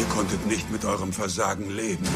[0.00, 2.08] Ihr konntet nicht mit eurem Versagen leben.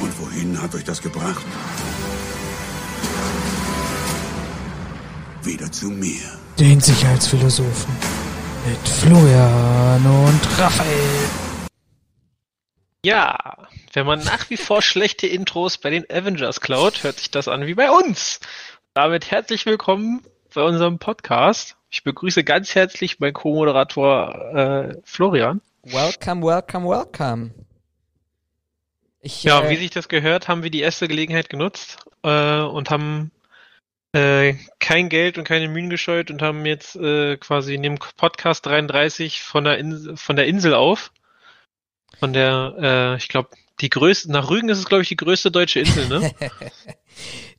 [0.00, 1.44] Und wohin hat euch das gebracht?
[5.42, 6.22] Wieder zu mir.
[6.58, 7.94] Den Sicherheitsphilosophen
[8.66, 11.28] mit Florian und Raphael.
[13.04, 17.46] Ja, wenn man nach wie vor schlechte Intros bei den Avengers klaut, hört sich das
[17.46, 18.40] an wie bei uns.
[18.94, 20.22] Damit herzlich willkommen
[20.54, 21.76] bei unserem Podcast.
[21.92, 25.60] Ich begrüße ganz herzlich meinen Co-Moderator äh, Florian.
[25.82, 27.50] Welcome, welcome, welcome.
[29.20, 32.88] Ich, ja, äh, wie sich das gehört, haben wir die erste Gelegenheit genutzt äh, und
[32.88, 33.30] haben
[34.12, 38.64] äh, kein Geld und keine Mühen gescheut und haben jetzt äh, quasi in dem Podcast
[38.64, 41.12] 33 von der, Insel, von der Insel auf.
[42.18, 43.50] Von der, äh, ich glaube,
[43.82, 46.34] die größte, nach Rügen ist es, glaube ich, die größte deutsche Insel, ne?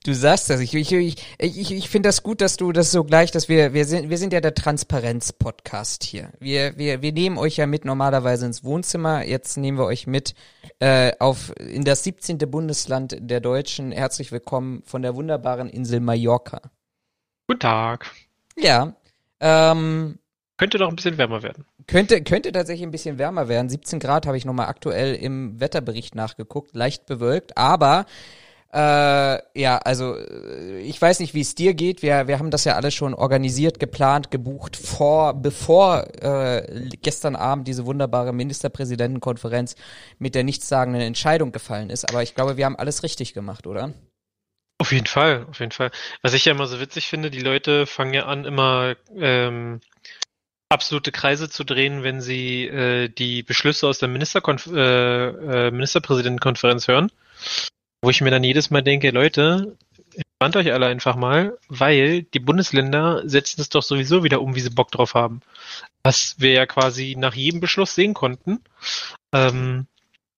[0.03, 0.59] du sagst das.
[0.59, 3.85] Ich, ich, ich, ich, finde das gut, dass du das so gleich, dass wir, wir
[3.85, 6.31] sind, wir sind ja der Transparenz-Podcast hier.
[6.39, 9.23] Wir, wir, wir nehmen euch ja mit normalerweise ins Wohnzimmer.
[9.25, 10.35] Jetzt nehmen wir euch mit
[10.79, 12.37] äh, auf in das 17.
[12.37, 13.91] Bundesland der Deutschen.
[13.91, 16.61] Herzlich willkommen von der wunderbaren Insel Mallorca.
[17.47, 18.11] Guten Tag.
[18.57, 18.95] Ja.
[19.39, 20.19] Ähm,
[20.57, 21.65] könnte doch ein bisschen wärmer werden.
[21.87, 23.69] Könnte, könnte tatsächlich ein bisschen wärmer werden.
[23.69, 28.05] 17 Grad habe ich nochmal aktuell im Wetterbericht nachgeguckt, leicht bewölkt, aber
[28.73, 32.01] äh, ja, also äh, ich weiß nicht, wie es dir geht.
[32.01, 37.67] Wir, wir haben das ja alles schon organisiert, geplant, gebucht, vor, bevor äh, gestern Abend
[37.67, 39.75] diese wunderbare Ministerpräsidentenkonferenz
[40.17, 42.09] mit der nichtssagenden Entscheidung gefallen ist.
[42.09, 43.93] Aber ich glaube, wir haben alles richtig gemacht, oder?
[44.79, 45.91] Auf jeden Fall, auf jeden Fall.
[46.23, 49.81] Was ich ja immer so witzig finde, die Leute fangen ja an, immer ähm,
[50.69, 56.87] absolute Kreise zu drehen, wenn sie äh, die Beschlüsse aus der Ministerkonf äh, äh, Ministerpräsidentenkonferenz
[56.87, 57.11] hören.
[58.03, 59.77] Wo ich mir dann jedes Mal denke, Leute,
[60.13, 64.59] entspannt euch alle einfach mal, weil die Bundesländer setzen es doch sowieso wieder um, wie
[64.59, 65.39] sie Bock drauf haben.
[66.03, 68.59] Was wir ja quasi nach jedem Beschluss sehen konnten.
[69.31, 69.87] Ähm,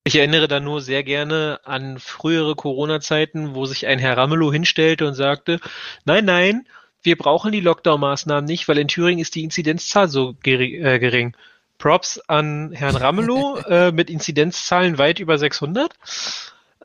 [0.04, 5.04] ich erinnere da nur sehr gerne an frühere Corona-Zeiten, wo sich ein Herr Ramelow hinstellte
[5.04, 5.58] und sagte,
[6.04, 6.68] nein, nein,
[7.02, 11.36] wir brauchen die Lockdown-Maßnahmen nicht, weil in Thüringen ist die Inzidenzzahl so äh, gering.
[11.78, 15.92] Props an Herrn Ramelow äh, mit Inzidenzzahlen weit über 600.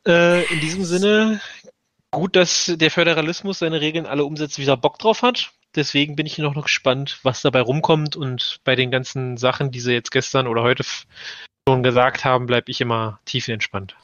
[0.08, 1.42] Äh, in diesem Sinne,
[2.12, 5.52] gut, dass der Föderalismus seine Regeln alle umsetzt, wie er Bock drauf hat.
[5.76, 8.16] Deswegen bin ich noch, noch gespannt, was dabei rumkommt.
[8.16, 10.84] Und bei den ganzen Sachen, die sie jetzt gestern oder heute
[11.68, 13.96] schon gesagt haben, bleibe ich immer tiefenentspannt.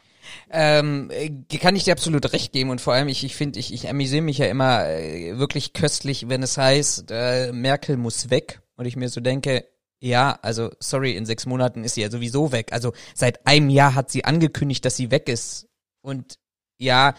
[0.49, 3.73] Ähm, äh, kann ich dir absolut recht geben und vor allem ich ich finde ich
[3.73, 8.59] ich amüsiere mich ja immer äh, wirklich köstlich, wenn es heißt äh, Merkel muss weg
[8.75, 9.65] und ich mir so denke
[9.99, 12.71] ja, also sorry, in sechs Monaten ist sie ja sowieso weg.
[12.71, 15.66] Also seit einem Jahr hat sie angekündigt, dass sie weg ist
[16.07, 16.35] und
[16.77, 17.13] ja,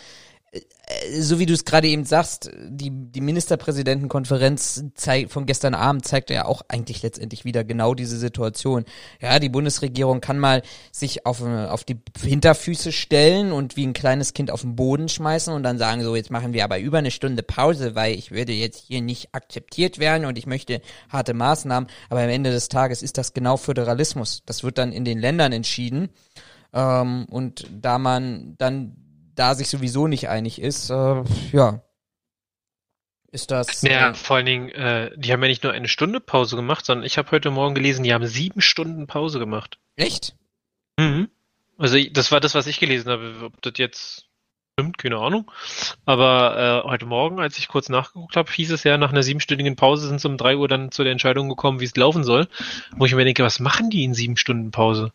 [0.51, 4.85] äh, so wie du es gerade eben sagst, die, die Ministerpräsidentenkonferenz
[5.29, 8.87] von gestern Abend zeigt ja auch eigentlich letztendlich wieder genau diese Situation.
[9.21, 14.33] Ja, die Bundesregierung kann mal sich auf, auf die Hinterfüße stellen und wie ein kleines
[14.33, 17.11] Kind auf den Boden schmeißen und dann sagen so, jetzt machen wir aber über eine
[17.11, 21.91] Stunde Pause, weil ich würde jetzt hier nicht akzeptiert werden und ich möchte harte Maßnahmen.
[22.09, 24.43] Aber am Ende des Tages ist das genau Föderalismus.
[24.47, 26.09] Das wird dann in den Ländern entschieden.
[26.73, 28.97] Ähm, und da man dann
[29.35, 31.81] da sich sowieso nicht einig ist, äh, ja,
[33.31, 33.83] ist das.
[33.83, 36.85] Ja, äh, vor allen Dingen, äh, die haben ja nicht nur eine Stunde Pause gemacht,
[36.87, 39.79] sondern ich habe heute Morgen gelesen, die haben sieben Stunden Pause gemacht.
[39.97, 40.35] Echt?
[40.99, 41.29] Mhm.
[41.77, 43.35] Also das war das, was ich gelesen habe.
[43.43, 44.27] Ob das jetzt
[44.73, 45.51] stimmt, keine Ahnung.
[46.07, 49.77] Aber äh, heute Morgen, als ich kurz nachgeguckt habe, hieß es ja, nach einer siebenstündigen
[49.77, 52.49] Pause sind sie um drei Uhr dann zu der Entscheidung gekommen, wie es laufen soll.
[52.97, 55.13] Wo ich mir denke, was machen die in sieben Stunden Pause?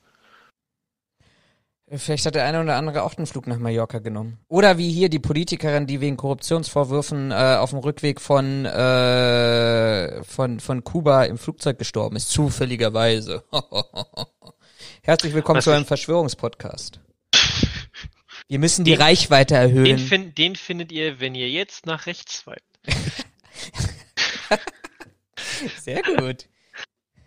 [1.97, 4.39] Vielleicht hat der eine oder andere auch den Flug nach Mallorca genommen.
[4.47, 10.59] Oder wie hier die Politikerin, die wegen Korruptionsvorwürfen äh, auf dem Rückweg von, äh, von,
[10.59, 13.43] von Kuba im Flugzeug gestorben ist, zufälligerweise.
[15.03, 16.99] Herzlich willkommen Was zu einem Verschwörungspodcast.
[18.47, 19.85] Wir müssen die den, Reichweite erhöhen.
[19.85, 22.63] Den, find, den, findet ihr, wenn ihr jetzt nach rechts swipet.
[25.81, 26.47] Sehr gut.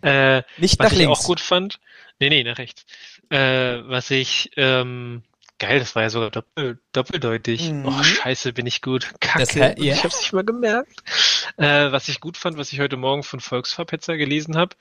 [0.01, 1.19] Äh, Nicht nach was links.
[1.19, 1.79] ich auch gut fand.
[2.19, 2.85] Nee, nee, nach rechts.
[3.29, 5.23] Äh, was ich, ähm,
[5.59, 7.71] geil, das war ja sogar doppel, doppeldeutig.
[7.71, 7.85] Mhm.
[7.85, 9.13] Oh, scheiße, bin ich gut.
[9.19, 9.39] Kacke.
[9.39, 9.73] Das, ja.
[9.77, 11.03] Ich hab's nicht mal gemerkt.
[11.57, 14.75] Äh, was ich gut fand, was ich heute Morgen von Volksverpetzer gelesen habe,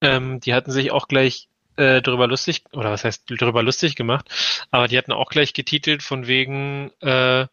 [0.00, 4.28] ähm, die hatten sich auch gleich äh, darüber lustig, oder was heißt darüber lustig gemacht,
[4.70, 7.46] aber die hatten auch gleich getitelt von wegen, äh,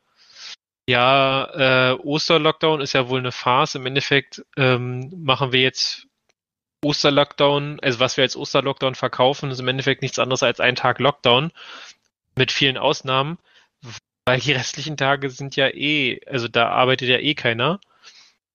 [0.88, 3.76] ja, äh, Osterlockdown ist ja wohl eine Farce.
[3.76, 6.08] Im Endeffekt ähm, machen wir jetzt
[6.84, 11.00] Osterlockdown, also was wir als Osterlockdown verkaufen, ist im Endeffekt nichts anderes als ein Tag
[11.00, 11.52] Lockdown
[12.36, 13.38] mit vielen Ausnahmen,
[14.26, 17.80] weil die restlichen Tage sind ja eh, also da arbeitet ja eh keiner.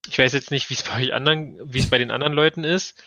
[0.08, 2.64] Ich weiß jetzt nicht, wie es bei euch anderen, wie es bei den anderen Leuten
[2.64, 3.02] ist.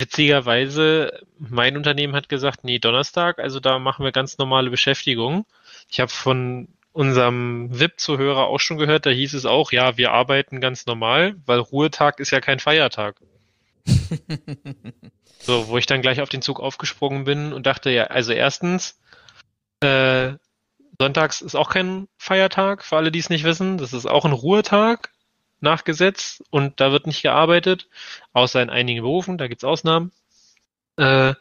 [0.00, 5.44] Witzigerweise, mein Unternehmen hat gesagt, nee, Donnerstag, also da machen wir ganz normale Beschäftigung.
[5.90, 10.60] Ich habe von unserem VIP-Zuhörer auch schon gehört, da hieß es auch, ja, wir arbeiten
[10.60, 13.16] ganz normal, weil Ruhetag ist ja kein Feiertag.
[15.40, 19.00] so, wo ich dann gleich auf den Zug aufgesprungen bin und dachte, ja, also erstens,
[19.80, 20.32] äh,
[21.00, 23.78] Sonntags ist auch kein Feiertag, für alle, die es nicht wissen.
[23.78, 25.12] Das ist auch ein Ruhetag
[25.60, 27.88] nach Gesetz und da wird nicht gearbeitet,
[28.32, 30.12] außer in einigen Berufen, da gibt's Ausnahmen.
[30.96, 31.34] Äh,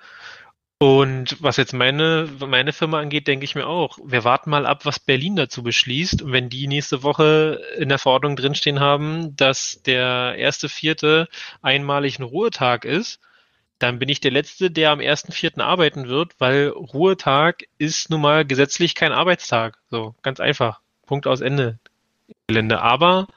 [0.79, 4.85] und was jetzt meine, meine Firma angeht, denke ich mir auch, wir warten mal ab,
[4.85, 6.21] was Berlin dazu beschließt.
[6.21, 11.29] Und wenn die nächste Woche in der Verordnung drinstehen haben, dass der erste Vierte
[11.63, 13.19] einmalig ein Ruhetag ist,
[13.79, 18.21] dann bin ich der Letzte, der am ersten Vierten arbeiten wird, weil Ruhetag ist nun
[18.21, 19.79] mal gesetzlich kein Arbeitstag.
[19.89, 20.81] So, ganz einfach.
[21.07, 21.79] Punkt aus Ende.
[22.47, 22.81] Gelände.
[22.81, 23.27] Aber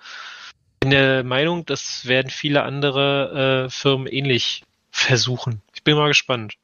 [0.81, 5.63] bin der Meinung, das werden viele andere äh, Firmen ähnlich versuchen.
[5.75, 6.60] Ich bin mal gespannt.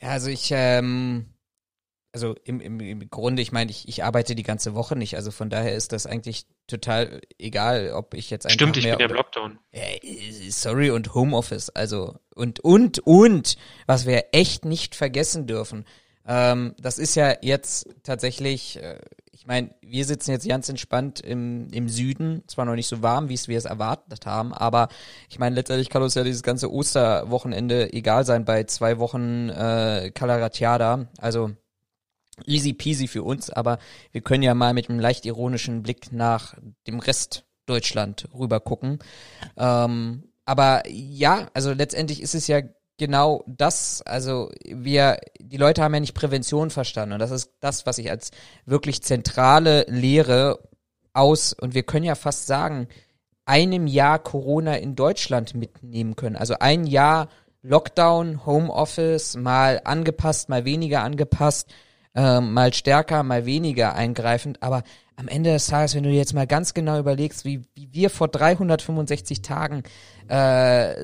[0.00, 1.26] Ja, also ich, ähm,
[2.12, 5.30] also im, im, im Grunde, ich meine, ich, ich arbeite die ganze Woche nicht, also
[5.30, 9.06] von daher ist das eigentlich total egal, ob ich jetzt einfach Stimmt, ich bin ja
[9.06, 9.58] im Lockdown.
[9.70, 9.98] Äh,
[10.50, 13.56] sorry, und Homeoffice, also und, und, und,
[13.86, 15.84] was wir echt nicht vergessen dürfen,
[16.26, 18.98] ähm, das ist ja jetzt tatsächlich, äh,
[19.40, 23.30] ich meine, wir sitzen jetzt ganz entspannt im, im Süden, zwar noch nicht so warm,
[23.30, 24.88] wie es wir es erwartet haben, aber
[25.30, 30.10] ich meine, letztendlich kann uns ja dieses ganze Osterwochenende egal sein bei zwei Wochen äh,
[30.14, 31.52] Calaratiada, also
[32.44, 33.78] easy peasy für uns, aber
[34.12, 36.54] wir können ja mal mit einem leicht ironischen Blick nach
[36.86, 38.98] dem Rest Deutschland rüber gucken.
[39.56, 42.60] Ähm, aber ja, also letztendlich ist es ja
[43.00, 47.86] genau das, also wir, die Leute haben ja nicht Prävention verstanden und das ist das,
[47.86, 48.30] was ich als
[48.66, 50.60] wirklich zentrale Lehre
[51.14, 52.88] aus, und wir können ja fast sagen,
[53.46, 56.36] einem Jahr Corona in Deutschland mitnehmen können.
[56.36, 57.28] Also ein Jahr
[57.62, 61.72] Lockdown, Homeoffice, mal angepasst, mal weniger angepasst,
[62.14, 64.82] äh, mal stärker, mal weniger eingreifend, aber
[65.16, 68.28] am Ende des Tages, wenn du jetzt mal ganz genau überlegst, wie, wie wir vor
[68.28, 69.84] 365 Tagen
[70.28, 70.94] äh,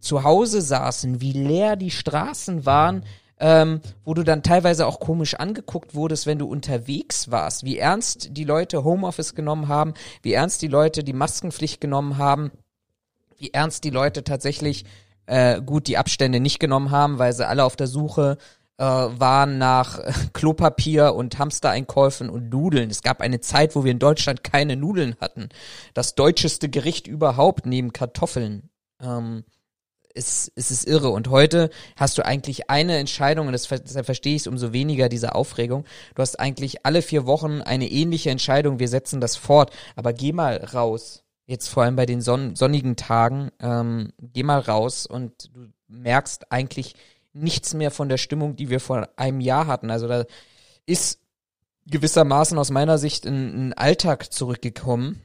[0.00, 3.04] zu Hause saßen, wie leer die Straßen waren,
[3.38, 8.36] ähm, wo du dann teilweise auch komisch angeguckt wurdest, wenn du unterwegs warst, wie ernst
[8.36, 12.50] die Leute Homeoffice genommen haben, wie ernst die Leute die Maskenpflicht genommen haben,
[13.38, 14.84] wie ernst die Leute tatsächlich
[15.26, 18.36] äh, gut die Abstände nicht genommen haben, weil sie alle auf der Suche
[18.76, 22.90] äh, waren nach äh, Klopapier und Hamstereinkäufen und Nudeln.
[22.90, 25.48] Es gab eine Zeit, wo wir in Deutschland keine Nudeln hatten.
[25.94, 28.70] Das deutscheste Gericht überhaupt neben Kartoffeln.
[29.02, 29.44] Ähm,
[30.14, 31.10] es, es ist irre.
[31.10, 35.08] Und heute hast du eigentlich eine Entscheidung, und das, deshalb verstehe ich es umso weniger,
[35.08, 35.84] diese Aufregung.
[36.14, 39.72] Du hast eigentlich alle vier Wochen eine ähnliche Entscheidung, wir setzen das fort.
[39.96, 44.60] Aber geh mal raus, jetzt vor allem bei den son sonnigen Tagen, ähm, geh mal
[44.60, 46.94] raus und du merkst eigentlich
[47.32, 49.90] nichts mehr von der Stimmung, die wir vor einem Jahr hatten.
[49.90, 50.24] Also da
[50.86, 51.20] ist
[51.86, 55.22] gewissermaßen aus meiner Sicht ein, ein Alltag zurückgekommen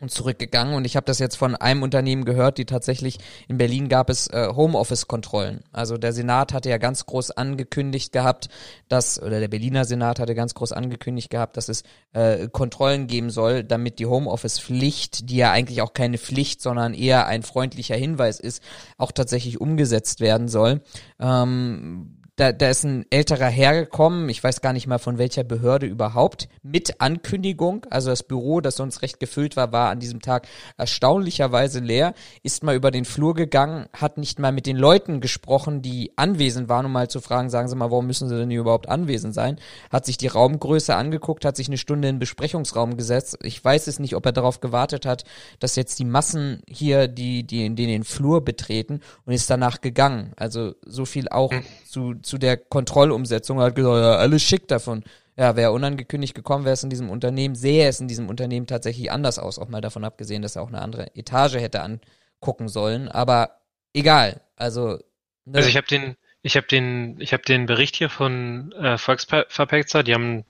[0.00, 3.18] und zurückgegangen und ich habe das jetzt von einem Unternehmen gehört, die tatsächlich
[3.48, 5.62] in Berlin gab es äh, Homeoffice-Kontrollen.
[5.72, 8.48] Also der Senat hatte ja ganz groß angekündigt gehabt,
[8.88, 13.30] dass oder der Berliner Senat hatte ganz groß angekündigt gehabt, dass es äh, Kontrollen geben
[13.30, 18.40] soll, damit die Homeoffice-Pflicht, die ja eigentlich auch keine Pflicht, sondern eher ein freundlicher Hinweis
[18.40, 18.62] ist,
[18.98, 20.82] auch tatsächlich umgesetzt werden soll.
[21.20, 25.86] Ähm, da, da ist ein älterer hergekommen, ich weiß gar nicht mal von welcher Behörde
[25.86, 27.86] überhaupt, mit Ankündigung.
[27.90, 32.12] Also das Büro, das sonst recht gefüllt war, war an diesem Tag erstaunlicherweise leer,
[32.42, 36.68] ist mal über den Flur gegangen, hat nicht mal mit den Leuten gesprochen, die anwesend
[36.68, 39.32] waren, um mal zu fragen, sagen Sie mal, warum müssen Sie denn hier überhaupt anwesend
[39.32, 39.60] sein?
[39.90, 43.38] Hat sich die Raumgröße angeguckt, hat sich eine Stunde in den Besprechungsraum gesetzt.
[43.42, 45.24] Ich weiß es nicht, ob er darauf gewartet hat,
[45.60, 50.32] dass jetzt die Massen hier, die, die in den Flur betreten und ist danach gegangen.
[50.36, 51.62] Also so viel auch hm.
[51.94, 55.04] Zu zu der Kontrollumsetzung hat gesagt, ja, alles schick davon.
[55.36, 59.10] Ja, wäre unangekündigt gekommen, wäre es in diesem Unternehmen, sähe es in diesem Unternehmen tatsächlich
[59.10, 63.08] anders aus, auch mal davon abgesehen, dass er auch eine andere Etage hätte angucken sollen.
[63.08, 63.60] Aber
[63.92, 64.40] egal.
[64.56, 64.98] Also,
[65.44, 65.56] ne?
[65.56, 70.44] also ich habe den, ich den, ich den Bericht hier von äh, Volksverpexer, die haben,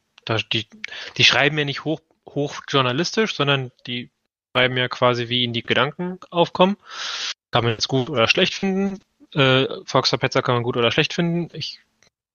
[0.53, 0.67] die,
[1.17, 4.11] die schreiben ja nicht hoch, hochjournalistisch, sondern die
[4.53, 6.77] schreiben ja quasi, wie ihnen die Gedanken aufkommen.
[7.51, 8.99] Kann man jetzt gut oder schlecht finden.
[9.35, 11.55] Äh, Volksverpetzer kann man gut oder schlecht finden.
[11.57, 11.81] Ich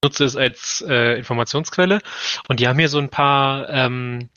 [0.03, 2.01] nutze es als äh, Informationsquelle.
[2.47, 4.29] Und die haben hier so ein paar, ähm,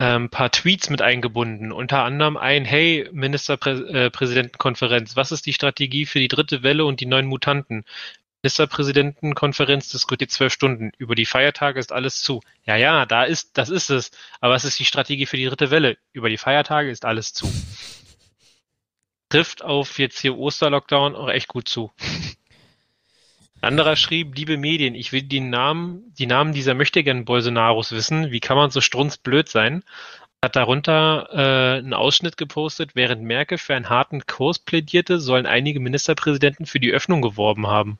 [0.00, 1.72] ähm, paar Tweets mit eingebunden.
[1.72, 7.06] Unter anderem ein, hey, Ministerpräsidentenkonferenz, was ist die Strategie für die dritte Welle und die
[7.06, 7.84] neuen Mutanten?
[8.42, 10.92] Ministerpräsidentenkonferenz diskutiert zwölf Stunden.
[10.96, 12.40] Über die Feiertage ist alles zu.
[12.64, 14.10] Ja, ja, da ist, das ist es.
[14.40, 15.98] Aber was ist die Strategie für die dritte Welle?
[16.12, 17.52] Über die Feiertage ist alles zu.
[19.30, 21.90] Trifft auf jetzt hier Osterlockdown auch echt gut zu.
[23.62, 28.30] Anderer schrieb, liebe Medien, ich will die Namen, die Namen dieser möchtegern Bolsonaros wissen.
[28.30, 29.82] Wie kann man so strunzblöd sein?
[30.42, 35.80] Hat darunter äh, einen Ausschnitt gepostet, während Merkel für einen harten Kurs plädierte, sollen einige
[35.80, 37.98] Ministerpräsidenten für die Öffnung geworben haben.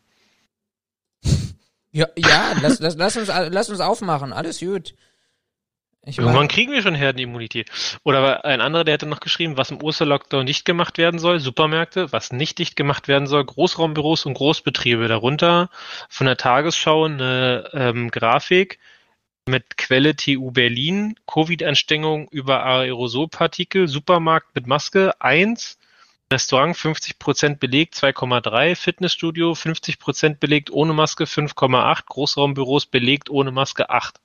[1.93, 4.95] Ja, ja lass, lass, lass, uns, lass uns aufmachen, alles gut.
[6.07, 7.71] Ich Irgendwann kriegen wir schon Herdenimmunität.
[8.05, 12.11] Oder ein anderer, der hätte noch geschrieben, was im Osterlockdown nicht gemacht werden soll, Supermärkte,
[12.11, 15.09] was nicht dicht gemacht werden soll, Großraumbüros und Großbetriebe.
[15.09, 15.69] Darunter
[16.09, 18.79] von der Tagesschau eine ähm, Grafik
[19.47, 25.21] mit Quelle TU Berlin, Covid-Ansteckung über Aerosolpartikel, Supermarkt mit Maske.
[25.21, 25.79] 1,
[26.33, 27.95] Restaurant 50% belegt.
[27.95, 31.25] 2,3, Fitnessstudio 50% belegt ohne Maske.
[31.25, 33.91] 5,8, Großraumbüros belegt ohne Maske.
[33.91, 34.19] 8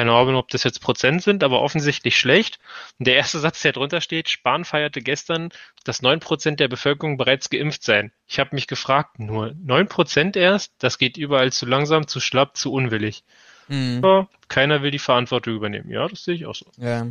[0.00, 2.58] keine Ahnung, ob das jetzt Prozent sind, aber offensichtlich schlecht.
[2.98, 5.50] Und der erste Satz, der drunter steht, Spahn feierte gestern,
[5.84, 8.10] dass neun Prozent der Bevölkerung bereits geimpft seien.
[8.26, 10.72] Ich habe mich gefragt, nur neun Prozent erst?
[10.78, 13.24] Das geht überall zu langsam, zu schlapp, zu unwillig.
[13.68, 14.00] Mhm.
[14.02, 15.90] Ja, keiner will die Verantwortung übernehmen.
[15.90, 16.64] Ja, das sehe ich auch so.
[16.78, 17.06] Ja,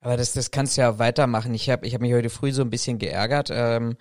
[0.00, 1.54] aber das, das kannst du ja weitermachen.
[1.54, 3.50] Ich habe ich hab mich heute früh so ein bisschen geärgert.
[3.52, 3.96] Ähm,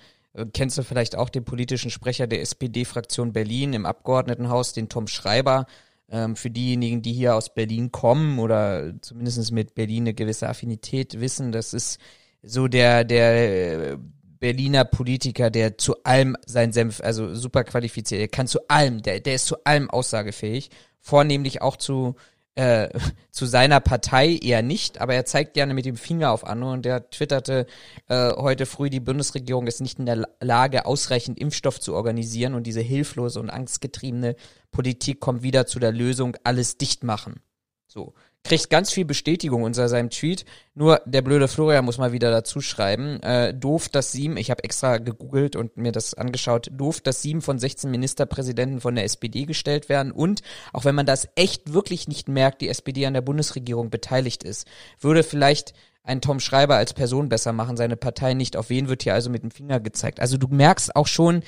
[0.54, 5.68] kennst du vielleicht auch den politischen Sprecher der SPD-Fraktion Berlin im Abgeordnetenhaus, den Tom Schreiber?
[6.14, 11.20] Ähm, für diejenigen, die hier aus Berlin kommen oder zumindest mit Berlin eine gewisse Affinität
[11.20, 12.00] wissen, das ist
[12.44, 13.98] so der, der
[14.40, 19.22] Berliner Politiker, der zu allem sein Senf, also super qualifiziert, der kann zu allem, der,
[19.22, 22.16] der ist zu allem aussagefähig, vornehmlich auch zu
[22.56, 22.90] äh,
[23.32, 26.86] zu seiner Partei eher nicht, aber er zeigt gerne mit dem Finger auf andere und
[26.86, 27.66] der twitterte
[28.08, 32.68] äh, heute früh, die Bundesregierung ist nicht in der Lage, ausreichend Impfstoff zu organisieren und
[32.68, 34.36] diese hilflose und angstgetriebene
[34.72, 37.42] Politik kommt wieder zu der Lösung, alles dicht machen.
[37.88, 40.46] So kriegt ganz viel Bestätigung unter seinem Tweet.
[40.76, 43.22] Nur der blöde Florian muss mal wieder dazu schreiben.
[43.24, 47.42] Äh, doof, dass sieben, ich habe extra gegoogelt und mir das angeschaut, doof, dass sieben
[47.42, 50.12] von 16 Ministerpräsidenten von der SPD gestellt werden.
[50.12, 50.42] Und
[50.74, 54.68] auch wenn man das echt wirklich nicht merkt, die SPD an der Bundesregierung beteiligt ist,
[55.00, 55.74] würde vielleicht
[56.04, 58.58] ein Tom Schreiber als Person besser machen, seine Partei nicht.
[58.58, 60.20] Auf wen wird hier also mit dem Finger gezeigt?
[60.20, 61.44] Also du merkst auch schon,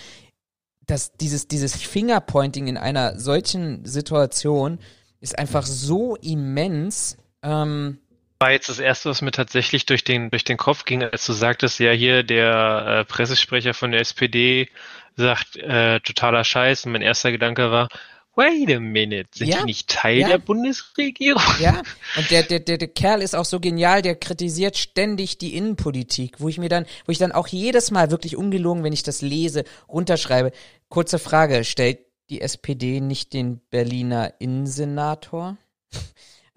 [0.86, 4.80] dass dieses, dieses Fingerpointing in einer solchen Situation
[5.25, 7.17] ist einfach so immens.
[7.41, 7.98] Ähm,
[8.39, 11.34] war jetzt das erste, was mir tatsächlich durch den, durch den Kopf ging, als du
[11.34, 14.70] sagtest, ja hier der äh, Pressesprecher von der SPD
[15.15, 17.89] sagt äh, totaler Scheiß und mein erster Gedanke war,
[18.36, 20.27] wait a minute, sind ja, die nicht Teil ja.
[20.27, 21.41] der Bundesregierung?
[21.60, 21.82] Ja,
[22.17, 26.39] und der, der, der, der Kerl ist auch so genial, der kritisiert ständig die Innenpolitik,
[26.39, 29.22] wo ich mir dann, wo ich dann auch jedes Mal wirklich ungelogen, wenn ich das
[29.22, 30.51] lese, runterschreibe.
[30.89, 35.58] Kurze Frage, stellt die SPD nicht den Berliner Innensenator?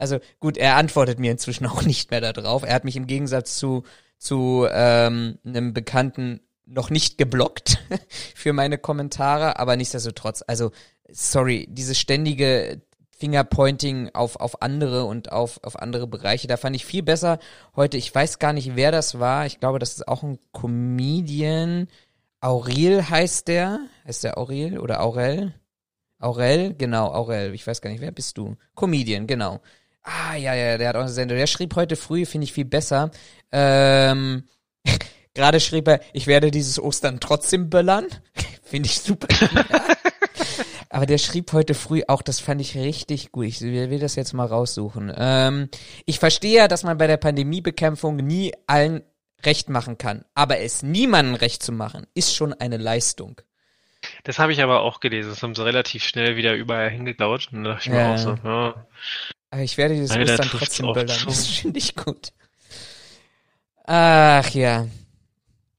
[0.00, 2.62] Also gut, er antwortet mir inzwischen auch nicht mehr darauf.
[2.62, 3.82] Er hat mich im Gegensatz zu,
[4.16, 7.78] zu ähm, einem Bekannten noch nicht geblockt
[8.34, 10.70] für meine Kommentare, aber nichtsdestotrotz, also
[11.10, 16.86] sorry, dieses ständige Fingerpointing auf, auf andere und auf, auf andere Bereiche, da fand ich
[16.86, 17.38] viel besser
[17.74, 21.88] heute, ich weiß gar nicht, wer das war, ich glaube, das ist auch ein Comedian,
[22.40, 23.80] Aurel heißt der.
[24.06, 25.54] Heißt der Aurel oder Aurel?
[26.20, 27.54] Aurel, genau, Aurel.
[27.54, 28.56] Ich weiß gar nicht, wer bist du?
[28.74, 29.60] Comedian, genau.
[30.02, 31.36] Ah, ja, ja, der hat auch eine Sendung.
[31.36, 33.10] Der schrieb heute früh, finde ich viel besser.
[33.52, 34.44] Ähm,
[35.34, 38.06] gerade schrieb er, ich werde dieses Ostern trotzdem böllern.
[38.62, 39.28] finde ich super.
[40.90, 43.46] Aber der schrieb heute früh auch, das fand ich richtig gut.
[43.46, 45.12] Ich will das jetzt mal raussuchen.
[45.14, 45.68] Ähm,
[46.06, 49.02] ich verstehe ja, dass man bei der Pandemiebekämpfung nie allen
[49.44, 50.24] recht machen kann.
[50.34, 53.40] Aber es niemandem recht zu machen, ist schon eine Leistung.
[54.24, 55.30] Das habe ich aber auch gelesen.
[55.30, 57.48] Das haben sie relativ schnell wieder überall hingeklaut.
[57.52, 58.86] Und da dachte ich mir auch so, ja.
[59.50, 61.18] Aber ich werde dieses Alter, Ostern trotzdem böllern.
[61.24, 62.32] Das finde ich gut.
[63.84, 64.86] Ach ja.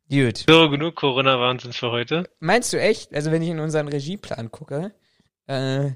[0.10, 0.46] Gut.
[0.50, 2.28] So, genug Corona-Wahnsinn für heute.
[2.39, 3.13] Meinst du echt?
[3.13, 4.92] Also wenn ich in unseren Regieplan gucke,
[5.46, 5.92] äh,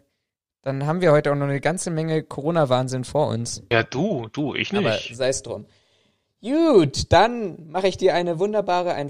[0.62, 3.64] dann haben wir heute auch noch eine ganze Menge Corona-Wahnsinn vor uns.
[3.72, 4.86] Ja, du, du, ich nicht.
[4.86, 5.66] Aber sei es drum.
[6.44, 9.10] Gut, dann mache ich dir eine wunderbare, ein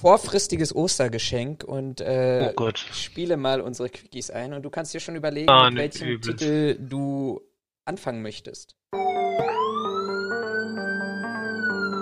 [0.00, 5.14] vorfristiges Ostergeschenk und äh, oh spiele mal unsere Quickies ein und du kannst dir schon
[5.14, 6.34] überlegen, ah, mit welchem übel.
[6.34, 7.40] Titel du
[7.84, 8.74] anfangen möchtest.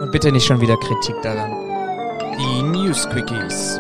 [0.00, 1.52] Und bitte nicht schon wieder Kritik daran.
[2.38, 3.78] Die News Quickies.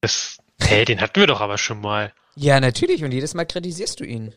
[0.00, 2.12] Das, hey, den hatten wir doch aber schon mal.
[2.34, 4.34] Ja, natürlich und jedes Mal kritisierst du ihn.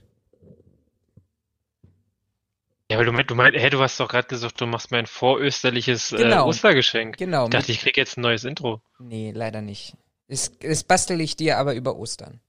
[2.89, 4.99] Ja, aber du meinst, du, meinst, hey, du hast doch gerade gesagt, du machst mir
[4.99, 6.45] ein vorösterliches äh, genau.
[6.45, 7.17] äh, Ostergeschenk.
[7.17, 7.45] Genau.
[7.45, 8.81] Ich dachte, ich krieg jetzt ein neues Intro.
[8.99, 9.95] Nee, leider nicht.
[10.27, 12.39] Das, das bastel ich dir aber über Ostern.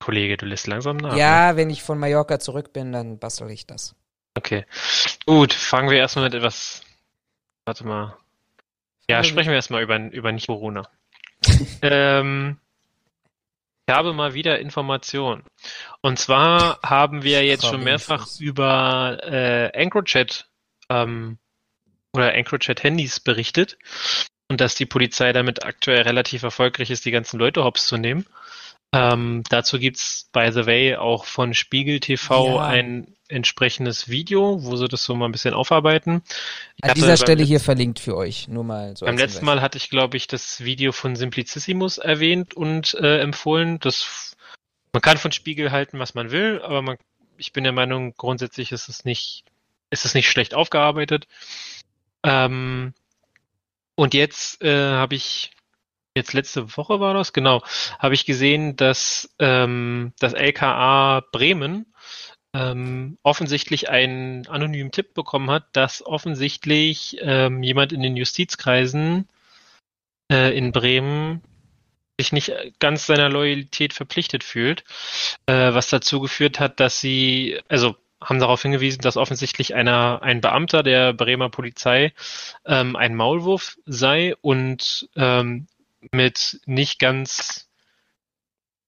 [0.00, 1.16] Kollege, du lässt langsam nach.
[1.16, 1.56] Ja, ne?
[1.56, 3.94] wenn ich von Mallorca zurück bin, dann bastel ich das.
[4.34, 4.66] Okay.
[5.26, 6.82] Gut, fangen wir erstmal mit etwas.
[7.64, 8.16] Warte mal.
[9.08, 10.88] Ja, sprechen wir erstmal über, über Nicht-Corona.
[11.82, 12.58] ähm,
[13.88, 15.44] ich habe mal wieder Informationen.
[16.02, 20.46] Und zwar haben wir jetzt schon mehrfach über äh, EncroChat
[20.90, 21.38] ähm,
[22.12, 23.78] oder EncroChat-Handys berichtet
[24.50, 28.26] und dass die Polizei damit aktuell relativ erfolgreich ist, die ganzen Leute hops zu nehmen.
[28.92, 32.66] Ähm, dazu gibt's by the way auch von Spiegel TV ja.
[32.66, 36.22] ein entsprechendes Video, wo sie das so mal ein bisschen aufarbeiten.
[36.76, 39.04] Ich An dieser Stelle hier verlinkt für euch, nur mal so.
[39.04, 43.78] Beim letzten Mal hatte ich, glaube ich, das Video von Simplicissimus erwähnt und äh, empfohlen.
[43.80, 44.28] Das
[44.92, 46.96] man kann von Spiegel halten, was man will, aber man,
[47.36, 49.44] ich bin der Meinung, grundsätzlich ist es nicht,
[49.90, 51.28] ist es nicht schlecht aufgearbeitet.
[52.22, 52.94] Ähm,
[53.94, 55.50] und jetzt äh, habe ich
[56.18, 57.62] jetzt letzte Woche war das, genau,
[57.98, 61.86] habe ich gesehen, dass ähm, das LKA Bremen
[62.54, 69.28] ähm, offensichtlich einen anonymen Tipp bekommen hat, dass offensichtlich ähm, jemand in den Justizkreisen
[70.30, 71.42] äh, in Bremen
[72.18, 74.84] sich nicht ganz seiner Loyalität verpflichtet fühlt,
[75.46, 80.40] äh, was dazu geführt hat, dass sie, also haben darauf hingewiesen, dass offensichtlich einer, ein
[80.40, 82.12] Beamter der Bremer Polizei
[82.66, 85.68] ähm, ein Maulwurf sei und ähm,
[86.12, 87.68] mit nicht ganz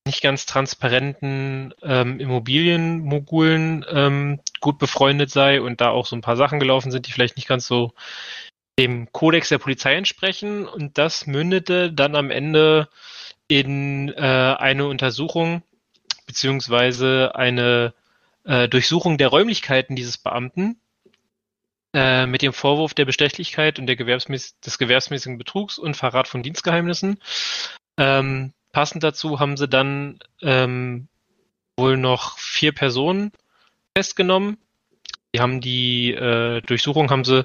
[0.07, 6.37] nicht ganz transparenten ähm, Immobilienmogulen ähm, gut befreundet sei und da auch so ein paar
[6.37, 7.93] Sachen gelaufen sind, die vielleicht nicht ganz so
[8.79, 10.67] dem Kodex der Polizei entsprechen.
[10.67, 12.88] Und das mündete dann am Ende
[13.47, 15.62] in äh, eine Untersuchung
[16.26, 17.93] beziehungsweise eine
[18.45, 20.81] äh, Durchsuchung der Räumlichkeiten dieses Beamten
[21.92, 27.18] mit dem Vorwurf der Bestechlichkeit und der Gewerbsmäß des gewerbsmäßigen Betrugs und Verrat von Dienstgeheimnissen.
[27.97, 31.09] Ähm, passend dazu haben sie dann ähm,
[31.76, 33.32] wohl noch vier Personen
[33.97, 34.59] festgenommen.
[35.35, 37.44] Die haben die äh, Durchsuchung haben sie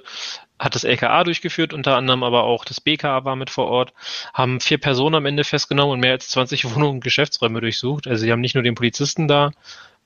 [0.57, 3.93] hat das LKA durchgeführt, unter anderem aber auch das BKA war mit vor Ort,
[4.33, 8.07] haben vier Personen am Ende festgenommen und mehr als 20 Wohnungen und Geschäftsräume durchsucht.
[8.07, 9.51] Also sie haben nicht nur den Polizisten da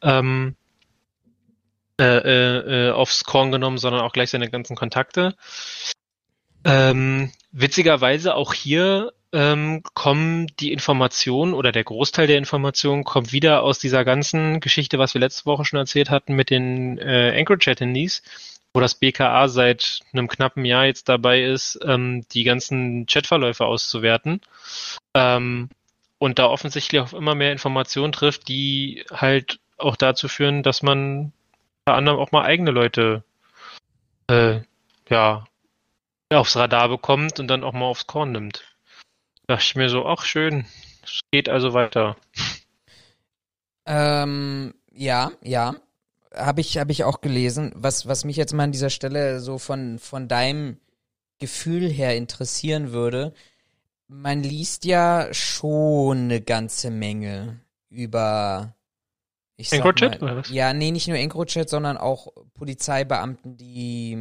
[0.01, 0.55] ähm,
[1.99, 5.35] äh, äh, aufs Korn genommen, sondern auch gleich seine ganzen Kontakte.
[6.63, 13.63] Ähm, witzigerweise auch hier ähm, kommen die Informationen oder der Großteil der Informationen kommt wieder
[13.63, 18.23] aus dieser ganzen Geschichte, was wir letzte Woche schon erzählt hatten mit den äh, Anchor-Chat-Handys,
[18.73, 24.41] wo das BKA seit einem knappen Jahr jetzt dabei ist, ähm, die ganzen Chatverläufe auszuwerten.
[25.13, 25.69] Ähm,
[26.17, 31.31] und da offensichtlich auch immer mehr Informationen trifft, die halt auch dazu führen, dass man
[31.95, 33.23] anderem auch mal eigene Leute
[34.27, 34.61] äh,
[35.09, 35.45] ja
[36.31, 38.63] aufs Radar bekommt und dann auch mal aufs Korn nimmt.
[39.47, 40.65] Da dachte ich mir so, ach schön,
[41.03, 42.17] es geht also weiter.
[43.85, 45.75] Ähm, ja, ja.
[46.35, 47.71] Habe ich, hab ich auch gelesen.
[47.75, 50.77] Was, was mich jetzt mal an dieser Stelle so von, von deinem
[51.39, 53.33] Gefühl her interessieren würde,
[54.07, 58.75] man liest ja schon eine ganze Menge über
[59.59, 60.49] ich EncroChat oder was?
[60.49, 64.17] Ja, nee, nicht nur EncroChat, sondern auch Polizeibeamten, die,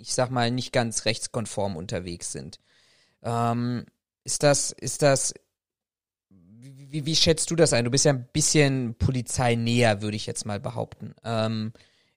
[0.00, 2.58] ich sag mal, nicht ganz rechtskonform unterwegs sind.
[3.22, 3.86] Ähm,
[4.24, 5.34] ist das, ist das,
[6.28, 7.84] wie, wie schätzt du das ein?
[7.84, 11.14] Du bist ja ein bisschen polizeinäher, würde ich jetzt mal behaupten.
[11.22, 11.72] Ähm,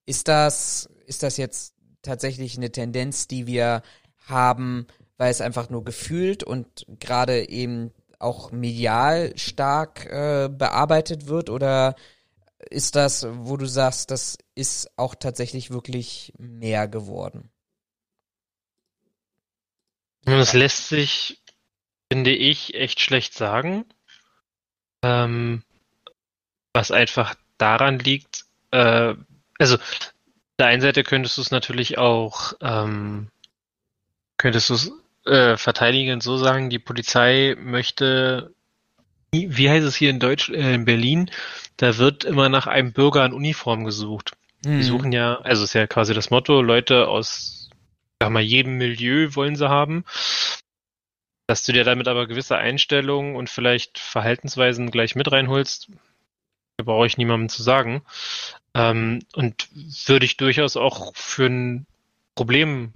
[0.08, 3.84] ist das, ist das jetzt tatsächlich eine Tendenz, die wir
[4.26, 11.52] haben, weil es einfach nur gefühlt und gerade eben auch medial stark äh, bearbeitet wird
[11.52, 11.94] oder
[12.70, 17.50] ist das, wo du sagst, das ist auch tatsächlich wirklich mehr geworden?
[20.24, 21.42] Das lässt sich,
[22.12, 23.86] finde ich, echt schlecht sagen.
[25.02, 25.64] Ähm,
[26.74, 29.16] was einfach daran liegt, äh,
[29.58, 29.78] also
[30.60, 33.30] der einen Seite könntest du es natürlich auch, ähm,
[34.38, 34.92] könntest du es
[35.26, 38.54] äh, verteidigen so sagen, die Polizei möchte
[39.32, 41.32] wie heißt es hier in Deutsch, äh, in Berlin,
[41.78, 44.34] da wird immer nach einem Bürger in Uniform gesucht.
[44.66, 44.78] Mhm.
[44.78, 47.70] Die suchen ja, also ist ja quasi das Motto, Leute aus,
[48.20, 50.04] sag mal, jedem Milieu wollen sie haben.
[51.48, 55.90] Dass du dir damit aber gewisse Einstellungen und vielleicht Verhaltensweisen gleich mit reinholst,
[56.78, 58.04] brauche ich niemandem zu sagen.
[58.76, 59.68] Ähm, und
[60.06, 61.88] würde ich durchaus auch für ein
[62.36, 62.94] Problem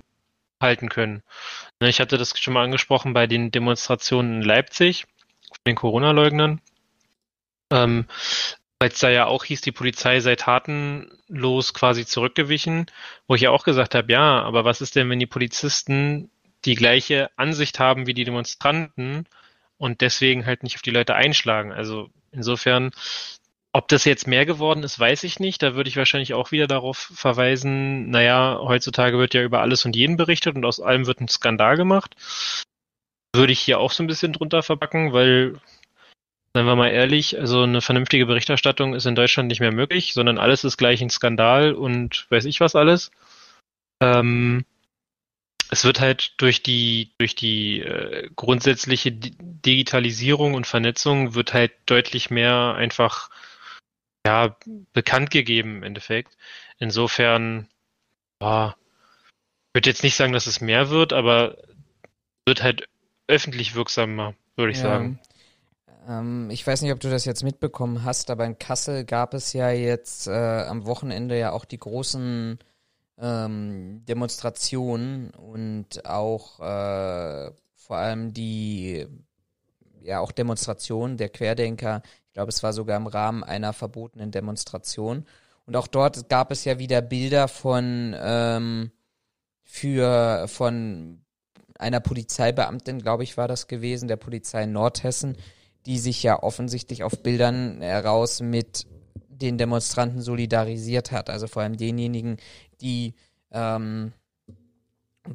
[0.61, 1.23] halten können.
[1.79, 5.05] Ne, ich hatte das schon mal angesprochen bei den Demonstrationen in Leipzig
[5.67, 6.61] den Corona-Leugnern.
[7.71, 8.05] Ähm,
[8.79, 12.87] weil es da ja auch hieß, die Polizei sei tatenlos quasi zurückgewichen,
[13.27, 16.29] wo ich ja auch gesagt habe, ja, aber was ist denn, wenn die Polizisten
[16.65, 19.25] die gleiche Ansicht haben wie die Demonstranten
[19.77, 21.71] und deswegen halt nicht auf die Leute einschlagen?
[21.71, 22.91] Also insofern
[23.73, 25.63] ob das jetzt mehr geworden ist, weiß ich nicht.
[25.63, 29.95] Da würde ich wahrscheinlich auch wieder darauf verweisen, naja, heutzutage wird ja über alles und
[29.95, 32.15] jeden berichtet und aus allem wird ein Skandal gemacht.
[33.35, 35.59] Würde ich hier auch so ein bisschen drunter verpacken, weil,
[36.53, 40.37] seien wir mal ehrlich, also eine vernünftige Berichterstattung ist in Deutschland nicht mehr möglich, sondern
[40.37, 43.11] alles ist gleich ein Skandal und weiß ich was alles.
[44.01, 44.65] Ähm,
[45.71, 52.29] es wird halt durch die durch die äh, grundsätzliche Digitalisierung und Vernetzung wird halt deutlich
[52.29, 53.31] mehr einfach
[54.25, 54.55] ja,
[54.93, 56.37] bekannt gegeben im Endeffekt.
[56.77, 57.67] Insofern,
[58.41, 58.75] ja,
[59.69, 61.57] ich würde jetzt nicht sagen, dass es mehr wird, aber
[62.45, 62.87] wird halt
[63.27, 64.83] öffentlich wirksamer, würde ich ja.
[64.83, 65.19] sagen.
[66.07, 69.53] Ähm, ich weiß nicht, ob du das jetzt mitbekommen hast, aber in Kassel gab es
[69.53, 72.59] ja jetzt äh, am Wochenende ja auch die großen
[73.19, 79.07] ähm, Demonstrationen und auch äh, vor allem die
[80.01, 82.01] ja auch Demonstrationen der Querdenker
[82.33, 85.27] ich glaube, es war sogar im Rahmen einer verbotenen Demonstration.
[85.67, 88.91] Und auch dort gab es ja wieder Bilder von ähm,
[89.61, 91.22] für von
[91.79, 95.37] einer Polizeibeamtin, glaube ich, war das gewesen, der Polizei Nordhessen,
[95.85, 98.85] die sich ja offensichtlich auf Bildern heraus mit
[99.29, 101.29] den Demonstranten solidarisiert hat.
[101.29, 102.37] Also vor allem denjenigen,
[102.81, 103.15] die
[103.51, 104.13] ähm,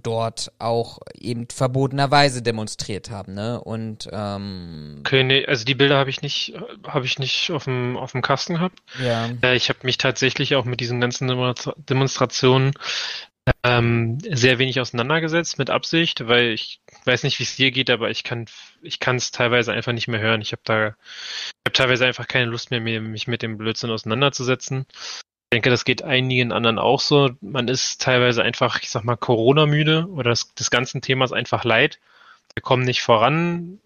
[0.02, 3.60] dort auch eben verbotenerweise demonstriert haben, ne?
[3.60, 6.54] Und ähm, okay, nee, also die Bilder habe ich nicht,
[6.86, 8.80] habe ich nicht auf dem auf dem Kasten gehabt.
[9.02, 9.30] Ja.
[9.42, 11.28] Äh, ich habe mich tatsächlich auch mit diesen ganzen
[11.88, 12.72] Demonstrationen
[13.62, 18.10] ähm, sehr wenig auseinandergesetzt mit Absicht, weil ich weiß nicht, wie es dir geht, aber
[18.10, 18.46] ich kann
[18.82, 20.40] ich kann es teilweise einfach nicht mehr hören.
[20.40, 24.86] Ich habe da ich habe teilweise einfach keine Lust mehr, mich mit dem Blödsinn auseinanderzusetzen.
[24.90, 27.30] Ich denke, das geht einigen anderen auch so.
[27.40, 31.64] Man ist teilweise einfach, ich sag mal, Corona-müde oder das, das ganze Thema ist einfach
[31.64, 31.98] leid.
[32.54, 33.80] Wir kommen nicht voran.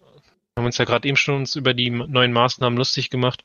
[0.55, 3.45] Wir haben uns ja gerade eben schon uns über die neuen Maßnahmen lustig gemacht.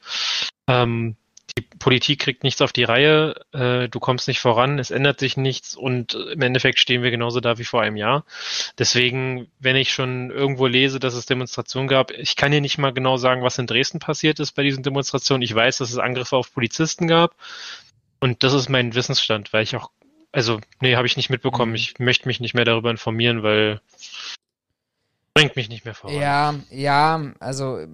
[0.68, 1.16] Ähm,
[1.56, 5.38] die Politik kriegt nichts auf die Reihe, äh, du kommst nicht voran, es ändert sich
[5.38, 8.26] nichts und im Endeffekt stehen wir genauso da wie vor einem Jahr.
[8.78, 12.94] Deswegen, wenn ich schon irgendwo lese, dass es Demonstrationen gab, ich kann hier nicht mal
[12.94, 15.42] genau sagen, was in Dresden passiert ist bei diesen Demonstrationen.
[15.42, 17.36] Ich weiß, dass es Angriffe auf Polizisten gab.
[18.20, 19.92] Und das ist mein Wissensstand, weil ich auch,
[20.32, 21.72] also, nee, habe ich nicht mitbekommen.
[21.72, 21.76] Mhm.
[21.76, 23.80] Ich möchte mich nicht mehr darüber informieren, weil
[25.34, 26.16] bringt mich nicht mehr voran.
[26.16, 27.86] Ja, ja, also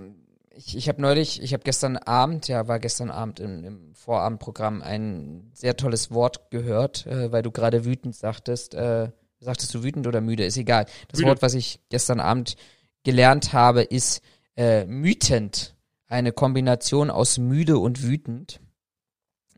[0.55, 4.81] ich, ich habe neulich, ich habe gestern Abend, ja, war gestern Abend im, im Vorabendprogramm
[4.81, 8.75] ein sehr tolles Wort gehört, äh, weil du gerade wütend sagtest.
[8.75, 10.45] Äh, sagtest du wütend oder müde?
[10.45, 10.85] Ist egal.
[11.09, 11.29] Das müde.
[11.29, 12.55] Wort, was ich gestern Abend
[13.03, 14.21] gelernt habe, ist
[14.55, 15.75] äh, mütend.
[16.07, 18.59] Eine Kombination aus müde und wütend.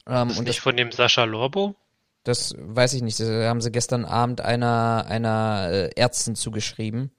[0.08, 1.76] Ähm, ist und nicht das, von dem Sascha Lorbo?
[2.24, 3.20] Das weiß ich nicht.
[3.20, 7.12] Das haben sie gestern Abend einer, einer äh, Ärztin zugeschrieben.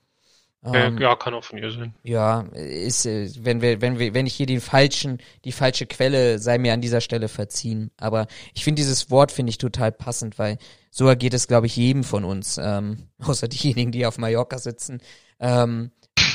[0.75, 1.95] Ähm, ja, kann auch von ihr sein.
[2.03, 6.39] Ja, ist, äh, wenn wir, wenn wir, wenn ich hier den falschen, die falsche Quelle,
[6.39, 7.91] sei mir an dieser Stelle verziehen.
[7.99, 10.59] Aber ich finde dieses Wort finde ich total passend, weil
[10.91, 15.01] so ergeht es, glaube ich, jedem von uns, ähm, außer diejenigen, die auf Mallorca sitzen.
[15.39, 15.91] Ähm,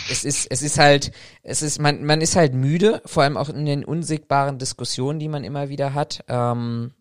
[0.10, 1.12] es ist, es ist halt,
[1.44, 5.30] es ist, man, man ist halt müde, vor allem auch in den unsichtbaren Diskussionen, die
[5.30, 6.24] man immer wieder hat.
[6.28, 6.94] Ähm,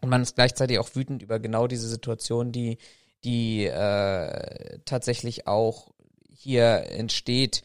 [0.00, 2.78] und man ist gleichzeitig auch wütend über genau diese Situation, die,
[3.24, 5.91] die äh, tatsächlich auch
[6.42, 7.62] hier entsteht.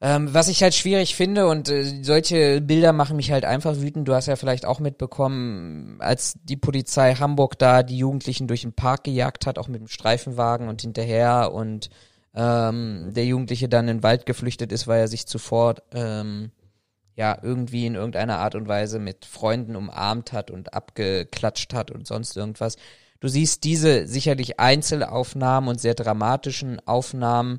[0.00, 4.06] Ähm, was ich halt schwierig finde und äh, solche Bilder machen mich halt einfach wütend.
[4.06, 8.74] Du hast ja vielleicht auch mitbekommen, als die Polizei Hamburg da die Jugendlichen durch den
[8.74, 11.90] Park gejagt hat, auch mit dem Streifenwagen und hinterher und
[12.32, 16.52] ähm, der Jugendliche dann in den Wald geflüchtet ist, weil er sich zuvor ähm,
[17.16, 22.06] ja irgendwie in irgendeiner Art und Weise mit Freunden umarmt hat und abgeklatscht hat und
[22.06, 22.76] sonst irgendwas.
[23.18, 27.58] Du siehst diese sicherlich Einzelaufnahmen und sehr dramatischen Aufnahmen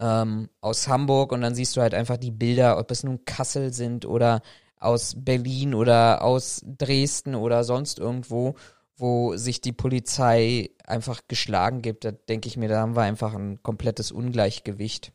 [0.00, 3.72] ähm, aus Hamburg und dann siehst du halt einfach die Bilder, ob es nun Kassel
[3.72, 4.42] sind oder
[4.78, 8.56] aus Berlin oder aus Dresden oder sonst irgendwo
[9.00, 13.34] wo sich die Polizei einfach geschlagen gibt, da denke ich mir, da haben wir einfach
[13.34, 15.12] ein komplettes Ungleichgewicht.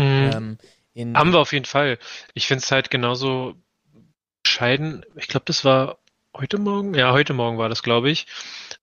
[0.00, 0.58] Mhm.
[0.96, 1.98] Ähm, haben wir auf jeden Fall.
[2.32, 3.54] Ich finde es halt genauso
[4.42, 5.04] bescheiden.
[5.16, 5.98] Ich glaube, das war
[6.34, 6.94] heute Morgen?
[6.94, 8.26] Ja, heute Morgen war das, glaube ich.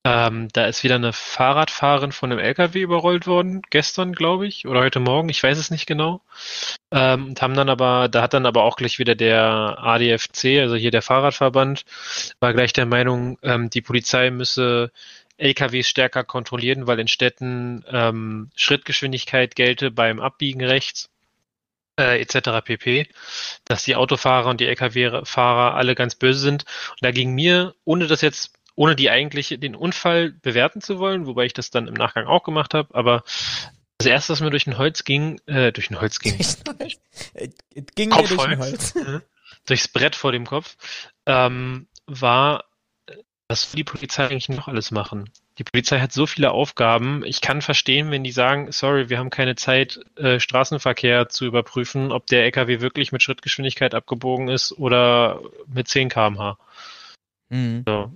[0.05, 4.81] Ähm, da ist wieder eine Fahrradfahrerin von einem LKW überrollt worden, gestern, glaube ich, oder
[4.81, 6.21] heute Morgen, ich weiß es nicht genau.
[6.91, 10.75] Ähm, und haben dann aber, da hat dann aber auch gleich wieder der ADFC, also
[10.75, 11.85] hier der Fahrradverband,
[12.41, 14.91] war gleich der Meinung, ähm, die Polizei müsse
[15.37, 21.09] LKWs stärker kontrollieren, weil in Städten ähm, Schrittgeschwindigkeit gelte beim Abbiegen rechts
[21.97, 22.61] äh, etc.
[22.63, 23.07] pp,
[23.65, 26.65] dass die Autofahrer und die Lkw-Fahrer alle ganz böse sind.
[26.91, 31.25] Und da ging mir, ohne das jetzt, ohne die eigentlich den Unfall bewerten zu wollen,
[31.27, 33.23] wobei ich das dann im Nachgang auch gemacht habe, aber
[33.97, 36.37] das erste, was mir durch ein Holz ging, äh, durch ein Holz ging.
[37.95, 38.93] ging Kopf mir durch ein Holz.
[39.65, 40.75] durchs Brett vor dem Kopf,
[41.25, 42.65] ähm, war,
[43.47, 45.29] was will die Polizei eigentlich noch alles machen?
[45.59, 47.23] Die Polizei hat so viele Aufgaben.
[47.25, 52.11] Ich kann verstehen, wenn die sagen, sorry, wir haben keine Zeit, äh, Straßenverkehr zu überprüfen,
[52.11, 56.57] ob der LKW wirklich mit Schrittgeschwindigkeit abgebogen ist oder mit 10 km/h.
[57.49, 57.83] Mhm.
[57.87, 58.11] So.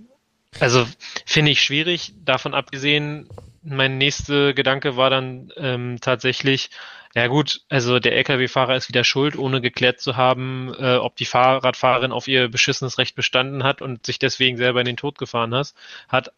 [0.60, 0.88] Also
[1.26, 2.14] finde ich schwierig.
[2.24, 3.30] Davon abgesehen,
[3.64, 6.70] mein nächster Gedanke war dann ähm, tatsächlich,
[7.16, 11.26] ja gut, also der Lkw-Fahrer ist wieder schuld, ohne geklärt zu haben, äh, ob die
[11.26, 15.54] Fahrradfahrerin auf ihr beschissenes Recht bestanden hat und sich deswegen selber in den Tod gefahren
[15.54, 15.74] hat.
[16.08, 16.32] hat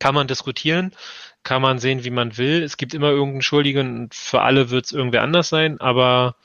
[0.00, 0.92] kann man diskutieren,
[1.44, 2.62] kann man sehen, wie man will.
[2.62, 6.36] Es gibt immer irgendeinen Schuldigen und für alle wird es irgendwer anders sein, aber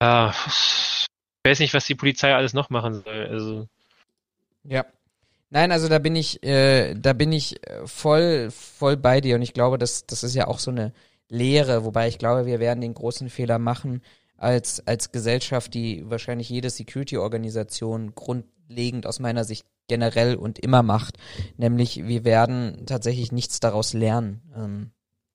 [0.00, 1.06] äh, ich
[1.44, 3.26] weiß nicht, was die Polizei alles noch machen soll.
[3.26, 3.68] Also.
[4.64, 4.84] Ja,
[5.50, 9.42] Nein, also da bin ich, äh, da bin ich äh, voll, voll bei dir und
[9.42, 10.92] ich glaube, das, das ist ja auch so eine
[11.28, 14.02] Lehre, wobei ich glaube, wir werden den großen Fehler machen,
[14.36, 21.18] als, als Gesellschaft, die wahrscheinlich jede Security-Organisation grundlegend aus meiner Sicht generell und immer macht,
[21.56, 24.42] nämlich wir werden tatsächlich nichts daraus lernen.
[24.56, 24.90] Ähm,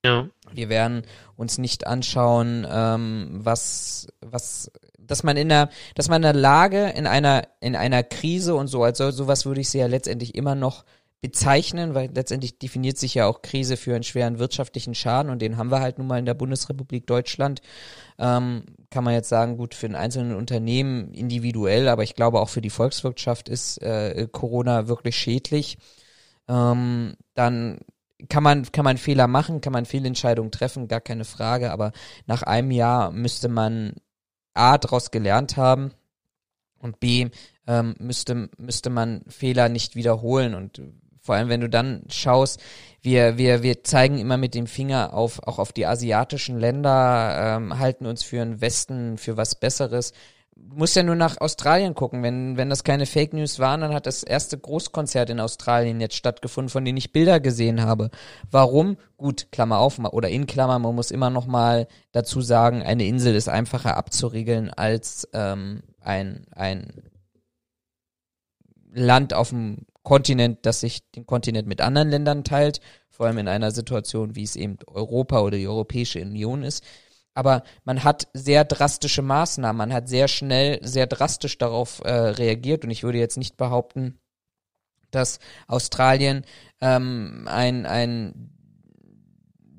[0.05, 0.29] ja.
[0.53, 1.03] Wir werden
[1.35, 6.87] uns nicht anschauen, ähm, was, was dass man in der, dass man in der Lage
[6.89, 10.55] in einer, in einer Krise und so, also sowas würde ich sie ja letztendlich immer
[10.55, 10.83] noch
[11.21, 15.57] bezeichnen, weil letztendlich definiert sich ja auch Krise für einen schweren wirtschaftlichen Schaden und den
[15.57, 17.61] haben wir halt nun mal in der Bundesrepublik Deutschland.
[18.19, 22.49] Ähm, kann man jetzt sagen, gut, für ein einzelnen Unternehmen individuell, aber ich glaube auch
[22.49, 25.77] für die Volkswirtschaft ist äh, Corona wirklich schädlich.
[26.47, 27.79] Ähm, dann
[28.29, 31.91] kann man, kann man Fehler machen, kann man Fehlentscheidungen treffen, gar keine Frage, aber
[32.25, 33.93] nach einem Jahr müsste man
[34.53, 35.91] A daraus gelernt haben
[36.79, 37.29] und B
[37.67, 40.81] ähm, müsste, müsste man Fehler nicht wiederholen und
[41.25, 42.61] vor allem wenn du dann schaust,
[43.01, 47.79] wir, wir, wir zeigen immer mit dem Finger auf, auch auf die asiatischen Länder, ähm,
[47.79, 50.13] halten uns für den Westen, für was Besseres
[50.55, 52.23] du musst ja nur nach Australien gucken.
[52.23, 56.15] Wenn, wenn das keine Fake News waren, dann hat das erste Großkonzert in Australien jetzt
[56.15, 58.09] stattgefunden, von dem ich Bilder gesehen habe.
[58.51, 58.97] Warum?
[59.17, 63.35] Gut, Klammer auf, oder in Klammer, man muss immer noch mal dazu sagen, eine Insel
[63.35, 66.91] ist einfacher abzuriegeln als ähm, ein, ein
[68.91, 73.47] Land auf dem Kontinent, das sich den Kontinent mit anderen Ländern teilt, vor allem in
[73.47, 76.83] einer Situation, wie es eben Europa oder die Europäische Union ist
[77.35, 82.85] aber man hat sehr drastische Maßnahmen, man hat sehr schnell, sehr drastisch darauf äh, reagiert.
[82.85, 84.17] Und ich würde jetzt nicht behaupten,
[85.11, 86.45] dass Australien
[86.81, 88.51] ähm, ein, ein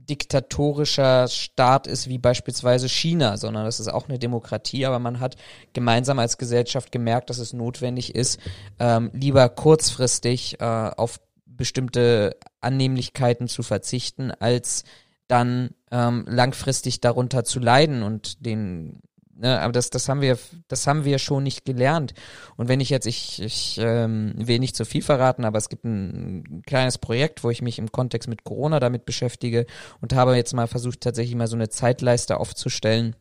[0.08, 5.36] diktatorischer Staat ist wie beispielsweise China, sondern das ist auch eine Demokratie, aber man hat
[5.72, 8.38] gemeinsam als Gesellschaft gemerkt, dass es notwendig ist,
[8.78, 14.84] ähm, lieber kurzfristig äh, auf bestimmte Annehmlichkeiten zu verzichten, als
[15.28, 19.00] dann ähm, langfristig darunter zu leiden und den
[19.38, 22.14] Ne, aber das, das haben wir, das haben wir schon nicht gelernt.
[22.56, 25.84] Und wenn ich jetzt, ich, ich ähm, will nicht zu viel verraten, aber es gibt
[25.84, 29.66] ein, ein kleines Projekt, wo ich mich im Kontext mit Corona damit beschäftige
[30.00, 33.14] und habe jetzt mal versucht, tatsächlich mal so eine Zeitleiste aufzustellen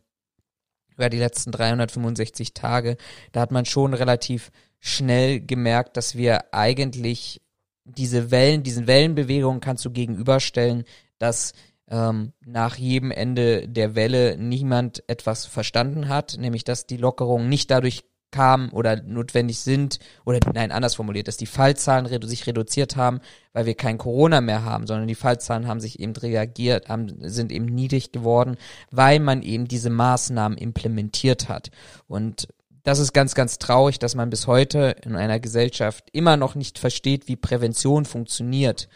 [0.94, 2.96] über die letzten 365 Tage.
[3.32, 7.42] Da hat man schon relativ schnell gemerkt, dass wir eigentlich
[7.84, 10.84] diese Wellen, diesen Wellenbewegungen kannst du gegenüberstellen,
[11.18, 11.52] dass
[11.90, 17.70] ähm, nach jedem Ende der Welle niemand etwas verstanden hat, nämlich dass die Lockerungen nicht
[17.70, 22.96] dadurch kamen oder notwendig sind, oder nein, anders formuliert, dass die Fallzahlen redu sich reduziert
[22.96, 23.20] haben,
[23.52, 27.52] weil wir kein Corona mehr haben, sondern die Fallzahlen haben sich eben reagiert, haben, sind
[27.52, 28.56] eben niedrig geworden,
[28.90, 31.70] weil man eben diese Maßnahmen implementiert hat.
[32.08, 32.48] Und
[32.82, 36.78] das ist ganz, ganz traurig, dass man bis heute in einer Gesellschaft immer noch nicht
[36.78, 38.88] versteht, wie Prävention funktioniert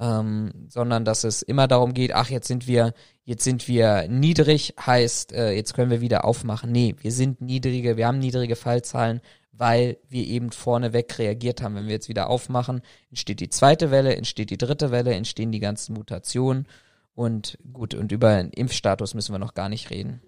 [0.00, 4.74] ähm, sondern dass es immer darum geht, ach, jetzt sind wir, jetzt sind wir niedrig,
[4.84, 6.72] heißt, äh, jetzt können wir wieder aufmachen.
[6.72, 9.20] Nee, wir sind niedrige, wir haben niedrige Fallzahlen,
[9.52, 11.74] weil wir eben vorneweg reagiert haben.
[11.74, 15.60] Wenn wir jetzt wieder aufmachen, entsteht die zweite Welle, entsteht die dritte Welle, entstehen die
[15.60, 16.66] ganzen Mutationen
[17.14, 20.22] und gut, und über den Impfstatus müssen wir noch gar nicht reden.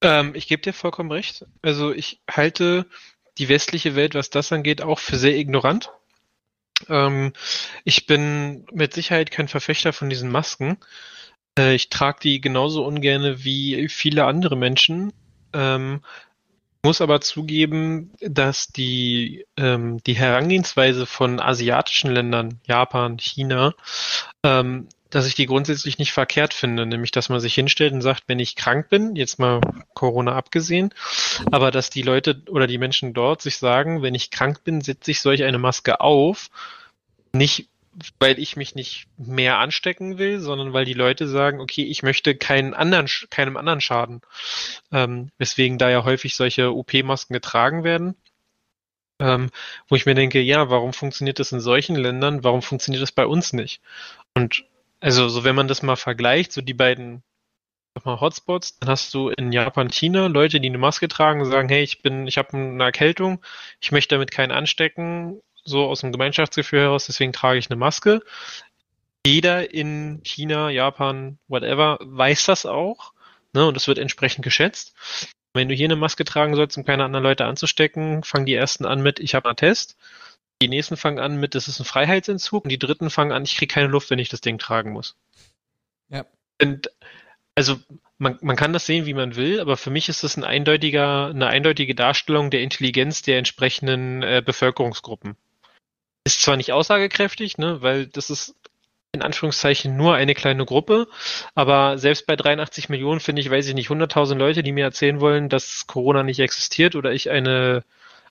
[0.00, 1.44] Ähm, ich gebe dir vollkommen recht.
[1.60, 2.86] Also ich halte
[3.38, 5.90] die westliche Welt, was das angeht, auch für sehr ignorant.
[6.88, 7.32] Ähm,
[7.84, 10.78] ich bin mit Sicherheit kein Verfechter von diesen Masken.
[11.58, 15.12] Äh, ich trage die genauso ungern wie viele andere Menschen.
[15.52, 16.00] Ähm,
[16.84, 23.74] muss aber zugeben, dass die, ähm, die Herangehensweise von asiatischen Ländern, Japan, China,
[24.42, 28.24] ähm, dass ich die grundsätzlich nicht verkehrt finde, nämlich dass man sich hinstellt und sagt,
[28.26, 29.60] wenn ich krank bin, jetzt mal
[29.94, 30.92] Corona abgesehen,
[31.52, 35.10] aber dass die Leute oder die Menschen dort sich sagen, wenn ich krank bin, setze
[35.10, 36.48] ich solch eine Maske auf,
[37.32, 37.68] nicht
[38.18, 42.34] weil ich mich nicht mehr anstecken will, sondern weil die Leute sagen, okay, ich möchte
[42.34, 44.22] keinen anderen, keinem anderen schaden.
[44.90, 48.16] Ähm, weswegen da ja häufig solche OP-Masken getragen werden.
[49.20, 49.50] ähm,
[49.88, 53.26] wo ich mir denke, ja, warum funktioniert das in solchen Ländern, warum funktioniert das bei
[53.26, 53.80] uns nicht?
[54.34, 54.64] Und
[55.02, 57.22] also, so wenn man das mal vergleicht, so die beiden
[57.94, 61.68] sag mal, Hotspots, dann hast du in Japan, China Leute, die eine Maske tragen sagen,
[61.68, 63.44] hey, ich bin, ich habe eine Erkältung,
[63.80, 68.22] ich möchte damit keinen anstecken, so aus dem Gemeinschaftsgefühl heraus, deswegen trage ich eine Maske.
[69.26, 73.12] Jeder in China, Japan, whatever, weiß das auch,
[73.52, 74.94] ne, und es wird entsprechend geschätzt.
[75.54, 78.86] Wenn du hier eine Maske tragen sollst, um keine anderen Leute anzustecken, fangen die ersten
[78.86, 79.96] an mit, ich habe einen Test.
[80.62, 82.64] Die nächsten fangen an mit, das ist ein Freiheitsentzug.
[82.64, 85.16] Und die dritten fangen an, ich kriege keine Luft, wenn ich das Ding tragen muss.
[86.08, 86.24] Ja.
[86.60, 86.88] Und
[87.56, 87.78] also
[88.18, 91.26] man, man kann das sehen, wie man will, aber für mich ist das ein eindeutiger,
[91.26, 95.36] eine eindeutige Darstellung der Intelligenz der entsprechenden äh, Bevölkerungsgruppen.
[96.24, 98.54] Ist zwar nicht aussagekräftig, ne, weil das ist
[99.10, 101.08] in Anführungszeichen nur eine kleine Gruppe,
[101.56, 105.20] aber selbst bei 83 Millionen finde ich, weiß ich nicht, 100.000 Leute, die mir erzählen
[105.20, 107.84] wollen, dass Corona nicht existiert oder ich eine,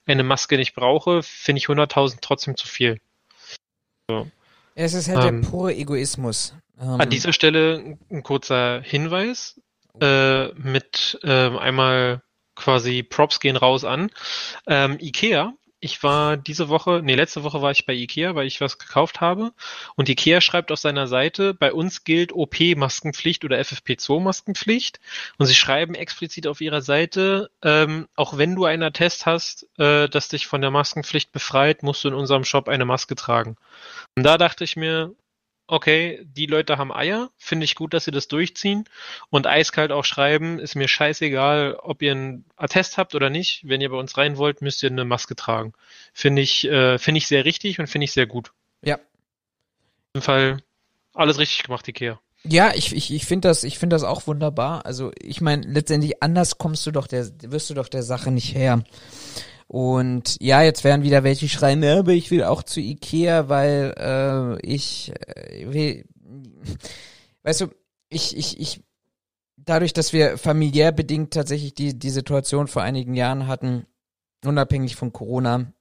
[0.05, 2.99] eine Maske nicht brauche, finde ich 100.000 trotzdem zu viel.
[4.09, 4.29] So.
[4.75, 6.55] Es ist halt ähm, der pure Egoismus.
[6.79, 9.59] Ähm, an dieser Stelle ein kurzer Hinweis
[9.99, 12.21] äh, mit äh, einmal
[12.55, 14.09] quasi Props gehen raus an.
[14.67, 18.61] Ähm, Ikea ich war diese Woche, nee, letzte Woche war ich bei Ikea, weil ich
[18.61, 19.51] was gekauft habe.
[19.95, 24.99] Und Ikea schreibt auf seiner Seite, bei uns gilt OP-Maskenpflicht oder FFP2-Maskenpflicht.
[25.37, 30.07] Und sie schreiben explizit auf ihrer Seite, ähm, auch wenn du einen Attest hast, äh,
[30.07, 33.57] das dich von der Maskenpflicht befreit, musst du in unserem Shop eine Maske tragen.
[34.15, 35.15] Und da dachte ich mir,
[35.71, 38.83] okay, die Leute haben Eier, finde ich gut, dass sie das durchziehen
[39.29, 43.79] und eiskalt auch schreiben, ist mir scheißegal, ob ihr einen Attest habt oder nicht, wenn
[43.79, 45.71] ihr bei uns rein wollt, müsst ihr eine Maske tragen.
[46.13, 48.51] Finde ich, äh, finde ich sehr richtig und finde ich sehr gut.
[48.81, 48.99] Ja.
[50.13, 50.61] Im Fall
[51.13, 52.19] alles richtig gemacht, Ikea.
[52.43, 54.85] Ja, ich, ich, ich finde das, ich finde das auch wunderbar.
[54.85, 58.53] Also ich meine, letztendlich anders kommst du doch der, wirst du doch der Sache nicht
[58.53, 58.83] her.
[59.71, 64.67] Und ja, jetzt werden wieder welche schreien, aber ich will auch zu Ikea, weil äh,
[64.67, 66.05] ich äh, will,
[67.43, 67.67] weißt du,
[68.09, 68.83] ich, ich, ich,
[69.55, 73.85] dadurch, dass wir familiär bedingt tatsächlich die, die Situation vor einigen Jahren hatten,
[74.43, 75.71] unabhängig von Corona,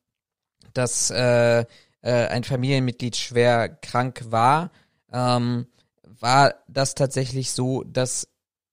[0.72, 1.64] dass äh, äh,
[2.02, 4.70] ein Familienmitglied schwer krank war,
[5.12, 5.66] ähm,
[6.04, 8.28] war das tatsächlich so, dass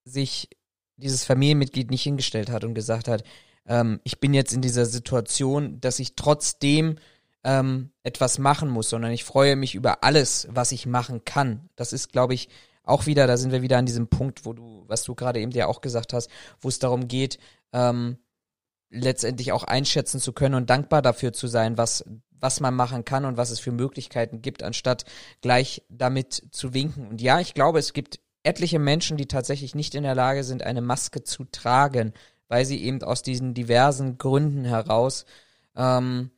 [0.06, 0.47] sich
[0.95, 3.23] dieses Familienmitglied nicht hingestellt hat und gesagt hat,
[3.67, 6.97] ähm, ich bin jetzt in dieser Situation, dass ich trotzdem
[7.43, 11.69] ähm, etwas machen muss, sondern ich freue mich über alles, was ich machen kann.
[11.75, 12.49] Das ist, glaube ich,
[12.84, 15.51] auch wieder, da sind wir wieder an diesem Punkt, wo du, was du gerade eben
[15.51, 16.30] dir auch gesagt hast,
[16.62, 17.38] wo es darum geht,
[17.73, 18.17] ähm,
[18.89, 23.25] letztendlich auch einschätzen zu können und dankbar dafür zu sein, was, was man machen kann
[23.25, 25.03] und was es für Möglichkeiten gibt, anstatt
[25.41, 27.08] gleich damit zu winken.
[27.08, 30.63] Und ja, ich glaube, es gibt etliche Menschen, die tatsächlich nicht in der Lage sind,
[30.63, 32.13] eine Maske zu tragen,
[32.48, 35.26] weil sie eben aus diesen diversen Gründen heraus
[35.76, 36.32] ähm,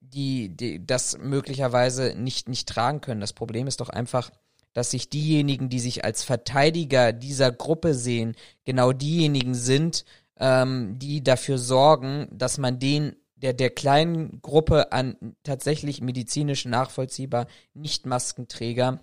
[0.00, 3.20] die, die das möglicherweise nicht, nicht tragen können.
[3.20, 4.30] Das Problem ist doch einfach,
[4.72, 10.04] dass sich diejenigen, die sich als Verteidiger dieser Gruppe sehen, genau diejenigen sind,
[10.38, 17.46] ähm, die dafür sorgen, dass man den der, der kleinen Gruppe an tatsächlich medizinisch nachvollziehbar
[17.74, 19.00] Nicht-Maskenträger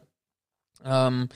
[0.83, 1.29] ähm,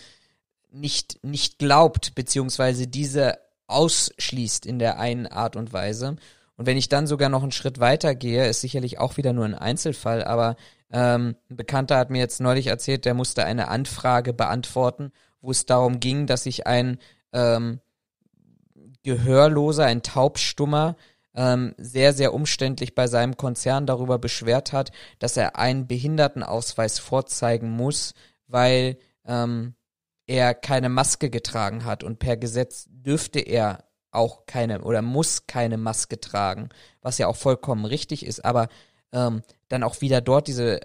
[0.72, 6.16] nicht, nicht glaubt, beziehungsweise diese ausschließt in der einen Art und Weise.
[6.56, 9.46] Und wenn ich dann sogar noch einen Schritt weiter gehe, ist sicherlich auch wieder nur
[9.46, 10.56] ein Einzelfall, aber
[10.90, 15.66] ähm, ein Bekannter hat mir jetzt neulich erzählt, der musste eine Anfrage beantworten, wo es
[15.66, 16.98] darum ging, dass sich ein
[17.34, 17.80] ähm,
[19.04, 20.96] Gehörloser, ein Taubstummer,
[21.36, 27.70] ähm, sehr, sehr umständlich bei seinem Konzern darüber beschwert hat, dass er einen Behindertenausweis vorzeigen
[27.70, 28.16] muss,
[28.48, 29.76] weil ähm,
[30.28, 35.78] er keine Maske getragen hat und per Gesetz dürfte er auch keine oder muss keine
[35.78, 36.70] Maske tragen,
[37.02, 38.68] was ja auch vollkommen richtig ist, aber
[39.14, 40.82] ähm, dann auch wieder dort diese,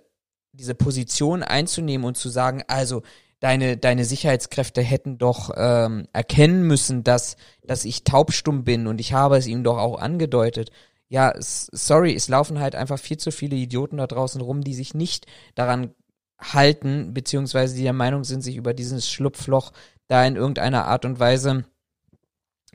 [0.53, 3.03] diese Position einzunehmen und zu sagen, also
[3.41, 9.13] deine, deine Sicherheitskräfte hätten doch ähm, erkennen müssen, dass, dass ich taubstumm bin und ich
[9.13, 10.71] habe es ihm doch auch angedeutet.
[11.09, 14.95] Ja, sorry, es laufen halt einfach viel zu viele Idioten da draußen rum, die sich
[14.95, 15.95] nicht daran
[16.43, 19.73] halten, beziehungsweise die der Meinung sind, sich über dieses Schlupfloch
[20.09, 21.65] da in irgendeiner Art und Weise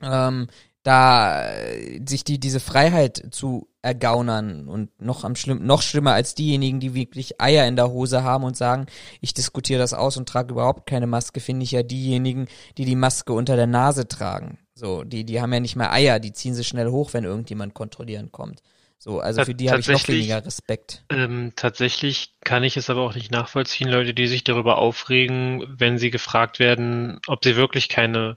[0.02, 0.48] ähm,
[0.82, 6.34] da äh, sich die diese Freiheit zu ergaunern und noch am schlimm noch schlimmer als
[6.34, 8.86] diejenigen, die wirklich Eier in der Hose haben und sagen,
[9.20, 12.96] ich diskutiere das aus und trage überhaupt keine Maske, finde ich ja diejenigen, die die
[12.96, 14.58] Maske unter der Nase tragen.
[14.74, 17.74] So, die die haben ja nicht mehr Eier, die ziehen sie schnell hoch, wenn irgendjemand
[17.74, 18.62] kontrollieren kommt.
[18.98, 21.04] So, also für die habe ich noch weniger Respekt.
[21.08, 25.98] Ähm, tatsächlich kann ich es aber auch nicht nachvollziehen, Leute, die sich darüber aufregen, wenn
[25.98, 28.36] sie gefragt werden, ob sie wirklich keine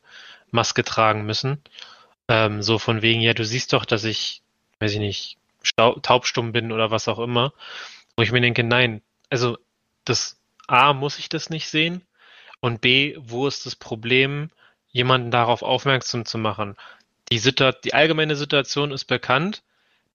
[0.51, 1.61] Maske tragen müssen.
[2.27, 4.43] Ähm, so von wegen, ja, du siehst doch, dass ich,
[4.79, 5.37] weiß ich nicht,
[6.01, 7.53] taubstumm bin oder was auch immer.
[8.15, 9.57] Wo ich mir denke, nein, also
[10.05, 10.37] das
[10.67, 12.03] A, muss ich das nicht sehen?
[12.59, 14.51] Und B, wo ist das Problem,
[14.91, 16.75] jemanden darauf aufmerksam zu machen?
[17.31, 19.63] Die, Situ die allgemeine Situation ist bekannt.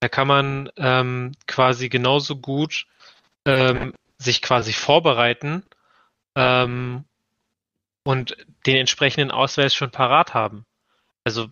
[0.00, 2.86] Da kann man ähm, quasi genauso gut
[3.44, 5.62] ähm, sich quasi vorbereiten
[6.34, 7.04] ähm,
[8.04, 8.36] und
[8.66, 10.64] den entsprechenden Ausweis schon parat haben.
[11.24, 11.48] Also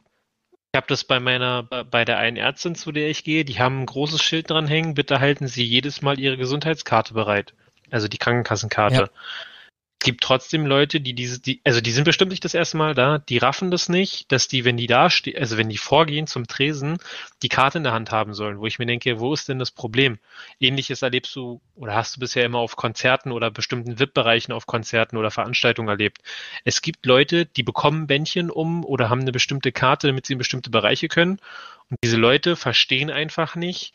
[0.51, 3.83] ich habe das bei meiner, bei der einen Ärztin, zu der ich gehe, die haben
[3.83, 7.55] ein großes Schild dranhängen, bitte halten Sie jedes Mal Ihre Gesundheitskarte bereit.
[7.91, 8.97] Also die Krankenkassenkarte.
[8.97, 9.09] Ja
[10.05, 13.19] gibt trotzdem Leute, die diese, die, also die sind bestimmt nicht das erste Mal da,
[13.19, 16.47] die raffen das nicht, dass die, wenn die da stehen, also wenn die vorgehen zum
[16.47, 16.99] Tresen,
[17.43, 19.73] die Karte in der Hand haben sollen, wo ich mir denke, wo ist denn das
[19.73, 20.19] Problem?
[20.61, 25.17] Ähnliches erlebst du oder hast du bisher immer auf Konzerten oder bestimmten VIP-Bereichen auf Konzerten
[25.17, 26.19] oder Veranstaltungen erlebt.
[26.65, 30.39] Es gibt Leute, die bekommen Bändchen um oder haben eine bestimmte Karte, damit sie in
[30.39, 31.41] bestimmte Bereiche können.
[31.91, 33.95] Und diese Leute verstehen einfach nicht,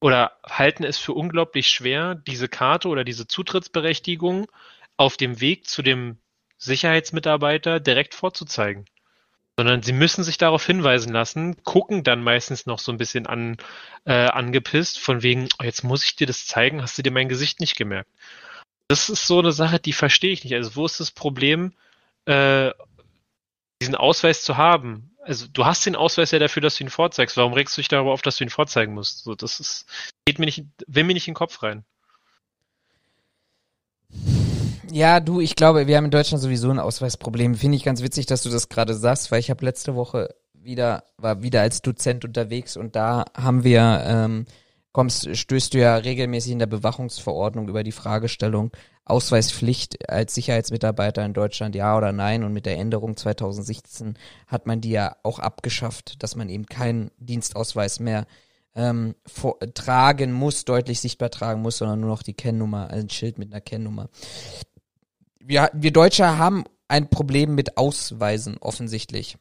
[0.00, 4.46] oder halten es für unglaublich schwer, diese Karte oder diese Zutrittsberechtigung
[4.98, 6.18] auf dem Weg zu dem
[6.58, 8.84] Sicherheitsmitarbeiter direkt vorzuzeigen.
[9.56, 13.56] Sondern sie müssen sich darauf hinweisen lassen, gucken dann meistens noch so ein bisschen an,
[14.04, 17.28] äh, angepisst, von wegen, oh, jetzt muss ich dir das zeigen, hast du dir mein
[17.28, 18.10] Gesicht nicht gemerkt.
[18.88, 20.54] Das ist so eine Sache, die verstehe ich nicht.
[20.54, 21.72] Also wo ist das Problem,
[22.26, 22.70] äh,
[23.80, 25.10] diesen Ausweis zu haben?
[25.22, 27.36] Also du hast den Ausweis ja dafür, dass du ihn vorzeigst.
[27.36, 29.24] Warum regst du dich darüber auf, dass du ihn vorzeigen musst?
[29.24, 29.86] So, das ist,
[30.24, 31.84] geht mir nicht, will mir nicht in den Kopf rein.
[34.90, 37.54] Ja, du, ich glaube, wir haben in Deutschland sowieso ein Ausweisproblem.
[37.54, 41.04] Finde ich ganz witzig, dass du das gerade sagst, weil ich habe letzte Woche wieder,
[41.16, 44.46] war wieder als Dozent unterwegs und da haben wir, ähm,
[44.92, 48.70] kommst, stößt du ja regelmäßig in der Bewachungsverordnung über die Fragestellung
[49.04, 52.44] Ausweispflicht als Sicherheitsmitarbeiter in Deutschland, ja oder nein.
[52.44, 57.10] Und mit der Änderung 2016 hat man die ja auch abgeschafft, dass man eben keinen
[57.18, 58.26] Dienstausweis mehr
[58.74, 63.38] ähm, vor, tragen muss, deutlich sichtbar tragen muss, sondern nur noch die Kennnummer, ein Schild
[63.38, 64.10] mit einer Kennnummer
[65.40, 69.36] wir, wir Deutsche haben ein Problem mit Ausweisen, offensichtlich.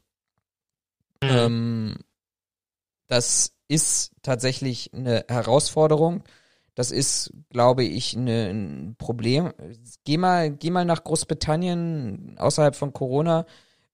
[1.24, 1.30] Mhm.
[1.30, 1.96] Ähm,
[3.08, 6.24] das ist tatsächlich eine Herausforderung.
[6.76, 9.52] Das ist, glaube ich, eine, ein Problem.
[10.04, 13.46] Geh mal, geh mal nach Großbritannien außerhalb von Corona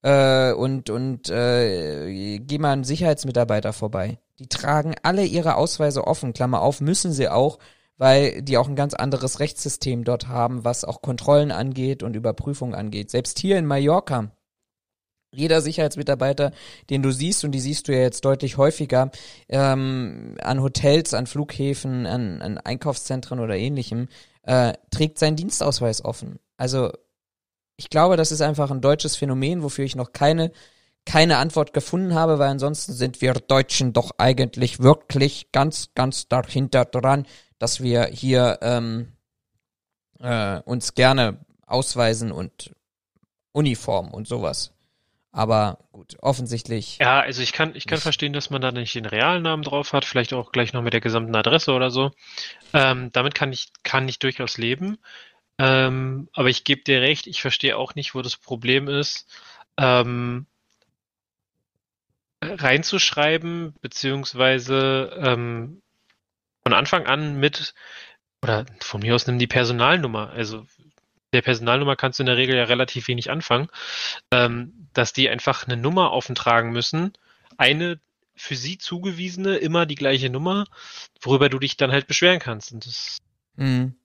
[0.01, 4.19] äh, und und äh, geh mal einen Sicherheitsmitarbeiter vorbei.
[4.39, 6.33] Die tragen alle ihre Ausweise offen.
[6.33, 7.57] Klammer auf, müssen sie auch,
[7.97, 12.75] weil die auch ein ganz anderes Rechtssystem dort haben, was auch Kontrollen angeht und Überprüfungen
[12.75, 13.11] angeht.
[13.11, 14.31] Selbst hier in Mallorca,
[15.33, 16.51] jeder Sicherheitsmitarbeiter,
[16.89, 19.11] den du siehst, und die siehst du ja jetzt deutlich häufiger,
[19.49, 24.07] ähm, an Hotels, an Flughäfen, an, an Einkaufszentren oder ähnlichem,
[24.43, 26.39] äh, trägt seinen Dienstausweis offen.
[26.57, 26.91] Also
[27.77, 30.51] ich glaube, das ist einfach ein deutsches Phänomen, wofür ich noch keine
[31.05, 36.85] keine Antwort gefunden habe, weil ansonsten sind wir Deutschen doch eigentlich wirklich ganz, ganz dahinter
[36.85, 37.25] dran,
[37.63, 39.13] dass wir hier ähm,
[40.19, 42.75] äh, uns gerne ausweisen und
[43.53, 44.73] Uniform und sowas.
[45.31, 46.97] Aber gut, offensichtlich.
[46.99, 49.93] Ja, also ich kann, ich kann verstehen, dass man da nicht den realen Namen drauf
[49.93, 52.11] hat, vielleicht auch gleich noch mit der gesamten Adresse oder so.
[52.73, 54.97] Ähm, damit kann ich, kann ich durchaus leben.
[55.57, 59.25] Ähm, aber ich gebe dir recht, ich verstehe auch nicht, wo das Problem ist,
[59.77, 60.47] ähm,
[62.43, 65.81] reinzuschreiben, beziehungsweise ähm,
[66.65, 67.73] von Anfang an mit,
[68.41, 70.65] oder von mir aus nimm die Personalnummer, also
[71.33, 73.67] der Personalnummer kannst du in der Regel ja relativ wenig anfangen,
[74.31, 77.13] ähm, dass die einfach eine Nummer auftragen müssen,
[77.57, 77.99] eine
[78.35, 80.65] für sie zugewiesene, immer die gleiche Nummer,
[81.21, 82.71] worüber du dich dann halt beschweren kannst.
[82.71, 83.17] Und das
[83.55, 83.95] mhm.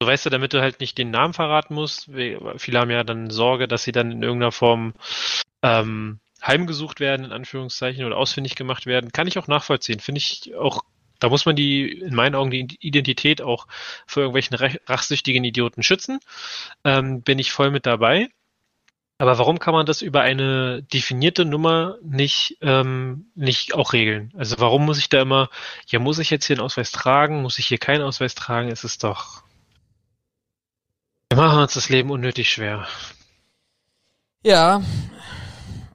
[0.00, 2.04] So weißt du, damit du halt nicht den Namen verraten musst.
[2.04, 4.94] Viele haben ja dann Sorge, dass sie dann in irgendeiner Form
[5.62, 9.10] ähm, heimgesucht werden, in Anführungszeichen, oder ausfindig gemacht werden.
[9.10, 9.98] Kann ich auch nachvollziehen.
[9.98, 10.82] Finde ich auch
[11.18, 13.66] da muss man die, in meinen Augen, die Identität auch
[14.06, 14.56] vor irgendwelchen
[14.86, 16.20] rachsüchtigen Idioten schützen.
[16.84, 18.28] Ähm, bin ich voll mit dabei.
[19.20, 24.32] Aber warum kann man das über eine definierte Nummer nicht, ähm, nicht auch regeln?
[24.36, 25.50] Also warum muss ich da immer,
[25.88, 27.42] ja, muss ich jetzt hier einen Ausweis tragen?
[27.42, 28.70] Muss ich hier keinen Ausweis tragen?
[28.70, 29.42] Es ist doch.
[31.30, 32.86] Wir machen uns das Leben unnötig schwer.
[34.44, 34.82] Ja,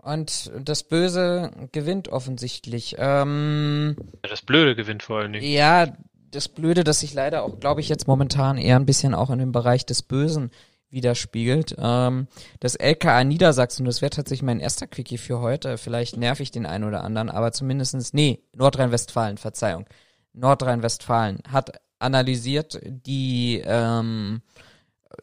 [0.03, 2.95] und das Böse gewinnt offensichtlich.
[2.97, 5.45] Ähm, das Blöde gewinnt vor allen Dingen.
[5.45, 5.87] Ja,
[6.31, 9.39] das Blöde, das sich leider auch, glaube ich, jetzt momentan eher ein bisschen auch in
[9.39, 10.51] dem Bereich des Bösen
[10.89, 11.75] widerspiegelt.
[11.77, 12.27] Ähm,
[12.59, 15.77] das LKA Niedersachsen, das wäre tatsächlich mein erster Quickie für heute.
[15.77, 19.85] Vielleicht nerv ich den einen oder anderen, aber zumindestens nee, Nordrhein-Westfalen, Verzeihung.
[20.33, 24.41] Nordrhein-Westfalen hat analysiert die ähm,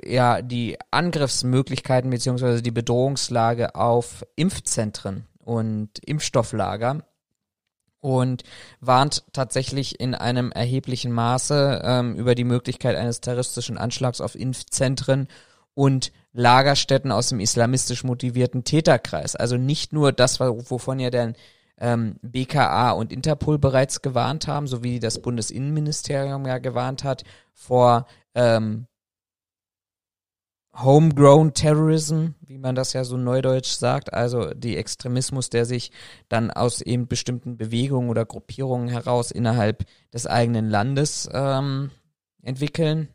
[0.05, 7.05] ja die Angriffsmöglichkeiten beziehungsweise die Bedrohungslage auf Impfzentren und Impfstofflager
[8.01, 8.45] und
[8.81, 15.29] warnt tatsächlich in einem erheblichen Maße ähm, über die Möglichkeit eines terroristischen Anschlags auf Impfzentren
[15.75, 19.37] und Lagerstätten aus dem islamistisch motivierten Täterkreis.
[19.37, 21.35] Also nicht nur das, wovon ja der
[21.79, 28.07] ähm, BKA und Interpol bereits gewarnt haben, so wie das Bundesinnenministerium ja gewarnt hat vor
[28.35, 28.87] ähm,
[30.75, 35.91] Homegrown Terrorism, wie man das ja so neudeutsch sagt, also die Extremismus, der sich
[36.29, 41.91] dann aus eben bestimmten Bewegungen oder Gruppierungen heraus innerhalb des eigenen Landes ähm,
[42.43, 43.09] entwickeln.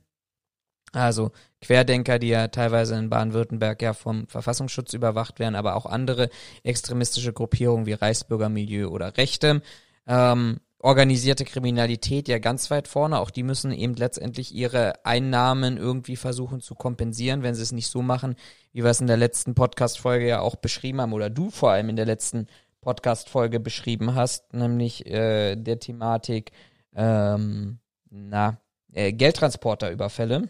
[0.92, 1.32] Also
[1.62, 6.30] Querdenker, die ja teilweise in Baden-Württemberg ja vom Verfassungsschutz überwacht werden, aber auch andere
[6.64, 9.62] extremistische Gruppierungen wie Reichsbürgermilieu oder Rechte.
[10.08, 13.20] Ähm, organisierte Kriminalität ja ganz weit vorne.
[13.20, 17.88] Auch die müssen eben letztendlich ihre Einnahmen irgendwie versuchen zu kompensieren, wenn sie es nicht
[17.88, 18.36] so machen,
[18.72, 21.90] wie wir es in der letzten Podcast-Folge ja auch beschrieben haben, oder du vor allem
[21.90, 22.46] in der letzten
[22.82, 26.52] Podcast-Folge beschrieben hast, nämlich äh, der Thematik
[26.94, 27.80] ähm,
[28.12, 28.60] na,
[28.94, 30.50] äh, Geldtransporterüberfälle.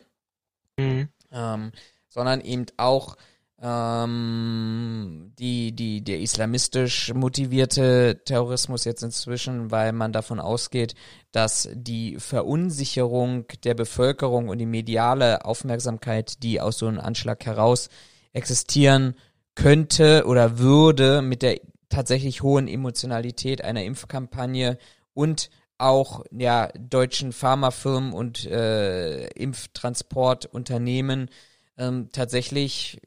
[0.77, 1.07] Mhm.
[1.31, 1.71] Ähm,
[2.09, 3.15] sondern eben auch
[3.61, 10.95] ähm, die, die, der islamistisch motivierte Terrorismus jetzt inzwischen, weil man davon ausgeht,
[11.31, 17.89] dass die Verunsicherung der Bevölkerung und die mediale Aufmerksamkeit, die aus so einem Anschlag heraus
[18.33, 19.15] existieren
[19.55, 24.77] könnte oder würde mit der tatsächlich hohen Emotionalität einer Impfkampagne
[25.13, 31.29] und auch ja deutschen Pharmafirmen und äh, Impftransportunternehmen
[31.77, 32.99] ähm, tatsächlich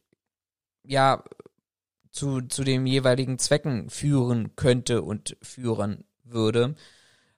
[0.89, 1.23] ja
[2.11, 6.75] zu, zu den jeweiligen Zwecken führen könnte und führen würde.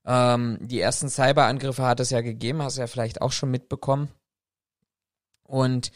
[0.04, 4.08] Ähm, die ersten Cyberangriffe hat es ja gegeben, hast du ja vielleicht auch schon mitbekommen.
[5.42, 5.92] Und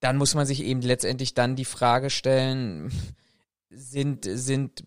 [0.00, 2.90] dann muss man sich eben letztendlich dann die Frage stellen,
[3.70, 4.84] sind, sind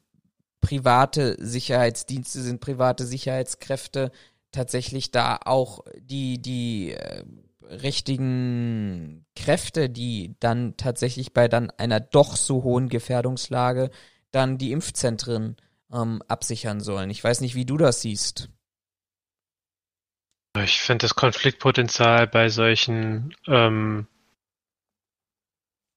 [0.62, 4.12] private Sicherheitsdienste, sind private Sicherheitskräfte
[4.52, 7.24] tatsächlich da auch die, die äh,
[7.70, 13.90] richtigen Kräfte, die dann tatsächlich bei dann einer doch so hohen Gefährdungslage
[14.32, 15.58] dann die Impfzentren
[15.92, 17.10] ähm, absichern sollen.
[17.10, 18.50] Ich weiß nicht, wie du das siehst.
[20.58, 24.08] Ich finde das Konfliktpotenzial bei solchen ähm,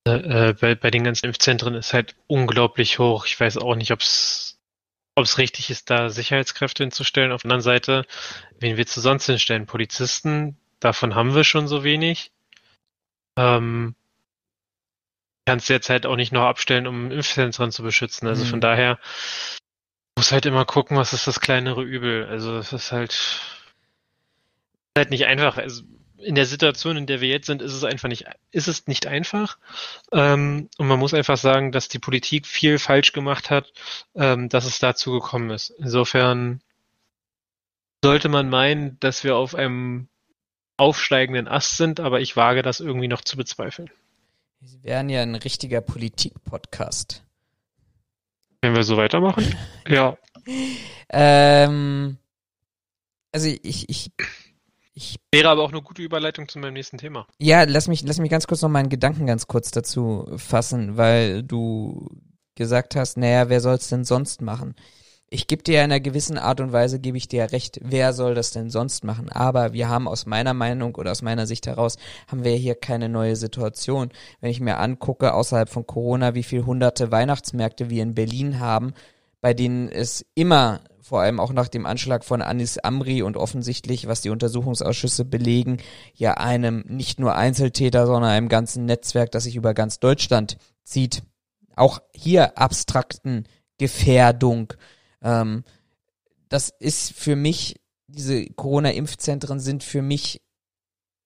[0.06, 3.26] äh, äh, bei, bei den ganzen Impfzentren ist halt unglaublich hoch.
[3.26, 4.58] Ich weiß auch nicht, ob es
[5.14, 7.32] ob es richtig ist, da Sicherheitskräfte hinzustellen.
[7.32, 8.06] Auf der anderen Seite,
[8.58, 9.66] wen willst du sonst hinstellen?
[9.66, 12.32] Polizisten, Davon haben wir schon so wenig.
[13.36, 13.94] Ähm,
[15.46, 18.26] kannst jetzt halt auch nicht noch abstellen, um Impfzentren zu beschützen.
[18.26, 18.48] Also mhm.
[18.48, 18.98] von daher
[20.16, 22.26] muss halt immer gucken, was ist das kleinere Übel.
[22.26, 23.40] Also es ist halt,
[24.98, 25.56] halt nicht einfach.
[25.56, 25.84] Also
[26.18, 29.06] in der Situation, in der wir jetzt sind, ist es einfach nicht, ist es nicht
[29.06, 29.58] einfach.
[30.10, 33.72] Ähm, und man muss einfach sagen, dass die Politik viel falsch gemacht hat,
[34.16, 35.70] ähm, dass es dazu gekommen ist.
[35.70, 36.60] Insofern
[38.04, 40.08] sollte man meinen, dass wir auf einem
[40.76, 43.90] aufsteigenden Ast sind, aber ich wage das irgendwie noch zu bezweifeln.
[44.60, 47.24] Sie wären ja ein richtiger Politik-Podcast.
[48.60, 49.56] Wenn wir so weitermachen?
[49.88, 50.16] ja.
[51.08, 52.16] Ähm,
[53.32, 54.12] also ich, ich,
[54.94, 55.16] ich.
[55.32, 57.26] Wäre aber auch eine gute Überleitung zu meinem nächsten Thema.
[57.38, 61.42] Ja, lass mich, lass mich ganz kurz noch meinen Gedanken ganz kurz dazu fassen, weil
[61.42, 62.08] du
[62.54, 64.76] gesagt hast, naja, wer soll es denn sonst machen?
[65.32, 68.34] Ich gebe dir in einer gewissen Art und Weise, gebe ich dir recht, wer soll
[68.34, 69.30] das denn sonst machen?
[69.30, 71.96] Aber wir haben aus meiner Meinung oder aus meiner Sicht heraus,
[72.28, 74.10] haben wir hier keine neue Situation.
[74.40, 78.92] Wenn ich mir angucke, außerhalb von Corona, wie viel hunderte Weihnachtsmärkte wir in Berlin haben,
[79.40, 84.06] bei denen es immer, vor allem auch nach dem Anschlag von Anis Amri und offensichtlich,
[84.06, 85.78] was die Untersuchungsausschüsse belegen,
[86.14, 91.22] ja einem nicht nur Einzeltäter, sondern einem ganzen Netzwerk, das sich über ganz Deutschland zieht,
[91.74, 93.44] auch hier abstrakten
[93.78, 94.74] Gefährdung
[95.22, 95.64] ähm,
[96.48, 100.42] das ist für mich, diese Corona-Impfzentren sind für mich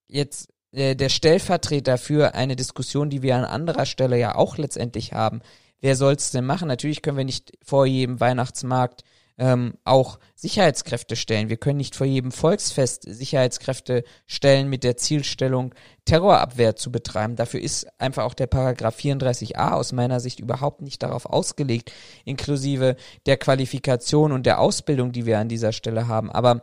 [0.09, 5.13] jetzt äh, der Stellvertreter für eine Diskussion, die wir an anderer Stelle ja auch letztendlich
[5.13, 5.41] haben.
[5.81, 6.69] Wer soll es denn machen?
[6.69, 9.03] Natürlich können wir nicht vor jedem Weihnachtsmarkt
[9.39, 11.49] ähm, auch Sicherheitskräfte stellen.
[11.49, 15.75] Wir können nicht vor jedem Volksfest Sicherheitskräfte stellen mit der Zielstellung,
[16.05, 17.37] Terrorabwehr zu betreiben.
[17.37, 21.93] Dafür ist einfach auch der Paragraph 34a aus meiner Sicht überhaupt nicht darauf ausgelegt,
[22.25, 26.31] inklusive der Qualifikation und der Ausbildung, die wir an dieser Stelle haben.
[26.31, 26.63] Aber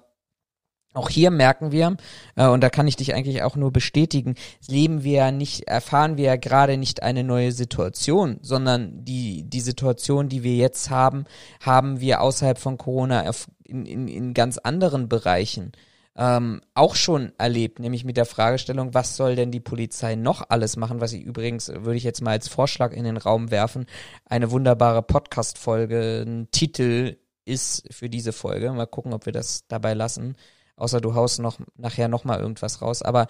[0.93, 1.97] auch hier merken wir,
[2.35, 4.35] äh, und da kann ich dich eigentlich auch nur bestätigen,
[4.67, 9.61] leben wir ja nicht, erfahren wir ja gerade nicht eine neue Situation, sondern die, die
[9.61, 11.25] Situation, die wir jetzt haben,
[11.59, 13.29] haben wir außerhalb von Corona
[13.63, 15.71] in, in, in ganz anderen Bereichen
[16.15, 20.77] ähm, auch schon erlebt, nämlich mit der Fragestellung, was soll denn die Polizei noch alles
[20.77, 23.87] machen, was ich übrigens, würde ich jetzt mal als Vorschlag in den Raum werfen,
[24.25, 28.71] eine wunderbare Podcast-Folge, einen Titel ist für diese Folge.
[28.71, 30.35] Mal gucken, ob wir das dabei lassen.
[30.76, 33.01] Außer du haust noch nachher noch mal irgendwas raus.
[33.01, 33.28] Aber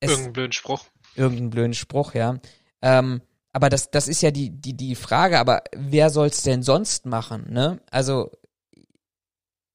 [0.00, 0.84] es, irgendeinen blöden Spruch.
[1.14, 2.38] Irgendeinen blöden Spruch, ja.
[2.82, 3.20] Ähm,
[3.52, 7.46] aber das, das ist ja die, die, die Frage, aber wer soll's denn sonst machen,
[7.50, 7.80] ne?
[7.90, 8.30] Also,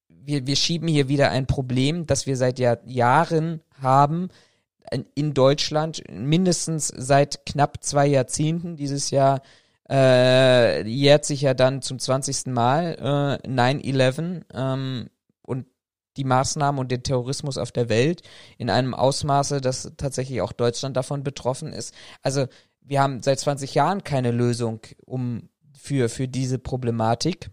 [0.08, 4.30] wir, wir schieben hier wieder ein Problem, das wir seit Jahr, Jahren haben
[5.14, 8.76] in Deutschland, mindestens seit knapp zwei Jahrzehnten.
[8.76, 9.42] Dieses Jahr
[9.90, 12.48] äh, jährt sich ja dann zum 20.
[12.48, 15.10] Mal äh, 9-11 ähm,
[16.18, 18.22] die Maßnahmen und den Terrorismus auf der Welt
[18.58, 21.94] in einem Ausmaße, dass tatsächlich auch Deutschland davon betroffen ist.
[22.22, 22.48] Also
[22.82, 27.50] wir haben seit 20 Jahren keine Lösung um für, für diese Problematik.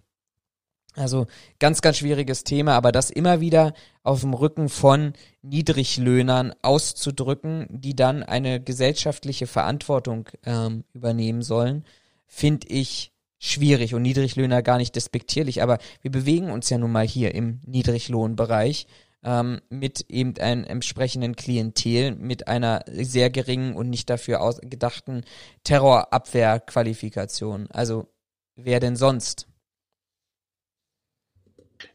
[0.94, 1.26] Also
[1.58, 7.96] ganz, ganz schwieriges Thema, aber das immer wieder auf dem Rücken von Niedriglöhnern auszudrücken, die
[7.96, 11.84] dann eine gesellschaftliche Verantwortung ähm, übernehmen sollen,
[12.26, 13.11] finde ich
[13.43, 17.61] schwierig und Niedriglöhner gar nicht despektierlich, aber wir bewegen uns ja nun mal hier im
[17.66, 18.86] Niedriglohnbereich
[19.24, 25.24] ähm, mit eben einem entsprechenden Klientel, mit einer sehr geringen und nicht dafür gedachten
[25.64, 27.68] Terrorabwehrqualifikation.
[27.72, 28.07] Also
[28.55, 29.49] wer denn sonst?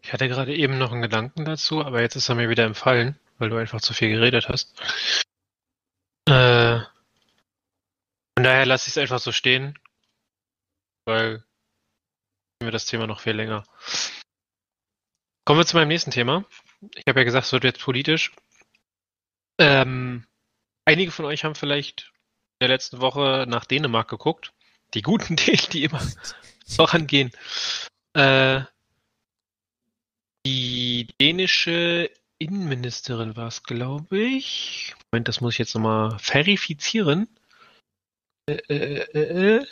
[0.01, 3.17] Ich hatte gerade eben noch einen Gedanken dazu, aber jetzt ist er mir wieder empfallen,
[3.37, 4.77] weil du einfach zu viel geredet hast.
[6.27, 6.79] Äh,
[8.35, 9.79] von daher lasse ich es einfach so stehen,
[11.07, 11.43] weil
[12.61, 13.63] mir das Thema noch viel länger.
[15.45, 16.45] Kommen wir zu meinem nächsten Thema.
[16.95, 18.33] Ich habe ja gesagt, es wird jetzt politisch.
[19.59, 20.27] Ähm,
[20.85, 22.11] einige von euch haben vielleicht
[22.59, 24.53] in der letzten Woche nach Dänemark geguckt.
[24.93, 26.01] Die guten Dänen, die immer
[26.67, 27.31] vorangehen.
[28.13, 28.63] Äh,
[30.45, 34.95] die dänische Innenministerin war es, glaube ich.
[35.11, 37.27] Moment, das muss ich jetzt nochmal verifizieren.
[38.49, 39.67] Äh, äh, äh, äh,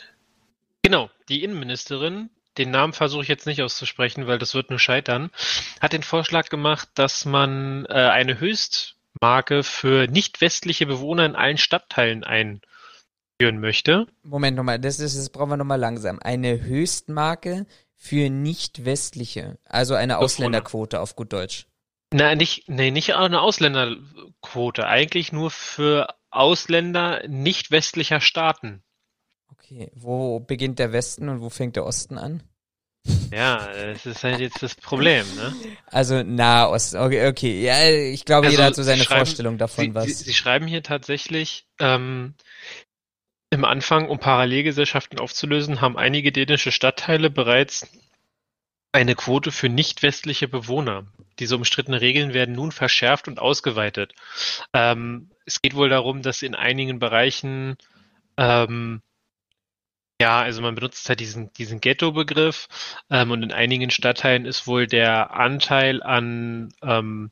[0.86, 5.30] genau, die Innenministerin, den Namen versuche ich jetzt nicht auszusprechen, weil das wird nur scheitern,
[5.80, 11.58] hat den Vorschlag gemacht, dass man äh, eine Höchstmarke für nicht westliche Bewohner in allen
[11.58, 14.06] Stadtteilen einführen möchte.
[14.22, 16.20] Moment nochmal, das, ist, das brauchen wir nochmal langsam.
[16.20, 17.66] Eine Höchstmarke
[17.96, 21.66] für nicht-westliche, also eine Ausländerquote auf gut Deutsch.
[22.12, 28.84] Nein, nicht, nee, nicht eine Ausländerquote, eigentlich nur für Ausländer nicht westlicher Staaten.
[29.52, 32.42] Okay, wo beginnt der Westen und wo fängt der Osten an?
[33.30, 35.54] Ja, das ist halt jetzt das Problem, ne?
[35.86, 37.62] Also Nahosten, okay, okay.
[37.62, 40.06] Ja, ich glaube, also, jeder hat so seine Vorstellung davon, Sie, was.
[40.06, 42.34] Sie, Sie, schreiben hier tatsächlich, ähm,
[43.50, 47.86] im Anfang, um Parallelgesellschaften aufzulösen, haben einige dänische Stadtteile bereits
[48.92, 51.06] eine Quote für nicht-westliche Bewohner.
[51.38, 54.14] Diese umstrittenen Regeln werden nun verschärft und ausgeweitet.
[54.72, 57.76] Ähm, es geht wohl darum, dass in einigen Bereichen
[58.36, 59.02] ähm,
[60.20, 62.68] ja, also man benutzt halt diesen, diesen Ghetto-Begriff
[63.10, 67.30] ähm, und in einigen Stadtteilen ist wohl der Anteil an ähm,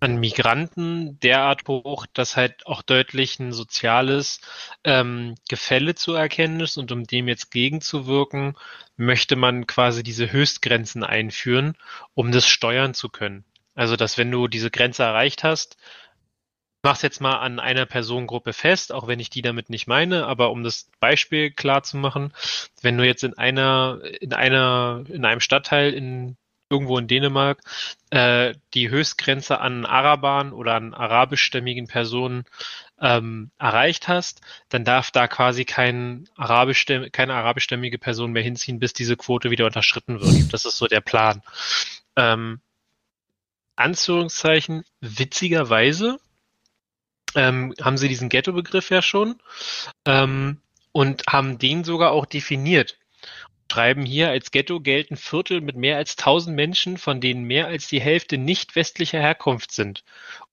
[0.00, 4.40] an Migranten derart hoch, dass halt auch deutlich ein soziales
[4.82, 8.56] ähm, Gefälle zu erkennen ist und um dem jetzt gegenzuwirken,
[8.96, 11.76] möchte man quasi diese Höchstgrenzen einführen,
[12.14, 13.44] um das steuern zu können.
[13.74, 15.76] Also, dass wenn du diese Grenze erreicht hast,
[16.82, 20.50] mach's jetzt mal an einer Personengruppe fest, auch wenn ich die damit nicht meine, aber
[20.50, 22.32] um das Beispiel klar zu machen,
[22.82, 26.36] wenn du jetzt in einer, in einer, in einem Stadtteil in
[26.70, 27.60] irgendwo in Dänemark
[28.10, 32.44] äh, die Höchstgrenze an Arabern oder an arabischstämmigen Personen
[33.00, 38.92] ähm, erreicht hast, dann darf da quasi kein arabisch keine arabischstämmige Person mehr hinziehen, bis
[38.92, 40.52] diese Quote wieder unterschritten wird.
[40.52, 41.42] Das ist so der Plan.
[42.14, 42.60] Ähm,
[43.74, 46.20] Anführungszeichen, witzigerweise
[47.34, 49.40] ähm, haben sie diesen Ghetto-Begriff ja schon
[50.06, 50.58] ähm,
[50.92, 52.99] und haben den sogar auch definiert
[53.70, 57.86] schreiben hier, als Ghetto gelten Viertel mit mehr als 1000 Menschen, von denen mehr als
[57.88, 60.02] die Hälfte nicht westlicher Herkunft sind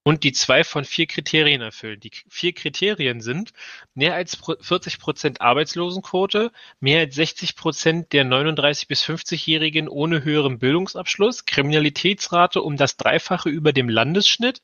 [0.04, 1.98] und die zwei von vier Kriterien erfüllen.
[2.00, 3.52] Die vier Kriterien sind
[3.94, 10.58] mehr als 40 Prozent Arbeitslosenquote, mehr als 60 Prozent der 39 bis 50-Jährigen ohne höheren
[10.58, 14.62] Bildungsabschluss, Kriminalitätsrate um das Dreifache über dem Landesschnitt,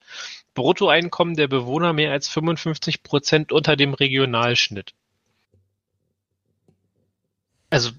[0.55, 4.95] Bruttoeinkommen der Bewohner mehr als 55 Prozent unter dem Regionalschnitt.
[7.69, 7.91] Also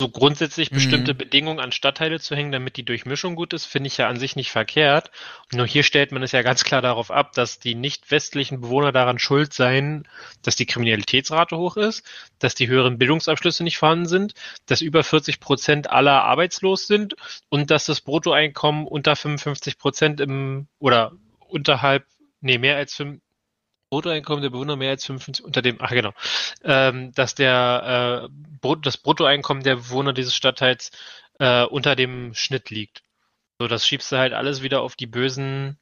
[0.00, 1.18] so grundsätzlich bestimmte mhm.
[1.18, 4.36] Bedingungen an Stadtteile zu hängen, damit die Durchmischung gut ist, finde ich ja an sich
[4.36, 5.10] nicht verkehrt.
[5.52, 8.92] Nur hier stellt man es ja ganz klar darauf ab, dass die nicht westlichen Bewohner
[8.92, 10.06] daran schuld seien,
[10.42, 12.04] dass die Kriminalitätsrate hoch ist,
[12.38, 14.34] dass die höheren Bildungsabschlüsse nicht vorhanden sind,
[14.66, 17.16] dass über 40 Prozent aller arbeitslos sind
[17.48, 21.12] und dass das Bruttoeinkommen unter 55 Prozent im oder
[21.48, 22.06] unterhalb,
[22.40, 23.20] nee, mehr als 5,
[23.90, 26.12] Bruttoeinkommen der Bewohner mehr als 55 unter dem, ach genau,
[26.62, 28.28] ähm, dass der
[28.62, 30.90] äh, das Bruttoeinkommen der Bewohner dieses Stadtteils
[31.38, 33.02] äh, unter dem Schnitt liegt.
[33.58, 35.78] So, das schiebst du halt alles wieder auf die bösen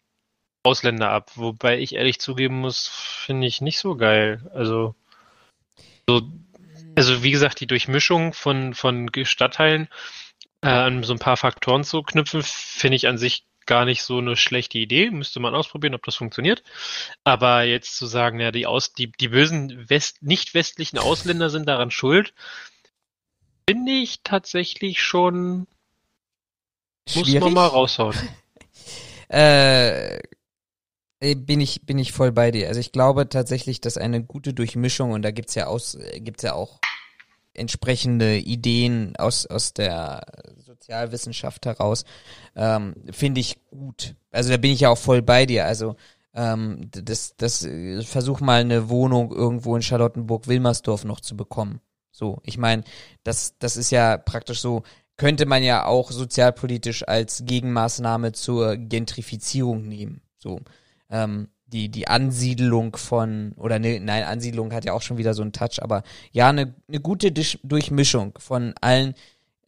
[0.62, 1.30] Ausländer ab.
[1.34, 4.50] Wobei ich ehrlich zugeben muss, finde ich nicht so geil.
[4.54, 4.94] Also,
[6.08, 6.22] so,
[6.94, 9.88] also wie gesagt, die Durchmischung von, von Stadtteilen
[10.62, 14.18] äh, an so ein paar Faktoren zu knüpfen, finde ich an sich gar nicht so
[14.18, 15.10] eine schlechte Idee.
[15.10, 16.62] Müsste man ausprobieren, ob das funktioniert.
[17.24, 21.66] Aber jetzt zu sagen, ja, die, Aus, die, die bösen West, nicht westlichen Ausländer sind
[21.66, 22.34] daran schuld,
[23.68, 25.66] finde ich tatsächlich schon.
[27.08, 27.34] Schwierig.
[27.34, 28.16] Muss man mal raushauen.
[29.28, 30.18] äh,
[31.20, 32.68] bin ich, bin ich voll bei dir.
[32.68, 36.54] Also ich glaube tatsächlich, dass eine gute Durchmischung, und da gibt's ja aus, gibt's ja
[36.54, 36.80] auch
[37.56, 40.26] entsprechende Ideen aus, aus der
[40.58, 42.04] Sozialwissenschaft heraus,
[42.54, 44.14] ähm, finde ich gut.
[44.30, 45.66] Also da bin ich ja auch voll bei dir.
[45.66, 45.96] Also
[46.34, 47.66] ähm, das, das,
[48.04, 51.80] versuch mal eine Wohnung irgendwo in Charlottenburg-Wilmersdorf noch zu bekommen.
[52.12, 52.84] So, ich meine,
[53.24, 54.82] das, das ist ja praktisch so,
[55.16, 60.20] könnte man ja auch sozialpolitisch als Gegenmaßnahme zur Gentrifizierung nehmen.
[60.38, 60.60] So,
[61.10, 65.42] ähm, die, die Ansiedlung von, oder ne, nein, Ansiedlung hat ja auch schon wieder so
[65.42, 66.02] einen Touch, aber
[66.32, 69.14] ja, eine, eine gute Durchmischung von allen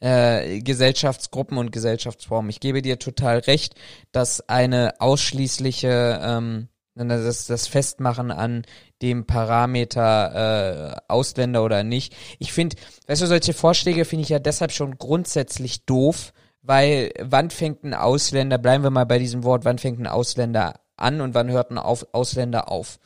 [0.01, 2.51] äh, Gesellschaftsgruppen und Gesellschaftsformen.
[2.51, 3.75] Ich gebe dir total recht,
[4.13, 8.63] dass eine ausschließliche, ähm, das, das Festmachen an
[9.03, 12.15] dem Parameter äh, Ausländer oder nicht.
[12.39, 12.77] Ich finde,
[13.09, 16.33] weißt du, solche Vorschläge finde ich ja deshalb schon grundsätzlich doof,
[16.63, 20.75] weil wann fängt ein Ausländer, bleiben wir mal bei diesem Wort, wann fängt ein Ausländer
[21.01, 22.99] an und wann hört ein auf, Ausländer auf?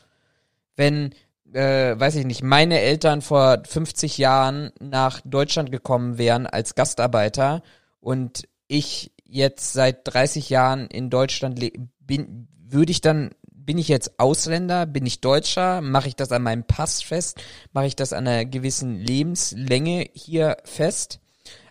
[0.77, 1.15] Wenn,
[1.53, 7.63] äh, weiß ich nicht, meine Eltern vor 50 Jahren nach Deutschland gekommen wären als Gastarbeiter
[8.01, 11.61] und ich jetzt seit 30 Jahren in Deutschland
[12.01, 13.31] bin, würde ich dann
[13.65, 17.41] bin ich jetzt Ausländer, bin ich Deutscher, mache ich das an meinem Pass fest,
[17.73, 21.21] mache ich das an einer gewissen Lebenslänge hier fest?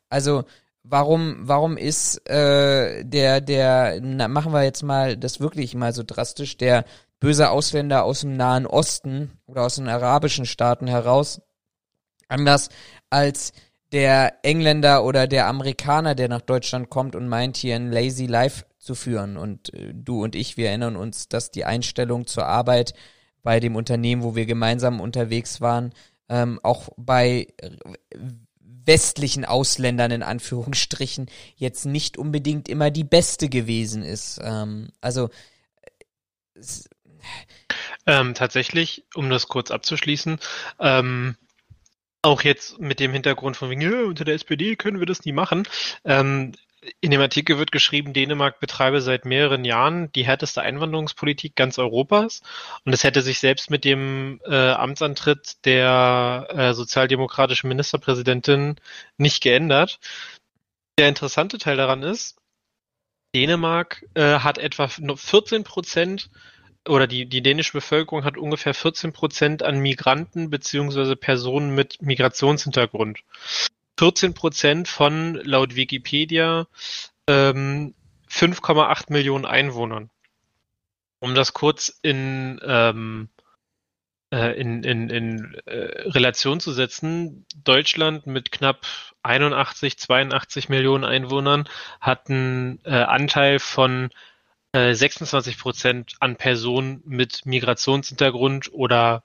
[0.10, 0.46] Also
[0.84, 6.04] warum, warum ist äh, der, der, na, machen wir jetzt mal das wirklich mal so
[6.06, 6.86] drastisch, der
[7.20, 11.42] böse Ausländer aus dem Nahen Osten oder aus den arabischen Staaten heraus
[12.28, 12.70] anders
[13.10, 13.54] als
[13.92, 18.66] der Engländer oder der Amerikaner, der nach Deutschland kommt und meint, hier ein lazy life
[18.80, 19.38] zu führen.
[19.38, 22.94] Und äh, du und ich, wir erinnern uns, dass die Einstellung zur Arbeit
[23.44, 25.94] bei dem Unternehmen, wo wir gemeinsam unterwegs waren,
[26.30, 27.48] ähm, auch bei
[28.92, 34.38] westlichen Ausländern in Anführungsstrichen jetzt nicht unbedingt immer die beste gewesen ist.
[34.44, 35.30] Ähm, also
[38.06, 40.40] ähm, tatsächlich, um das kurz abzuschließen,
[40.82, 41.38] ähm,
[42.22, 45.66] auch jetzt mit dem Hintergrund von wegen, unter der SPD können wir das nie machen.
[46.04, 46.52] Ähm,
[47.00, 52.42] in dem Artikel wird geschrieben, Dänemark betreibe seit mehreren Jahren die härteste Einwanderungspolitik ganz Europas.
[52.86, 58.78] Und es hätte sich selbst mit dem äh, Amtsantritt der äh, sozialdemokratischen Ministerpräsidentin
[59.18, 60.00] nicht geändert.
[60.98, 62.38] Der interessante Teil daran ist,
[63.36, 66.30] Dänemark äh, hat etwa 14 Prozent
[66.88, 73.20] oder die, die dänische Bevölkerung hat ungefähr 14 Prozent an Migranten beziehungsweise Personen mit Migrationshintergrund.
[74.02, 76.66] 14 Prozent von, laut Wikipedia,
[77.28, 77.94] ähm,
[78.32, 80.10] 5,8 Millionen Einwohnern.
[81.20, 83.30] Um das kurz in, ähm,
[84.34, 88.88] äh, in, in, in äh, Relation zu setzen, Deutschland mit knapp
[89.22, 94.10] 81, 82 Millionen Einwohnern hat einen äh, Anteil von
[94.74, 99.24] 26 äh, Prozent an Personen mit Migrationshintergrund oder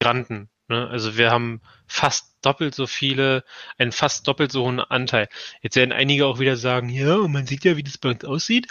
[0.00, 0.48] Migranten.
[0.70, 0.88] Ne?
[0.88, 3.44] Also wir haben fast doppelt so viele,
[3.76, 5.28] einen fast doppelt so hohen Anteil.
[5.62, 8.24] Jetzt werden einige auch wieder sagen, ja, und man sieht ja, wie das bei uns
[8.24, 8.68] aussieht.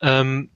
[0.00, 0.50] Ähm,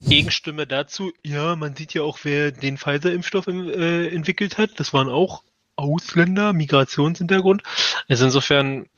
[0.00, 4.78] Gegenstimme dazu, ja, man sieht ja auch, wer den Pfizer-Impfstoff äh, entwickelt hat.
[4.78, 5.42] Das waren auch
[5.76, 7.62] Ausländer, Migrationshintergrund.
[8.08, 8.88] Also insofern,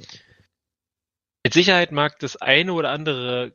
[1.44, 3.52] mit Sicherheit mag das eine oder andere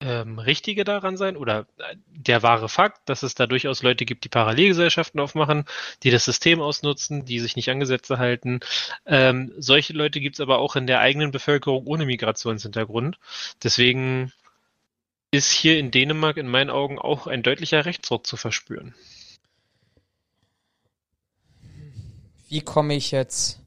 [0.00, 4.24] ähm, Richtige daran sein oder äh, der wahre Fakt, dass es da durchaus Leute gibt,
[4.24, 5.64] die Parallelgesellschaften aufmachen,
[6.02, 8.60] die das System ausnutzen, die sich nicht an Gesetze halten.
[9.06, 13.18] Ähm, solche Leute gibt es aber auch in der eigenen Bevölkerung ohne Migrationshintergrund.
[13.62, 14.32] Deswegen
[15.30, 18.94] ist hier in Dänemark in meinen Augen auch ein deutlicher Rechtsruck zu verspüren.
[22.48, 23.60] Wie komme ich jetzt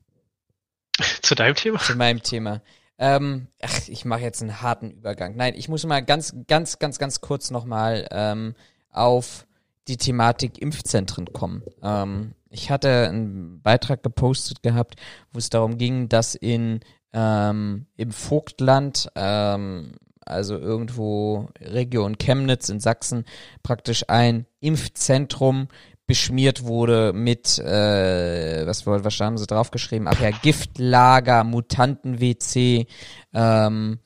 [1.21, 1.79] zu deinem Thema?
[1.79, 2.61] Zu meinem Thema.
[3.03, 5.35] Ähm, ach, ich mache jetzt einen harten Übergang.
[5.35, 8.55] Nein, ich muss mal ganz, ganz, ganz, ganz kurz nochmal ähm,
[8.91, 9.45] auf
[9.89, 11.63] die Thematik Impfzentren kommen.
[11.81, 14.95] Ähm, ich hatte einen Beitrag gepostet gehabt,
[15.33, 16.79] wo es darum ging, dass in
[17.11, 23.25] ähm, im Vogtland ähm, also irgendwo Region Chemnitz in Sachsen,
[23.63, 25.67] praktisch ein Impfzentrum
[26.05, 30.07] beschmiert wurde mit, äh, was, was haben sie draufgeschrieben?
[30.07, 32.87] Ach ja, Giftlager, Mutanten-WC,
[33.33, 33.99] ähm,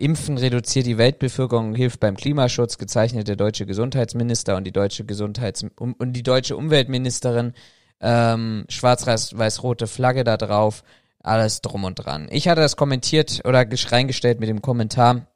[0.00, 5.64] Impfen reduziert die Weltbevölkerung, hilft beim Klimaschutz, gezeichnet der deutsche Gesundheitsminister und die deutsche Gesundheits-
[5.76, 7.52] und die deutsche Umweltministerin,
[8.00, 10.84] ähm, schwarz-weiß-rote Flagge da drauf,
[11.22, 12.28] alles drum und dran.
[12.30, 15.26] Ich hatte das kommentiert oder reingestellt mit dem Kommentar,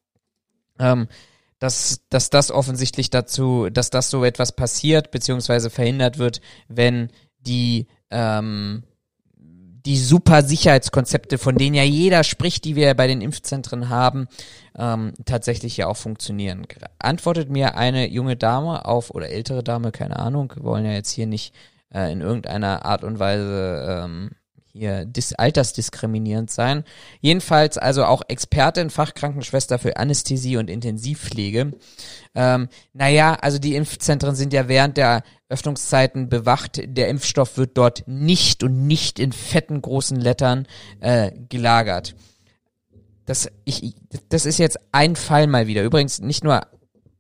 [0.78, 1.09] ähm,
[1.64, 7.08] dass, dass das offensichtlich dazu, dass das so etwas passiert, beziehungsweise verhindert wird, wenn
[7.38, 8.84] die, ähm,
[9.38, 14.28] die super Sicherheitskonzepte, von denen ja jeder spricht, die wir bei den Impfzentren haben,
[14.76, 16.66] ähm, tatsächlich ja auch funktionieren.
[16.98, 21.26] Antwortet mir eine junge Dame auf, oder ältere Dame, keine Ahnung, wollen ja jetzt hier
[21.26, 21.54] nicht
[21.94, 24.32] äh, in irgendeiner Art und Weise ähm,
[24.74, 26.82] hier dis altersdiskriminierend sein.
[27.20, 31.72] Jedenfalls also auch Expertin, Fachkrankenschwester für Anästhesie und Intensivpflege.
[32.34, 36.80] Ähm, naja, also die Impfzentren sind ja während der Öffnungszeiten bewacht.
[36.84, 40.66] Der Impfstoff wird dort nicht und nicht in fetten großen Lettern
[40.98, 42.16] äh, gelagert.
[43.26, 43.94] Das, ich,
[44.28, 45.84] das ist jetzt ein Fall mal wieder.
[45.84, 46.62] Übrigens nicht nur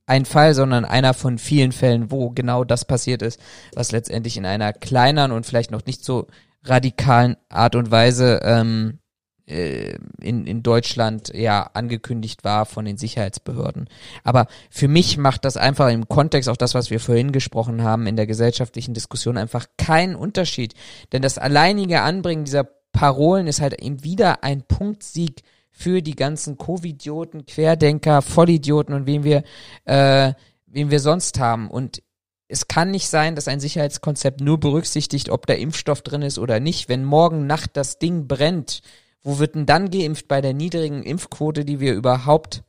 [0.06, 3.40] ein Fall, sondern einer von vielen Fällen, wo genau das passiert ist,
[3.74, 6.26] was letztendlich in einer kleineren und vielleicht noch nicht so
[6.64, 8.98] radikalen Art und Weise ähm,
[9.46, 13.88] äh, in, in Deutschland ja angekündigt war von den Sicherheitsbehörden.
[14.22, 18.06] Aber für mich macht das einfach im Kontext auch das, was wir vorhin gesprochen haben,
[18.06, 20.74] in der gesellschaftlichen Diskussion einfach keinen Unterschied.
[21.12, 26.56] Denn das alleinige Anbringen dieser Parolen ist halt eben wieder ein Punktsieg für die ganzen
[26.56, 29.42] Covidioten, Querdenker, Vollidioten und wen wir,
[29.84, 30.32] äh,
[30.66, 31.68] wen wir sonst haben.
[31.68, 32.00] Und
[32.48, 36.60] es kann nicht sein, dass ein Sicherheitskonzept nur berücksichtigt, ob der Impfstoff drin ist oder
[36.60, 36.88] nicht.
[36.88, 38.82] Wenn morgen Nacht das Ding brennt,
[39.22, 42.62] wo wird denn dann geimpft bei der niedrigen Impfquote, die wir überhaupt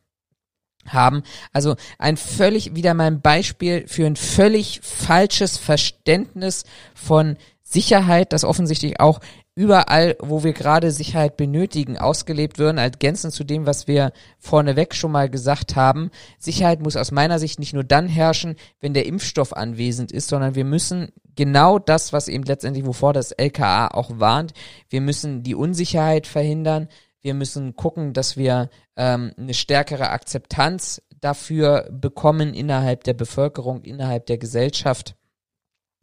[0.87, 1.23] haben?
[1.51, 6.63] Also ein völlig, wieder mal ein Beispiel für ein völlig falsches Verständnis
[6.93, 9.19] von Sicherheit, das offensichtlich auch
[9.55, 15.13] überall, wo wir gerade Sicherheit benötigen, ausgelebt würden, ergänzend zu dem, was wir vorneweg schon
[15.13, 16.11] mal gesagt haben.
[16.37, 20.55] Sicherheit muss aus meiner Sicht nicht nur dann herrschen, wenn der Impfstoff anwesend ist, sondern
[20.55, 24.53] wir müssen genau das, was eben letztendlich, wovor das LKA auch warnt,
[24.89, 26.89] wir müssen die Unsicherheit verhindern,
[27.21, 34.25] wir müssen gucken, dass wir ähm, eine stärkere Akzeptanz dafür bekommen innerhalb der Bevölkerung, innerhalb
[34.25, 35.15] der Gesellschaft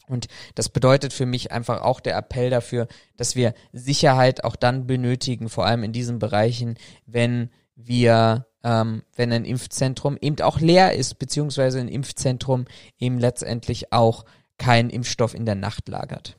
[0.09, 4.86] und das bedeutet für mich einfach auch der Appell dafür, dass wir Sicherheit auch dann
[4.86, 6.76] benötigen, vor allem in diesen Bereichen,
[7.07, 12.66] wenn wir, ähm, wenn ein Impfzentrum eben auch leer ist, beziehungsweise ein Impfzentrum
[12.98, 14.24] eben letztendlich auch
[14.59, 16.36] keinen Impfstoff in der Nacht lagert.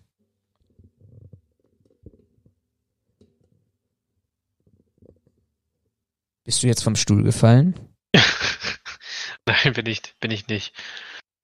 [6.43, 7.79] Bist du jetzt vom Stuhl gefallen?
[9.45, 10.73] Nein, bin ich, bin ich nicht.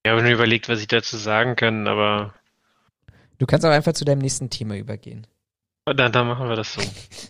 [0.10, 2.34] Ich habe nur überlegt, was ich dazu sagen kann, aber.
[3.38, 5.28] Du kannst auch einfach zu deinem nächsten Thema übergehen.
[5.86, 6.82] Dann, dann machen wir das so.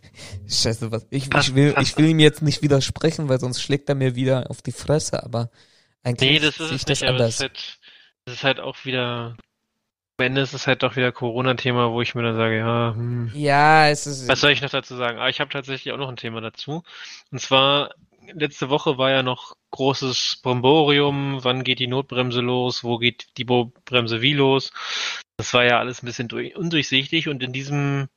[0.47, 1.05] Scheiße, was.
[1.09, 4.49] Ich, ich, will, ich will ihm jetzt nicht widersprechen, weil sonst schlägt er mir wieder
[4.49, 5.51] auf die Fresse, aber
[6.03, 7.35] eigentlich nee, das ist ich das nicht, anders.
[7.35, 7.79] Das ist, halt,
[8.23, 9.35] das ist halt auch wieder.
[10.17, 13.29] Am Ende ist es halt doch wieder Corona-Thema, wo ich mir dann sage, ja, hm,
[13.33, 14.29] ja, es ist.
[14.29, 15.17] Was soll ich noch dazu sagen?
[15.17, 16.83] Aber ich habe tatsächlich auch noch ein Thema dazu.
[17.29, 17.89] Und zwar
[18.33, 23.45] letzte Woche war ja noch großes Bromborium, wann geht die Notbremse los, wo geht die
[23.45, 24.71] Bremse wie los.
[25.37, 28.07] Das war ja alles ein bisschen undurchsichtig und in diesem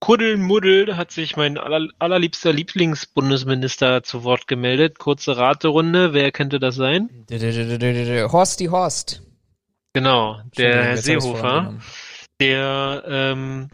[0.00, 4.98] Kuddelmuddel hat sich mein aller, allerliebster Lieblingsbundesminister zu Wort gemeldet.
[4.98, 7.26] Kurze Raterunde, wer könnte das sein?
[8.32, 9.22] Horsti Horst.
[9.92, 11.74] Genau, der Herr Seehofer,
[12.40, 13.68] der ähm,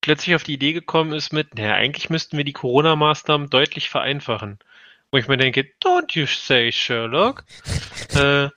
[0.00, 4.58] plötzlich auf die Idee gekommen ist mit, naja, eigentlich müssten wir die Corona-Maßnahmen deutlich vereinfachen.
[5.10, 7.44] Wo ich mir denke, don't you say Sherlock.
[8.14, 8.48] äh,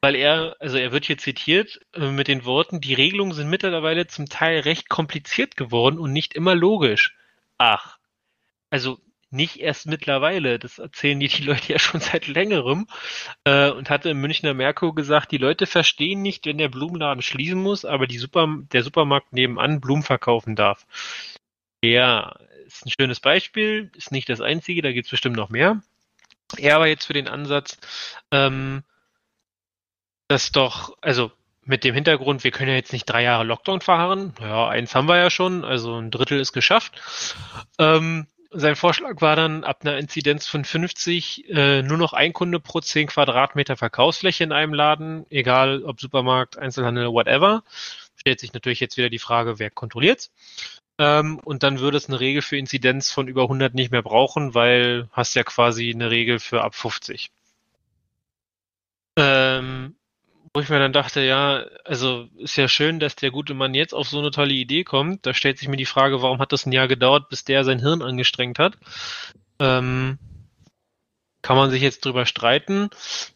[0.00, 4.06] weil er, also er wird hier zitiert äh, mit den Worten, die Regelungen sind mittlerweile
[4.06, 7.16] zum Teil recht kompliziert geworden und nicht immer logisch.
[7.58, 7.98] Ach,
[8.70, 8.98] also
[9.30, 12.86] nicht erst mittlerweile, das erzählen die, die Leute ja schon seit längerem
[13.44, 17.60] äh, und hatte im Münchner Merkur gesagt, die Leute verstehen nicht, wenn der Blumenladen schließen
[17.60, 20.86] muss, aber die Super, der Supermarkt nebenan Blumen verkaufen darf.
[21.82, 25.82] Ja, ist ein schönes Beispiel, ist nicht das einzige, da gibt es bestimmt noch mehr.
[26.56, 27.78] Er aber jetzt für den Ansatz,
[28.30, 28.84] ähm,
[30.28, 31.32] dass doch, also
[31.64, 34.34] mit dem Hintergrund, wir können ja jetzt nicht drei Jahre Lockdown fahren.
[34.40, 37.00] Ja, eins haben wir ja schon, also ein Drittel ist geschafft.
[37.78, 42.60] Ähm, sein Vorschlag war dann, ab einer Inzidenz von 50 äh, nur noch ein Kunde
[42.60, 47.64] pro 10 Quadratmeter Verkaufsfläche in einem Laden, egal ob Supermarkt, Einzelhandel, whatever.
[48.14, 50.32] Stellt sich natürlich jetzt wieder die Frage, wer kontrolliert's?
[50.98, 54.54] Ähm, und dann würde es eine Regel für Inzidenz von über 100 nicht mehr brauchen,
[54.54, 57.30] weil hast ja quasi eine Regel für ab 50.
[59.18, 59.94] Ähm,
[60.54, 63.92] wo ich mir dann dachte, ja, also ist ja schön, dass der gute Mann jetzt
[63.92, 65.26] auf so eine tolle Idee kommt.
[65.26, 67.78] Da stellt sich mir die Frage, warum hat das ein Jahr gedauert, bis der sein
[67.78, 68.78] Hirn angestrengt hat?
[69.58, 70.18] Ähm,
[71.42, 72.88] kann man sich jetzt drüber streiten.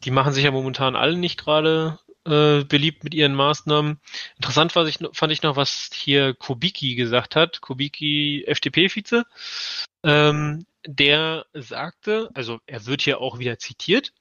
[0.04, 4.00] Die machen sich ja momentan alle nicht gerade äh, beliebt mit ihren Maßnahmen.
[4.36, 7.60] Interessant war ich, fand ich noch, was hier Kubicki gesagt hat.
[7.60, 9.24] Kubicki, FDP-Vize.
[10.04, 14.12] Ähm, der sagte, also er wird hier auch wieder zitiert,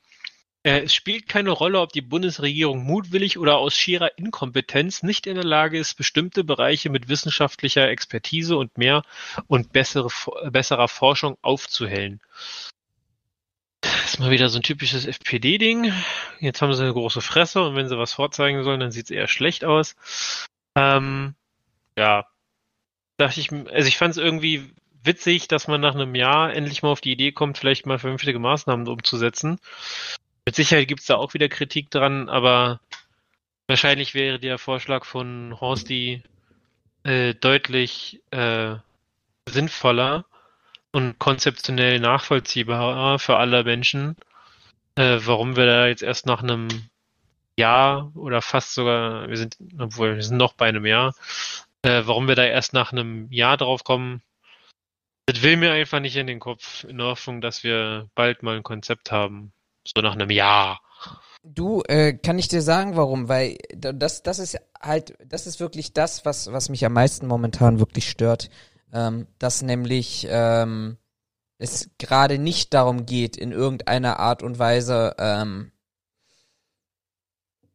[0.64, 5.36] äh, es spielt keine Rolle, ob die Bundesregierung mutwillig oder aus schierer Inkompetenz nicht in
[5.36, 9.04] der Lage ist, bestimmte Bereiche mit wissenschaftlicher Expertise und mehr
[9.48, 10.10] und bessere,
[10.52, 12.20] besserer Forschung aufzuhellen.
[14.10, 15.94] Ist mal wieder so ein typisches FPD-Ding.
[16.40, 19.12] Jetzt haben sie eine große Fresse und wenn sie was vorzeigen sollen, dann sieht es
[19.12, 19.96] eher schlecht aus.
[20.74, 21.36] Ähm,
[21.96, 22.26] ja,
[23.18, 26.90] dachte ich, also ich fand es irgendwie witzig, dass man nach einem Jahr endlich mal
[26.90, 29.60] auf die Idee kommt, vielleicht mal vernünftige Maßnahmen umzusetzen.
[30.44, 32.80] Mit Sicherheit gibt es da auch wieder Kritik dran, aber
[33.68, 36.24] wahrscheinlich wäre der Vorschlag von Horsti
[37.04, 38.74] äh, deutlich äh,
[39.48, 40.26] sinnvoller
[40.92, 44.16] und konzeptionell nachvollziehbarer für alle Menschen,
[44.96, 46.68] äh, warum wir da jetzt erst nach einem
[47.58, 51.14] Jahr oder fast sogar, wir sind, obwohl wir sind noch bei einem Jahr,
[51.84, 54.22] äh, warum wir da erst nach einem Jahr drauf kommen,
[55.26, 58.56] das will mir einfach nicht in den Kopf, in der Hoffnung, dass wir bald mal
[58.56, 59.52] ein Konzept haben.
[59.86, 60.82] So nach einem Jahr.
[61.44, 63.30] Du, äh, kann ich dir sagen, warum?
[63.30, 67.80] Weil das, das ist halt, das ist wirklich das, was, was mich am meisten momentan
[67.80, 68.50] wirklich stört.
[68.92, 70.98] Ähm, dass nämlich ähm,
[71.60, 75.72] es gerade nicht darum geht, in irgendeiner Art und Weise ähm,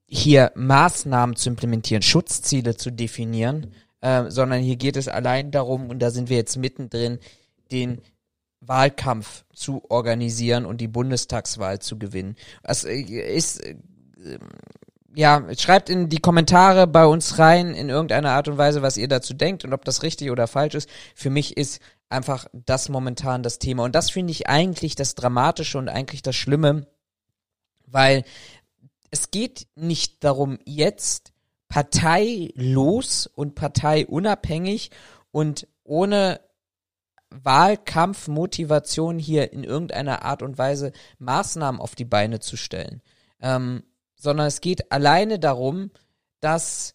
[0.07, 6.01] hier Maßnahmen zu implementieren, Schutzziele zu definieren, äh, sondern hier geht es allein darum, und
[6.01, 7.19] da sind wir jetzt mittendrin,
[7.71, 8.01] den
[8.61, 12.37] Wahlkampf zu organisieren und die Bundestagswahl zu gewinnen.
[12.63, 13.77] Das äh, ist, äh,
[15.15, 19.09] ja, schreibt in die Kommentare bei uns rein, in irgendeiner Art und Weise, was ihr
[19.09, 20.89] dazu denkt und ob das richtig oder falsch ist.
[21.15, 23.85] Für mich ist einfach das momentan das Thema.
[23.85, 26.87] Und das finde ich eigentlich das Dramatische und eigentlich das Schlimme,
[27.87, 28.25] weil
[29.11, 31.33] es geht nicht darum, jetzt
[31.69, 34.91] parteilos und parteiunabhängig
[35.31, 36.41] und ohne
[37.31, 43.03] Wahlkampfmotivation hier in irgendeiner Art und Weise Maßnahmen auf die Beine zu stellen.
[43.41, 43.83] Ähm,
[44.25, 45.91] sondern es geht alleine darum,
[46.41, 46.95] dass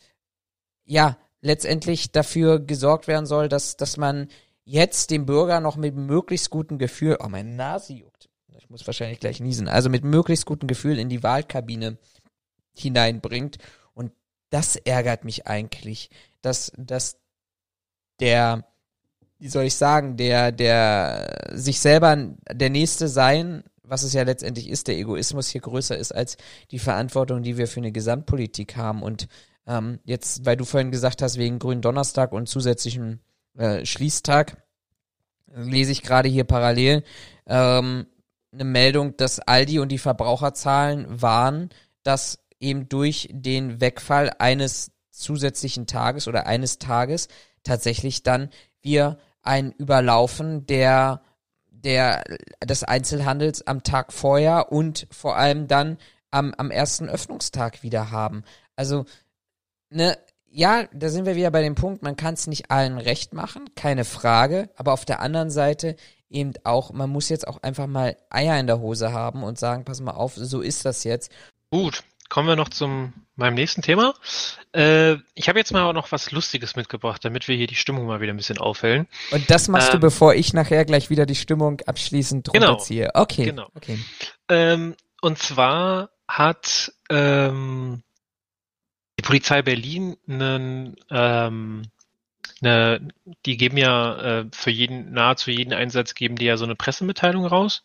[0.84, 4.28] ja letztendlich dafür gesorgt werden soll, dass, dass man
[4.66, 9.20] jetzt dem Bürger noch mit möglichst gutem Gefühl, oh mein Nase juckt, ich muss wahrscheinlich
[9.20, 11.98] gleich niesen, also mit möglichst gutem Gefühl in die Wahlkabine
[12.76, 13.60] hineinbringt.
[13.94, 14.12] Und
[14.50, 16.10] das ärgert mich eigentlich,
[16.42, 17.18] dass, dass
[18.20, 18.66] der
[19.40, 22.18] wie soll ich sagen, der, der sich selber
[22.52, 26.38] der Nächste sein, was es ja letztendlich ist, der Egoismus hier größer ist als
[26.72, 29.02] die Verantwortung, die wir für eine Gesamtpolitik haben.
[29.02, 29.28] Und
[29.68, 33.20] ähm, jetzt, weil du vorhin gesagt hast, wegen Grünen Donnerstag und zusätzlichem
[33.58, 34.64] äh, Schließtag,
[35.54, 37.04] lese ich gerade hier parallel
[37.48, 38.06] ähm,
[38.52, 41.70] eine Meldung, dass Aldi und die Verbraucherzahlen waren,
[42.04, 47.28] dass eben durch den Wegfall eines zusätzlichen Tages oder eines Tages
[47.64, 48.50] tatsächlich dann
[48.82, 51.22] wir ein Überlaufen der,
[51.84, 52.24] der,
[52.64, 55.98] des Einzelhandels am Tag vorher und vor allem dann
[56.32, 58.44] am, am ersten Öffnungstag wieder haben.
[58.76, 59.06] Also,
[59.90, 60.18] ne,
[60.52, 63.70] ja, da sind wir wieder bei dem Punkt, man kann es nicht allen recht machen,
[63.76, 65.96] keine Frage, aber auf der anderen Seite
[66.30, 69.86] eben auch, man muss jetzt auch einfach mal Eier in der Hose haben und sagen,
[69.86, 71.32] pass mal auf, so ist das jetzt.
[71.72, 74.14] Gut, kommen wir noch zum meinem nächsten Thema.
[74.74, 78.06] Äh, ich habe jetzt mal auch noch was Lustiges mitgebracht, damit wir hier die Stimmung
[78.06, 79.08] mal wieder ein bisschen aufhellen.
[79.32, 82.68] Und das machst ähm, du, bevor ich nachher gleich wieder die Stimmung abschließend genau.
[82.68, 83.06] runterziehe.
[83.08, 83.46] Genau, okay.
[83.46, 83.68] Genau.
[83.76, 84.00] okay.
[84.50, 88.04] Ähm, und zwar hat ähm,
[89.18, 91.84] die Polizei Berlin einen ähm,
[92.62, 93.08] eine,
[93.46, 97.46] die geben ja äh, für jeden, nahezu jeden Einsatz geben die ja so eine Pressemitteilung
[97.46, 97.84] raus.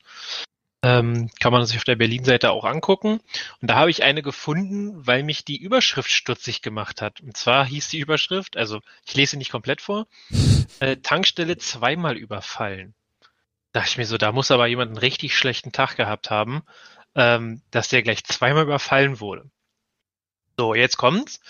[0.85, 3.20] Ähm, kann man sich auf der Berlin-Seite auch angucken.
[3.62, 7.22] Und da habe ich eine gefunden, weil mich die Überschrift stutzig gemacht hat.
[7.22, 10.07] Und zwar hieß die Überschrift, also ich lese sie nicht komplett vor,
[10.80, 12.95] äh, Tankstelle zweimal überfallen.
[13.72, 16.62] Da dachte ich mir so, da muss aber jemand einen richtig schlechten Tag gehabt haben,
[17.14, 19.51] ähm, dass der gleich zweimal überfallen wurde.
[20.59, 21.41] So, jetzt kommt's.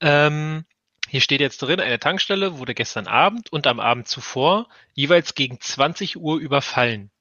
[0.00, 0.64] Ähm,
[1.08, 5.60] hier steht jetzt drin, eine Tankstelle wurde gestern Abend und am Abend zuvor jeweils gegen
[5.60, 7.12] 20 Uhr überfallen.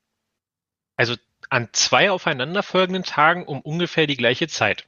[0.96, 1.16] Also
[1.50, 4.88] an zwei aufeinanderfolgenden Tagen um ungefähr die gleiche Zeit.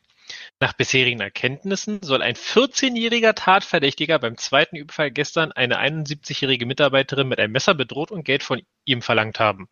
[0.60, 7.40] Nach bisherigen Erkenntnissen soll ein 14-jähriger Tatverdächtiger beim zweiten Überfall gestern eine 71-jährige Mitarbeiterin mit
[7.40, 9.70] einem Messer bedroht und Geld von ihm verlangt haben.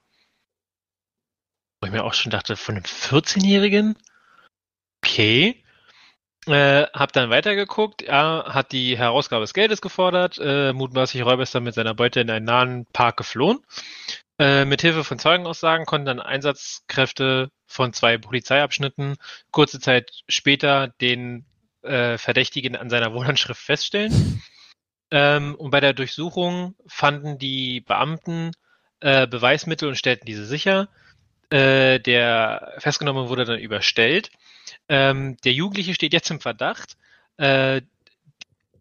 [1.82, 3.98] Wo ich mir auch schon dachte, von einem 14-Jährigen?
[5.04, 5.62] Okay.
[6.48, 11.56] Äh, hab dann weitergeguckt, er hat die Herausgabe des Geldes gefordert, äh, mutmaßlich Räuber ist
[11.56, 13.66] dann mit seiner Beute in einen nahen Park geflohen.
[14.38, 19.16] Äh, mithilfe von Zeugenaussagen konnten dann Einsatzkräfte von zwei Polizeiabschnitten
[19.52, 21.46] kurze Zeit später den
[21.84, 24.42] äh, Verdächtigen an seiner Wohnanschrift feststellen.
[25.12, 28.52] Ähm, und bei der Durchsuchung fanden die Beamten
[29.00, 30.90] äh, Beweismittel und stellten diese sicher.
[31.50, 34.32] Äh, der Festgenommene wurde dann überstellt.
[34.90, 36.98] Ähm, der Jugendliche steht jetzt im Verdacht,
[37.38, 37.82] äh,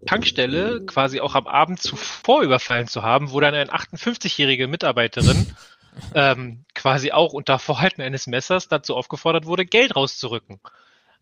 [0.06, 5.54] Tankstelle quasi auch am Abend zuvor überfallen zu haben, wo dann eine 58-jährige Mitarbeiterin
[6.14, 10.60] ähm, quasi auch unter Vorhalten eines Messers dazu aufgefordert wurde, Geld rauszurücken.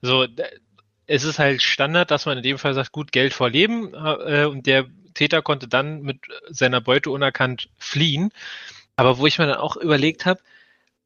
[0.00, 0.26] So,
[1.06, 4.46] es ist halt Standard, dass man in dem Fall sagt, gut, Geld vor Leben äh,
[4.46, 6.18] und der Täter konnte dann mit
[6.48, 8.30] seiner Beute unerkannt fliehen.
[8.96, 10.40] Aber wo ich mir dann auch überlegt habe,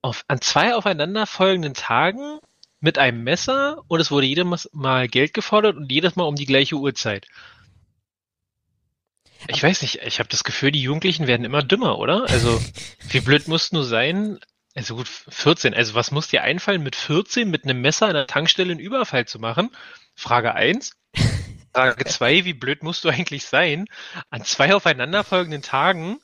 [0.03, 2.39] auf, an zwei aufeinanderfolgenden Tagen
[2.81, 6.47] mit einem Messer und es wurde jedes Mal Geld gefordert und jedes Mal um die
[6.47, 7.27] gleiche Uhrzeit.
[9.49, 12.29] Ich weiß nicht, ich habe das Gefühl, die Jugendlichen werden immer dümmer, oder?
[12.29, 12.61] Also,
[13.11, 14.39] wie blöd muss nur sein?
[14.77, 15.73] Also gut, 14.
[15.73, 19.27] Also was muss dir einfallen, mit 14 mit einem Messer an der Tankstelle einen Überfall
[19.27, 19.71] zu machen?
[20.15, 20.93] Frage 1.
[21.73, 23.87] Frage 2, wie blöd musst du eigentlich sein,
[24.29, 26.19] an zwei aufeinanderfolgenden Tagen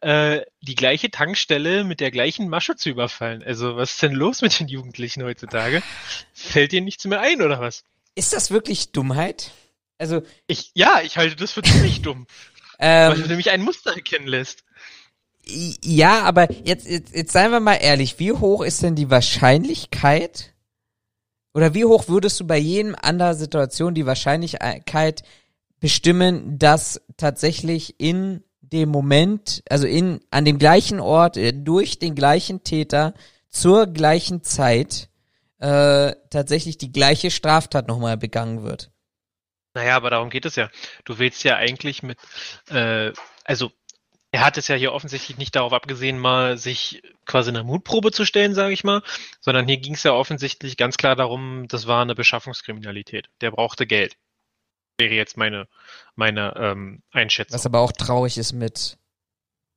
[0.00, 3.42] äh, die gleiche Tankstelle mit der gleichen Masche zu überfallen?
[3.42, 5.82] Also was ist denn los mit den Jugendlichen heutzutage?
[6.32, 7.84] Fällt dir nichts mehr ein, oder was?
[8.14, 9.50] Ist das wirklich Dummheit?
[9.98, 12.26] Also ich ja, ich halte das für ziemlich dumm.
[12.78, 14.64] Ähm, weil du nämlich ein Muster erkennen lässt.
[15.44, 20.52] Ja, aber jetzt, jetzt, jetzt seien wir mal ehrlich, wie hoch ist denn die Wahrscheinlichkeit,
[21.54, 25.22] oder wie hoch würdest du bei jedem anderen Situation die Wahrscheinlichkeit
[25.80, 32.14] bestimmen, dass tatsächlich in dem Moment, also in, an dem gleichen Ort, äh, durch den
[32.14, 33.14] gleichen Täter,
[33.48, 35.08] zur gleichen Zeit,
[35.58, 38.90] äh, tatsächlich die gleiche Straftat nochmal begangen wird?
[39.78, 40.70] Naja, aber darum geht es ja.
[41.04, 42.18] Du willst ja eigentlich mit,
[42.68, 43.12] äh,
[43.44, 43.70] also
[44.32, 48.24] er hat es ja hier offensichtlich nicht darauf abgesehen, mal sich quasi eine Mutprobe zu
[48.24, 49.02] stellen, sage ich mal,
[49.40, 53.28] sondern hier ging es ja offensichtlich ganz klar darum, das war eine Beschaffungskriminalität.
[53.40, 54.16] Der brauchte Geld.
[54.98, 55.68] Wäre jetzt meine,
[56.16, 57.54] meine ähm, Einschätzung.
[57.54, 58.98] Was aber auch traurig ist mit.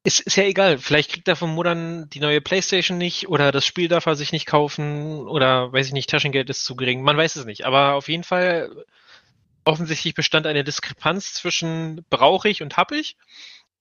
[0.04, 0.80] Ist, ist ja egal.
[0.80, 4.32] Vielleicht kriegt er vom Muttern die neue Playstation nicht oder das Spiel darf er sich
[4.32, 7.04] nicht kaufen oder weiß ich nicht, Taschengeld ist zu gering.
[7.04, 7.68] Man weiß es nicht.
[7.68, 8.72] Aber auf jeden Fall
[9.66, 13.18] offensichtlich bestand eine Diskrepanz zwischen brauche ich und hab ich.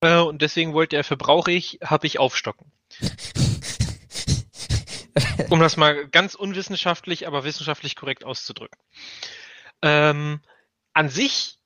[0.00, 2.72] Äh, und deswegen wollte er für brauche ich, hab ich aufstocken.
[5.50, 8.78] um das mal ganz unwissenschaftlich, aber wissenschaftlich korrekt auszudrücken.
[9.82, 10.40] Ähm,
[10.92, 11.59] an sich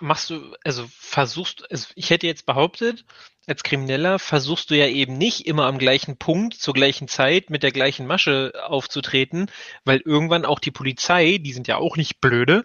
[0.00, 3.04] machst du, also versuchst, also ich hätte jetzt behauptet,
[3.46, 7.62] als Krimineller versuchst du ja eben nicht immer am gleichen Punkt, zur gleichen Zeit, mit
[7.62, 9.50] der gleichen Masche aufzutreten,
[9.84, 12.64] weil irgendwann auch die Polizei, die sind ja auch nicht blöde,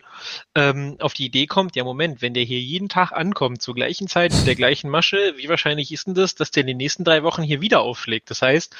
[0.53, 4.07] ähm, auf die Idee kommt, ja Moment, wenn der hier jeden Tag ankommt, zur gleichen
[4.07, 7.03] Zeit, mit der gleichen Masche, wie wahrscheinlich ist denn das, dass der in den nächsten
[7.03, 8.29] drei Wochen hier wieder aufschlägt?
[8.29, 8.75] Das heißt,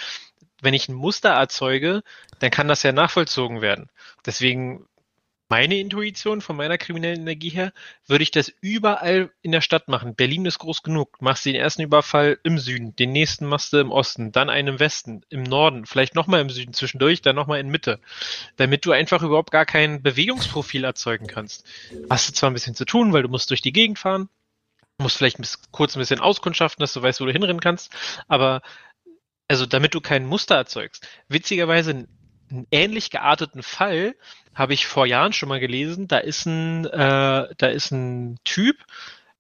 [0.61, 2.03] wenn ich ein Muster erzeuge,
[2.39, 3.89] dann kann das ja nachvollzogen werden.
[4.25, 4.85] Deswegen
[5.47, 7.71] meine Intuition von meiner kriminellen Energie her,
[8.07, 10.15] würde ich das überall in der Stadt machen.
[10.15, 11.21] Berlin ist groß genug.
[11.21, 14.79] Machst den ersten Überfall im Süden, den nächsten machst du im Osten, dann einen im
[14.79, 17.99] Westen, im Norden, vielleicht nochmal im Süden zwischendurch, dann nochmal in Mitte.
[18.55, 21.65] Damit du einfach überhaupt gar kein Bewegungsprofil erzeugen kannst.
[22.09, 24.29] Hast du zwar ein bisschen zu tun, weil du musst durch die Gegend fahren,
[24.97, 25.37] musst vielleicht
[25.71, 27.91] kurz ein bisschen auskundschaften, dass du weißt, wo du hinrennen kannst,
[28.27, 28.61] aber
[29.47, 31.07] also damit du kein Muster erzeugst.
[31.27, 32.07] Witzigerweise
[32.49, 34.15] einen ähnlich gearteten Fall
[34.53, 36.07] habe ich vor Jahren schon mal gelesen.
[36.07, 38.77] Da ist ein, äh, da ist ein Typ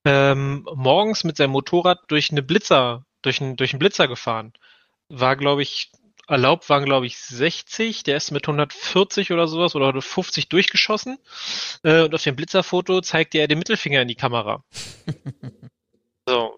[0.03, 4.53] ähm, morgens mit seinem Motorrad durch eine Blitzer, durch einen, durch einen Blitzer gefahren.
[5.09, 5.91] War, glaube ich,
[6.27, 8.03] erlaubt waren, glaube ich, 60.
[8.03, 11.17] Der ist mit 140 oder sowas oder 50 durchgeschossen.
[11.83, 14.63] Äh, und auf dem Blitzerfoto zeigte er den Mittelfinger in die Kamera.
[16.27, 16.53] so,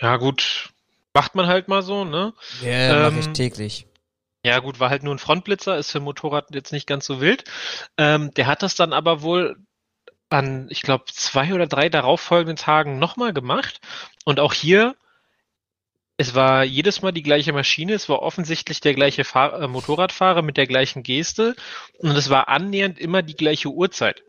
[0.00, 0.70] ja gut,
[1.14, 2.32] macht man halt mal so, ne?
[2.62, 3.86] Ja, yeah, ähm, mache ich täglich.
[4.44, 7.44] Ja, gut, war halt nur ein Frontblitzer, ist für Motorrad jetzt nicht ganz so wild.
[7.96, 9.56] Ähm, der hat das dann aber wohl
[10.28, 13.80] an, ich glaube, zwei oder drei darauffolgenden Tagen nochmal gemacht.
[14.24, 14.96] Und auch hier,
[16.16, 20.42] es war jedes Mal die gleiche Maschine, es war offensichtlich der gleiche Fahr äh, Motorradfahrer
[20.42, 21.56] mit der gleichen Geste
[21.98, 24.22] und es war annähernd immer die gleiche Uhrzeit.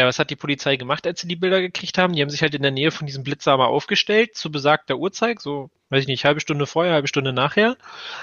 [0.00, 2.14] Ja, was hat die Polizei gemacht, als sie die Bilder gekriegt haben?
[2.14, 5.42] Die haben sich halt in der Nähe von diesem Blitzer mal aufgestellt, zu besagter Uhrzeit,
[5.42, 7.76] so weiß ich nicht, halbe Stunde vorher, halbe Stunde nachher,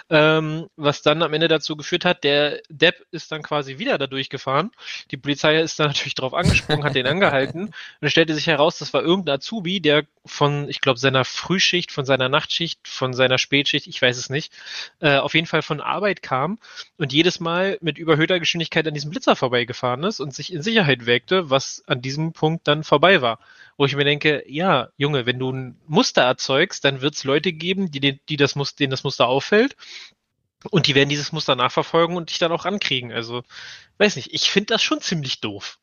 [0.10, 4.08] ähm, was dann am Ende dazu geführt hat, der Depp ist dann quasi wieder da
[4.08, 4.72] durchgefahren.
[5.12, 8.94] Die Polizei ist dann natürlich drauf angesprungen, hat den angehalten und stellte sich heraus, das
[8.94, 13.88] war irgendein Azubi, der von, ich glaube, seiner Frühschicht, von seiner Nachtschicht, von seiner Spätschicht,
[13.88, 14.54] ich weiß es nicht,
[15.02, 16.60] äh, auf jeden Fall von Arbeit kam
[16.98, 21.06] und jedes Mal mit überhöhter Geschwindigkeit an diesem Blitzer vorbeigefahren ist und sich in Sicherheit
[21.06, 23.40] wägte, was an diesem Punkt dann vorbei war.
[23.78, 27.54] Wo ich mir denke, ja, Junge, wenn du ein Muster erzeugst, dann wird es Leute
[27.54, 29.76] geben, die, die das, denen das Muster auffällt.
[30.72, 33.12] Und die werden dieses Muster nachverfolgen und dich dann auch ankriegen.
[33.12, 33.44] Also,
[34.00, 35.78] weiß nicht, ich finde das schon ziemlich doof.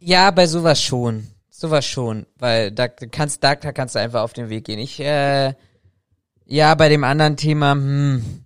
[0.00, 1.28] Ja, bei sowas schon.
[1.48, 2.26] Sowas schon.
[2.36, 4.78] Weil da kannst, da, da kannst du einfach auf den Weg gehen.
[4.78, 5.54] Ich, äh,
[6.46, 8.43] ja, bei dem anderen Thema, hm,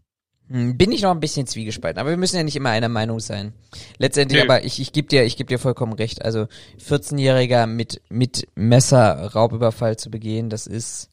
[0.49, 3.53] bin ich noch ein bisschen zwiegespalten, aber wir müssen ja nicht immer einer Meinung sein.
[3.99, 4.49] Letztendlich, nee.
[4.49, 6.23] aber ich, ich gebe dir, ich gebe dir vollkommen recht.
[6.23, 6.49] Also
[6.81, 11.11] 14-Jähriger mit mit Messer Raubüberfall zu begehen, das ist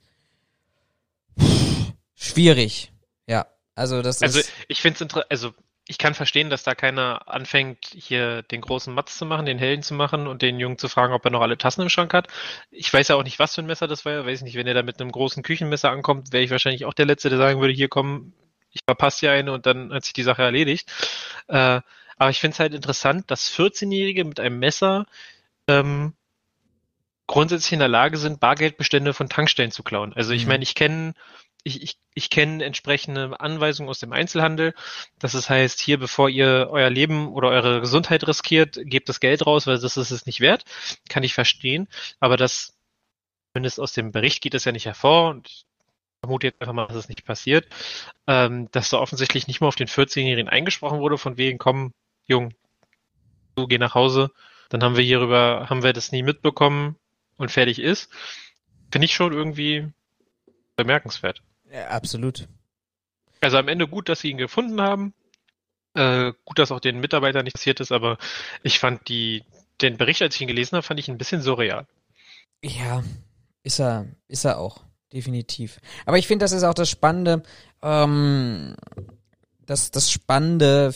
[2.15, 2.93] schwierig.
[3.27, 4.45] Ja, also das also, ist.
[4.45, 5.51] Also ich finde es also
[5.87, 9.83] ich kann verstehen, dass da keiner anfängt, hier den großen Matz zu machen, den Helden
[9.83, 12.27] zu machen und den Jungen zu fragen, ob er noch alle Tassen im Schrank hat.
[12.71, 14.25] Ich weiß ja auch nicht, was für ein Messer das war.
[14.25, 17.05] Weiß nicht, wenn er da mit einem großen Küchenmesser ankommt, wäre ich wahrscheinlich auch der
[17.05, 18.33] Letzte, der sagen würde, hier komm,
[18.75, 20.91] ich verpasse hier eine und dann hat sich die Sache erledigt.
[21.47, 21.81] Äh,
[22.17, 25.05] aber ich finde es halt interessant, dass 14-Jährige mit einem Messer
[25.67, 26.13] ähm,
[27.27, 30.13] grundsätzlich in der Lage sind, Bargeldbestände von Tankstellen zu klauen.
[30.13, 30.49] Also ich mhm.
[30.49, 31.13] meine, ich kenne
[31.63, 34.75] ich, ich, ich kenne entsprechende Anweisungen aus dem Einzelhandel.
[35.17, 39.45] dass es heißt, hier, bevor ihr euer Leben oder eure Gesundheit riskiert, gebt das Geld
[39.47, 40.63] raus, weil das ist es nicht wert.
[41.09, 41.87] Kann ich verstehen.
[42.19, 42.77] Aber das,
[43.51, 45.31] zumindest aus dem Bericht geht das ja nicht hervor.
[45.31, 45.65] Und
[46.25, 47.67] vermute jetzt einfach mal, dass es nicht passiert,
[48.27, 51.93] ähm, dass da offensichtlich nicht mal auf den 14-Jährigen eingesprochen wurde, von wegen, komm,
[52.25, 52.53] Jung,
[53.55, 54.31] du geh nach Hause,
[54.69, 56.97] dann haben wir hierüber, haben wir das nie mitbekommen
[57.37, 58.09] und fertig ist.
[58.91, 59.87] Finde ich schon irgendwie
[60.75, 61.41] bemerkenswert.
[61.71, 62.47] Ja, absolut.
[63.41, 65.13] Also am Ende gut, dass sie ihn gefunden haben.
[65.93, 68.17] Äh, gut, dass auch den Mitarbeitern nicht passiert ist, aber
[68.63, 69.43] ich fand die,
[69.81, 71.85] den Bericht, als ich ihn gelesen habe, fand ich ein bisschen surreal.
[72.61, 73.03] Ja,
[73.63, 74.81] ist er, ist er auch
[75.15, 75.79] definitiv.
[76.05, 77.41] Aber ich finde, das ist auch das Spannende,
[77.81, 78.75] ähm,
[79.65, 80.93] das, das spannende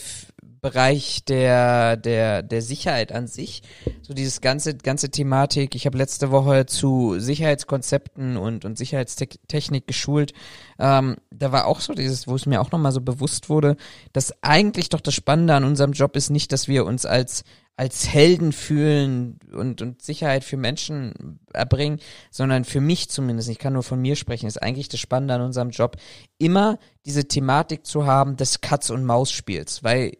[0.60, 3.62] Bereich der, der, der Sicherheit an sich.
[4.02, 5.74] So dieses ganze, ganze Thematik.
[5.74, 10.32] Ich habe letzte Woche zu Sicherheitskonzepten und, und Sicherheitstechnik geschult.
[10.78, 13.76] Ähm, da war auch so dieses, wo es mir auch nochmal so bewusst wurde,
[14.12, 17.44] dass eigentlich doch das Spannende an unserem Job ist nicht, dass wir uns als
[17.80, 21.98] als Helden fühlen und, und Sicherheit für Menschen erbringen,
[22.30, 25.40] sondern für mich zumindest, ich kann nur von mir sprechen, ist eigentlich das Spannende an
[25.40, 25.96] unserem Job,
[26.36, 30.12] immer diese Thematik zu haben des Katz- und Maus-Spiels, weil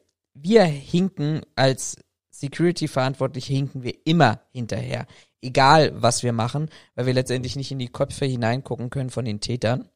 [0.42, 1.98] wir hinken als
[2.30, 5.06] Security-Verantwortliche hinken wir immer hinterher,
[5.42, 9.40] egal was wir machen, weil wir letztendlich nicht in die Köpfe hineingucken können von den
[9.40, 9.88] Tätern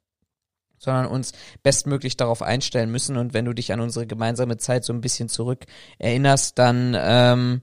[0.85, 3.17] sondern uns bestmöglich darauf einstellen müssen.
[3.17, 5.65] Und wenn du dich an unsere gemeinsame Zeit so ein bisschen zurück
[5.99, 7.63] erinnerst, dann ähm,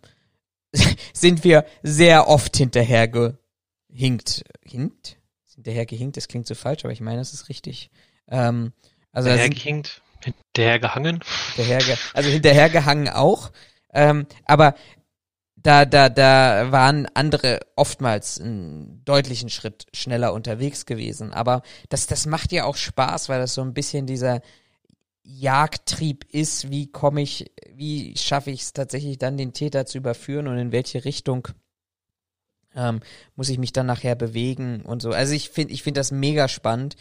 [1.13, 4.43] sind wir sehr oft hinterher gehinkt.
[4.63, 5.17] Hinkt?
[5.55, 7.91] Hinterher gehinkt, das klingt so falsch, aber ich meine, das ist richtig.
[8.27, 8.73] Ähm,
[9.11, 11.19] also hinterher gehinkt, hinterher gehangen.
[11.55, 13.51] Hinterher, also hinterher gehangen auch.
[13.93, 14.75] Ähm, aber
[15.55, 21.33] da, da, da waren andere oftmals einen deutlichen Schritt schneller unterwegs gewesen.
[21.33, 24.41] Aber das, das macht ja auch Spaß, weil das so ein bisschen dieser
[25.23, 26.71] Jagdtrieb ist.
[26.71, 30.71] Wie komme ich, wie schaffe ich es tatsächlich dann, den Täter zu überführen und in
[30.71, 31.47] welche Richtung
[32.75, 33.01] ähm,
[33.35, 35.11] muss ich mich dann nachher bewegen und so.
[35.11, 36.95] Also ich finde, ich finde das mega spannend.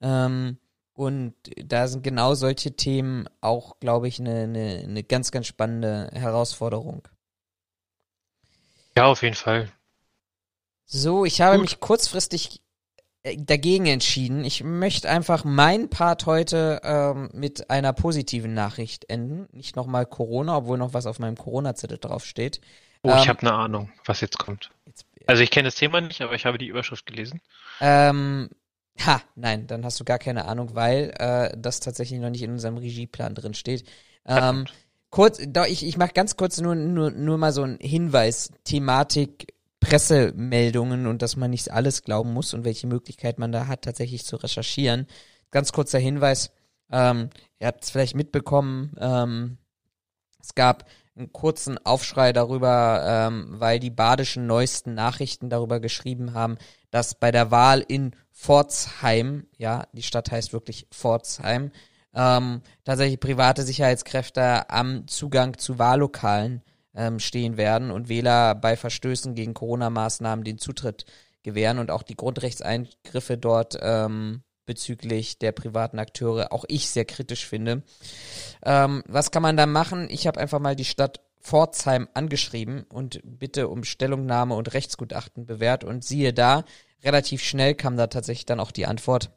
[0.00, 0.58] Ähm,
[0.94, 6.08] und da sind genau solche Themen auch, glaube ich, eine, eine, eine ganz, ganz spannende
[6.12, 7.06] Herausforderung.
[8.96, 9.70] Ja, auf jeden Fall.
[10.86, 11.62] So, ich habe Gut.
[11.62, 12.60] mich kurzfristig
[13.24, 14.44] äh, dagegen entschieden.
[14.44, 19.48] Ich möchte einfach meinen Part heute ähm, mit einer positiven Nachricht enden.
[19.50, 22.60] Nicht nochmal Corona, obwohl noch was auf meinem Corona-Zettel draufsteht.
[23.02, 24.70] Oh, ähm, ich habe eine Ahnung, was jetzt kommt.
[24.86, 27.40] Jetzt, also ich kenne das Thema nicht, aber ich habe die Überschrift gelesen.
[27.80, 28.50] Ähm,
[28.98, 32.52] ha, nein, dann hast du gar keine Ahnung, weil äh, das tatsächlich noch nicht in
[32.52, 33.84] unserem Regieplan drin steht.
[34.26, 34.66] Ähm,
[35.10, 35.38] kurz,
[35.68, 39.54] ich, ich mache ganz kurz nur, nur, nur mal so einen Hinweis, Thematik
[39.84, 44.24] Pressemeldungen und dass man nicht alles glauben muss und welche Möglichkeit man da hat, tatsächlich
[44.24, 45.06] zu recherchieren.
[45.50, 46.50] Ganz kurzer Hinweis,
[46.90, 49.58] ähm, ihr habt es vielleicht mitbekommen, ähm,
[50.40, 56.56] es gab einen kurzen Aufschrei darüber, ähm, weil die badischen neuesten Nachrichten darüber geschrieben haben,
[56.90, 61.70] dass bei der Wahl in Pforzheim, ja, die Stadt heißt wirklich Pforzheim,
[62.14, 66.62] ähm, tatsächlich private Sicherheitskräfte am Zugang zu Wahllokalen
[66.94, 71.06] ähm, stehen werden und Wähler bei Verstößen gegen Corona-Maßnahmen den Zutritt
[71.42, 77.46] gewähren und auch die Grundrechtseingriffe dort ähm, bezüglich der privaten Akteure auch ich sehr kritisch
[77.46, 77.82] finde.
[78.64, 80.08] Ähm, was kann man da machen?
[80.10, 85.84] Ich habe einfach mal die Stadt Pforzheim angeschrieben und bitte um Stellungnahme und Rechtsgutachten bewährt.
[85.84, 86.64] Und siehe da,
[87.04, 89.30] relativ schnell kam da tatsächlich dann auch die Antwort,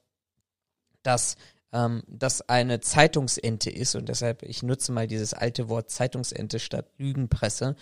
[1.04, 1.36] dass
[1.74, 3.96] ähm, das eine Zeitungsente ist.
[3.96, 7.76] Und deshalb, ich nutze mal dieses alte Wort Zeitungsente statt Lügenpresse,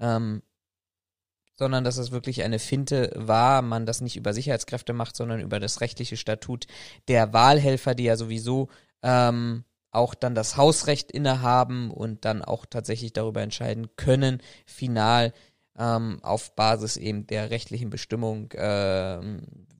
[0.00, 0.42] ähm,
[1.54, 5.60] sondern dass es wirklich eine Finte war, man das nicht über Sicherheitskräfte macht, sondern über
[5.60, 6.66] das rechtliche Statut
[7.06, 8.68] der Wahlhelfer, die ja sowieso
[9.02, 9.64] ähm,
[9.98, 15.34] auch dann das Hausrecht innehaben und dann auch tatsächlich darüber entscheiden können, final
[15.78, 19.18] ähm, auf Basis eben der rechtlichen Bestimmung, äh,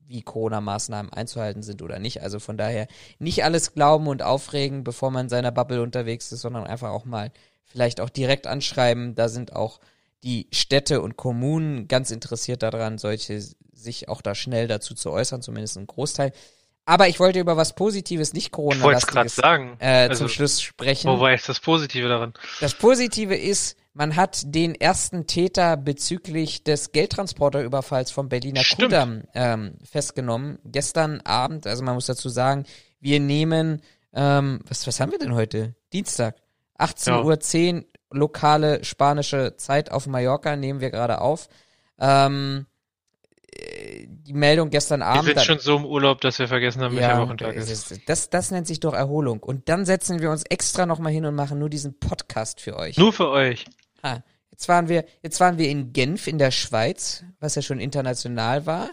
[0.07, 2.23] wie Corona-Maßnahmen einzuhalten sind oder nicht.
[2.23, 2.89] Also von daher
[3.19, 7.05] nicht alles glauben und aufregen, bevor man in seiner Bubble unterwegs ist, sondern einfach auch
[7.05, 7.31] mal
[7.65, 9.15] vielleicht auch direkt anschreiben.
[9.15, 9.81] Da sind auch
[10.25, 13.41] die Städte und Kommunen ganz interessiert daran, solche
[13.73, 16.33] sich auch da schnell dazu zu äußern, zumindest ein Großteil.
[16.89, 19.77] Aber ich wollte über was Positives, nicht corona Ich wollte es gerade sagen.
[19.79, 21.11] Äh, also, zum Schluss sprechen.
[21.11, 22.33] Wo war jetzt das Positive daran?
[22.61, 28.93] Das Positive ist, man hat den ersten Täter bezüglich des Geldtransporterüberfalls vom Berliner Stimmt.
[28.93, 30.61] Kudamm ähm, festgenommen.
[30.65, 32.65] Gestern Abend, also man muss dazu sagen,
[33.01, 33.83] wir nehmen,
[34.15, 35.75] ähm, was, was haben wir denn heute?
[35.93, 36.37] Dienstag.
[36.79, 41.49] 18.10 Uhr lokale spanische Zeit auf Mallorca nehmen wir gerade auf.
[41.99, 42.78] Ähm, äh,
[43.59, 45.27] die Meldung gestern Abend.
[45.27, 47.71] Wir sind schon so im Urlaub, dass wir vergessen haben, welcher Wochentag ist.
[47.71, 48.09] ist.
[48.09, 49.43] Das, das nennt sich doch Erholung.
[49.43, 52.97] Und dann setzen wir uns extra nochmal hin und machen nur diesen Podcast für euch.
[52.99, 53.65] Nur für euch.
[54.03, 54.21] Ah,
[54.51, 58.67] jetzt waren wir, jetzt waren wir in Genf in der Schweiz, was ja schon international
[58.67, 58.91] war.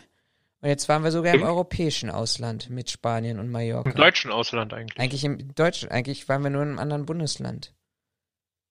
[0.61, 3.87] Und jetzt waren wir sogar im Im- europäischen Ausland mit Spanien und Mallorca.
[3.89, 4.99] Im deutschen Ausland eigentlich.
[4.99, 7.73] Eigentlich im Deutschen, eigentlich waren wir nur in einem anderen Bundesland.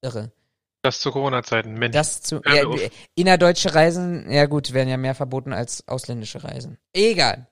[0.02, 0.32] Irre.
[0.84, 1.72] Das zu Corona-Zeiten.
[1.72, 1.94] Mensch.
[1.94, 2.62] Das zu ja,
[3.14, 6.76] innerdeutsche Reisen, ja gut, werden ja mehr verboten als ausländische Reisen.
[6.92, 7.46] Egal.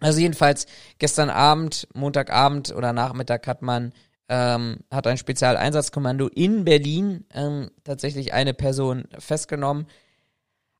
[0.00, 0.66] Also jedenfalls
[0.98, 3.94] gestern Abend, Montagabend oder Nachmittag hat man
[4.28, 9.86] ähm, hat ein Spezialeinsatzkommando in Berlin ähm, tatsächlich eine Person festgenommen.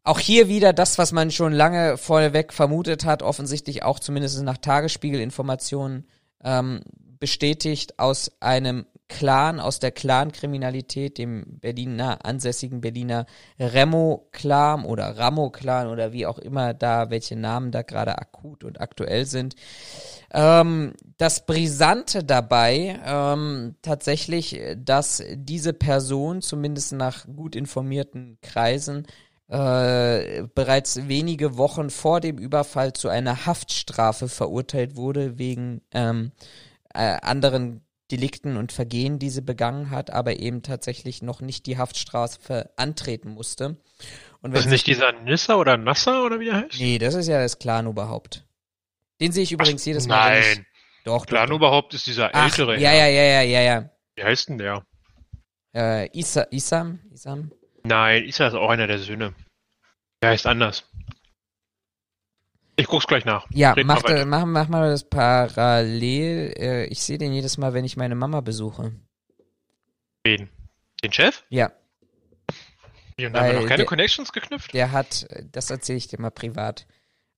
[0.05, 4.59] Auch hier wieder das, was man schon lange vorweg vermutet hat, offensichtlich auch zumindest nach
[4.59, 6.07] Tagesspiegelinformationen
[6.45, 6.83] ähm,
[7.19, 13.27] bestätigt aus einem Clan, aus der Clan-Kriminalität, dem Berliner, ansässigen Berliner
[13.59, 19.25] Remo-Clan oder Ramo-Clan oder wie auch immer da, welche Namen da gerade akut und aktuell
[19.25, 19.57] sind.
[20.33, 29.07] Ähm, das Brisante dabei ähm, tatsächlich, dass diese Person, zumindest nach gut informierten Kreisen,
[29.49, 36.33] äh, bereits wenige Wochen vor dem Überfall zu einer Haftstrafe verurteilt wurde wegen ähm,
[36.93, 37.81] äh, anderen
[38.11, 43.31] Delikten und Vergehen, die sie begangen hat, aber eben tatsächlich noch nicht die Haftstrafe antreten
[43.31, 43.77] musste.
[44.41, 46.79] Und das ist wenn nicht dieser Nissa oder Nasser oder wie der heißt?
[46.79, 48.45] Nee, das ist ja das Clan-Oberhaupt.
[49.21, 50.33] Den sehe ich übrigens jedes Mal.
[50.33, 50.67] wenn ich- Nein.
[51.05, 52.79] Doch, überhaupt ist dieser Ach, ältere.
[52.79, 53.91] ja, ja, ja, ja, ja, ja.
[54.17, 54.85] Wie heißt denn der?
[55.75, 57.51] Äh, Isa, Isam, Isam.
[57.85, 59.35] Nein, Isa ist auch einer der Söhne.
[60.23, 60.85] Der heißt anders.
[62.79, 63.45] Ich guck's gleich nach.
[63.51, 66.55] Ja, Red mal mach, mach, mach mal das parallel.
[66.57, 68.93] Äh, ich sehe den jedes Mal, wenn ich meine Mama besuche.
[70.23, 70.49] Wen?
[71.03, 71.43] Den Chef?
[71.49, 71.73] Ja,
[73.17, 74.73] Wie, und da haben wir noch keine der- Connections geknüpft?
[74.75, 76.87] der hat, das erzähle ich dir mal privat.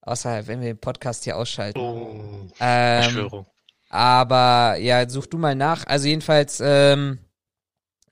[0.02, 1.78] Außerhalb, wenn wir den Podcast hier ausschalten.
[1.78, 3.46] Oh, ähm, Verschwörung.
[3.90, 5.86] aber ja, such du mal nach.
[5.86, 7.18] Also jedenfalls ähm,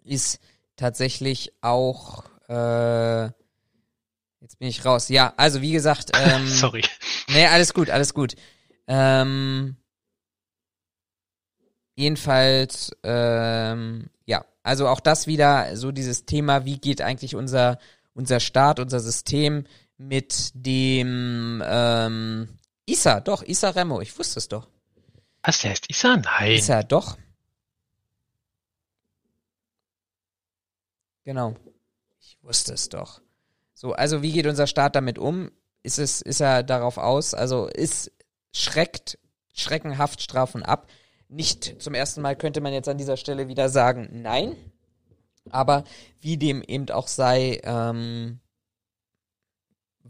[0.04, 0.40] ist
[0.76, 3.24] tatsächlich auch äh,
[4.40, 5.08] jetzt bin ich raus.
[5.08, 6.82] Ja, also wie gesagt, ähm, Sorry.
[7.28, 8.34] Nee, alles gut, alles gut.
[8.86, 9.76] Ähm,
[11.94, 17.78] jedenfalls, ähm, ja, also auch das wieder so dieses Thema, wie geht eigentlich unser,
[18.14, 19.64] unser Staat, unser System
[19.98, 22.48] mit dem ähm,
[22.86, 24.68] Issa, doch, Issa Remo, ich wusste es doch.
[25.42, 26.16] Was, der heißt Isa?
[26.16, 26.52] Nein.
[26.52, 27.18] Issa, doch.
[31.24, 31.54] Genau.
[32.20, 33.20] Ich wusste es doch.
[33.74, 35.50] So, also wie geht unser Staat damit um?
[35.82, 37.34] Ist es, ist er darauf aus?
[37.34, 38.12] Also ist
[38.52, 39.18] schreckt,
[39.54, 40.88] schrecken Haftstrafen ab?
[41.28, 44.56] Nicht zum ersten Mal könnte man jetzt an dieser Stelle wieder sagen, nein.
[45.50, 45.84] Aber
[46.20, 48.40] wie dem eben auch sei, ähm,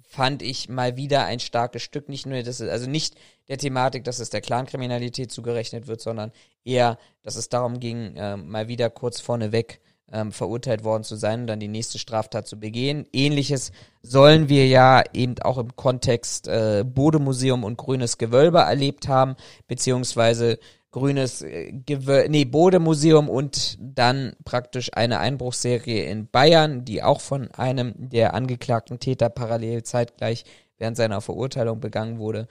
[0.09, 2.09] fand ich mal wieder ein starkes Stück.
[2.09, 3.17] Nicht nur, dass es, also nicht
[3.49, 6.33] der Thematik, dass es der Clankriminalität zugerechnet wird, sondern
[6.65, 9.81] eher, dass es darum ging, ähm, mal wieder kurz vorneweg
[10.13, 13.07] ähm, verurteilt worden zu sein und dann die nächste Straftat zu begehen.
[13.13, 13.73] Ähnliches
[14.03, 19.37] sollen wir ja eben auch im Kontext äh, Bodemuseum und Grünes Gewölbe erlebt haben,
[19.67, 20.59] beziehungsweise
[20.91, 27.51] grünes äh, Gewö nee, Bodemuseum und dann praktisch eine Einbruchsserie in Bayern, die auch von
[27.53, 30.45] einem der angeklagten Täter parallel zeitgleich
[30.79, 32.49] während seiner Verurteilung begangen wurde.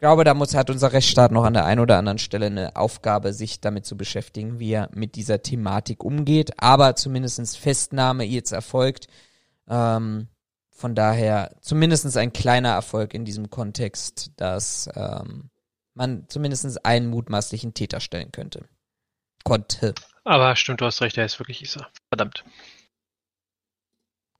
[0.00, 2.74] Ich glaube, da muss, hat unser Rechtsstaat noch an der einen oder anderen Stelle eine
[2.74, 6.52] Aufgabe, sich damit zu beschäftigen, wie er mit dieser Thematik umgeht.
[6.56, 9.08] Aber zumindestens Festnahme jetzt erfolgt.
[9.68, 10.28] Ähm,
[10.70, 15.50] von daher zumindestens ein kleiner Erfolg in diesem Kontext, dass ähm,
[15.92, 18.70] man zumindestens einen mutmaßlichen Täter stellen könnte.
[19.44, 19.94] Konnte.
[20.24, 21.86] Aber stimmt, du hast recht, er ist wirklich Isa.
[22.08, 22.42] Verdammt.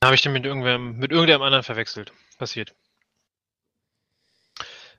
[0.03, 2.15] Habe ich den mit irgendwem, mit irgendeinem anderen verwechselt.
[2.39, 2.75] Passiert.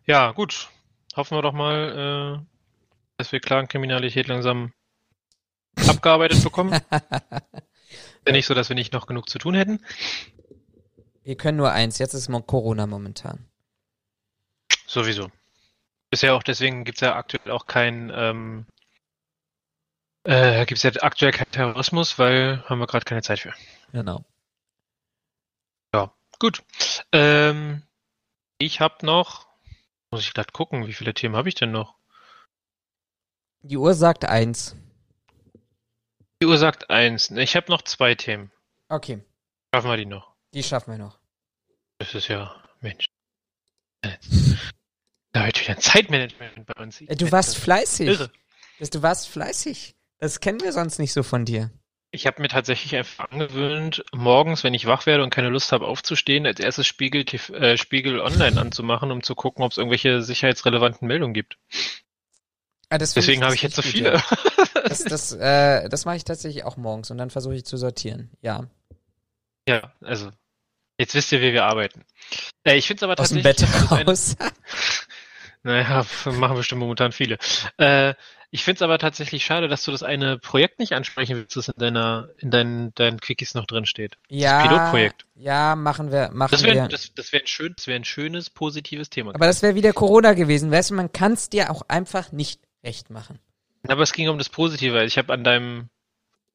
[0.05, 0.69] Ja, gut.
[1.15, 2.45] Hoffen wir doch mal, äh,
[3.17, 4.73] dass wir Klagenkriminalität langsam
[5.87, 6.71] abgearbeitet bekommen.
[8.23, 9.83] Wäre nicht so, dass wir nicht noch genug zu tun hätten.
[11.23, 13.47] Wir können nur eins, jetzt ist Corona momentan.
[14.87, 15.31] Sowieso.
[16.09, 18.65] Bisher auch, deswegen gibt es ja aktuell auch kein, ähm,
[20.23, 23.53] äh, gibt es ja aktuell keinen Terrorismus, weil haben wir gerade keine Zeit für.
[23.91, 24.25] Genau.
[25.93, 26.63] Ja, gut.
[27.11, 27.83] Ähm,
[28.57, 29.47] ich habe noch,
[30.11, 31.95] muss ich gerade gucken, wie viele Themen habe ich denn noch?
[33.61, 34.75] Die Uhr sagt eins.
[36.41, 37.29] Die Uhr sagt eins.
[37.31, 38.51] Ich habe noch zwei Themen.
[38.89, 39.23] Okay.
[39.73, 40.35] Schaffen wir die noch?
[40.53, 41.19] Die schaffen wir noch.
[41.99, 43.05] Das ist ja, Mensch.
[44.01, 47.01] Da wird wieder ein Zeitmanagement bei uns.
[47.01, 48.07] Äh, du warst fleißig.
[48.07, 48.31] Irre.
[48.79, 49.95] Du warst fleißig.
[50.17, 51.71] Das kennen wir sonst nicht so von dir.
[52.13, 55.87] Ich habe mir tatsächlich einfach angewöhnt, morgens, wenn ich wach werde und keine Lust habe
[55.87, 57.23] aufzustehen, als erstes Spiegel,
[57.53, 61.57] äh, Spiegel Online anzumachen, um zu gucken, ob es irgendwelche sicherheitsrelevanten Meldungen gibt.
[62.89, 64.15] Ah, Deswegen habe ich jetzt so viele.
[64.15, 64.23] Ja.
[64.83, 68.31] Das, das, äh, das mache ich tatsächlich auch morgens und dann versuche ich zu sortieren.
[68.41, 68.67] Ja.
[69.67, 70.31] Ja, also
[70.97, 72.03] jetzt wisst ihr, wie wir arbeiten.
[72.65, 73.63] Äh, ich finde es aber Aus tatsächlich.
[73.63, 74.35] Aus dem Bett raus.
[74.39, 74.51] Eine...
[75.63, 77.37] naja, machen bestimmt momentan viele.
[77.77, 78.15] Äh,
[78.53, 81.69] ich finde es aber tatsächlich schade, dass du das eine Projekt nicht ansprechen willst, das
[81.69, 84.17] in deiner, in deinen, deinen Quickies noch drin steht.
[84.27, 84.59] Ja.
[84.59, 85.25] Das Pilotprojekt.
[85.35, 86.87] Ja, machen wir, machen das wär, wir.
[86.89, 89.33] Das, das wäre ein schön, das wäre ein schönes, positives Thema.
[89.33, 92.59] Aber das wäre wieder Corona gewesen, weißt du, man kann es dir auch einfach nicht
[92.83, 93.39] recht machen.
[93.87, 95.03] Aber es ging um das Positive.
[95.05, 95.89] Ich habe an deinem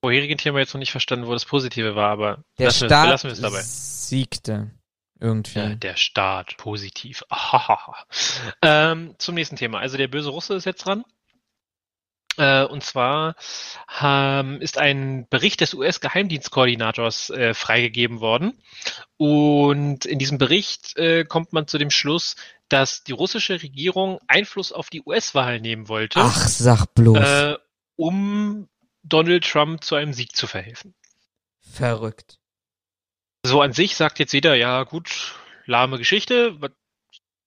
[0.00, 3.30] vorherigen Thema jetzt noch nicht verstanden, wo das Positive war, aber der lassen, Staat wir
[3.32, 3.62] es dabei.
[3.62, 4.70] siegte.
[5.18, 5.58] Irgendwie.
[5.58, 7.24] Ja, der Staat, positiv.
[8.62, 9.78] ähm, zum nächsten Thema.
[9.78, 11.04] Also der böse Russe ist jetzt dran.
[12.36, 13.34] Äh, und zwar
[14.02, 18.58] ähm, ist ein Bericht des US-Geheimdienstkoordinators äh, freigegeben worden.
[19.16, 22.36] Und in diesem Bericht äh, kommt man zu dem Schluss,
[22.68, 26.20] dass die russische Regierung Einfluss auf die US-Wahl nehmen wollte.
[26.20, 27.18] Ach, sag bloß.
[27.18, 27.56] Äh,
[27.96, 28.68] um
[29.02, 30.94] Donald Trump zu einem Sieg zu verhelfen.
[31.60, 32.38] Verrückt.
[33.44, 35.34] So an sich sagt jetzt jeder, ja gut,
[35.66, 36.58] lahme Geschichte,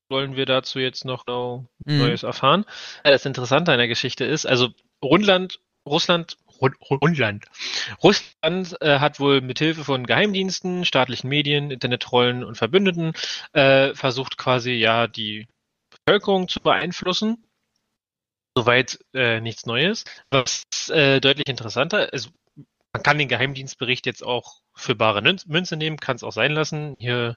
[0.10, 1.66] wollen wir dazu jetzt noch mhm.
[1.86, 2.66] Neues erfahren?
[3.04, 4.70] Das Interessante an der Geschichte ist, also
[5.04, 7.46] Rundland, Russland, Rundland.
[8.04, 13.14] Russland äh, hat wohl mithilfe von Geheimdiensten, staatlichen Medien, Internetrollen und Verbündeten
[13.54, 15.48] äh, versucht quasi ja die
[16.06, 17.46] Bevölkerung zu beeinflussen.
[18.58, 20.04] Soweit äh, nichts Neues.
[20.32, 22.30] Was äh, deutlich interessanter, also
[22.92, 26.96] man kann den Geheimdienstbericht jetzt auch für bare Münze nehmen, kann es auch sein lassen.
[27.00, 27.36] Hier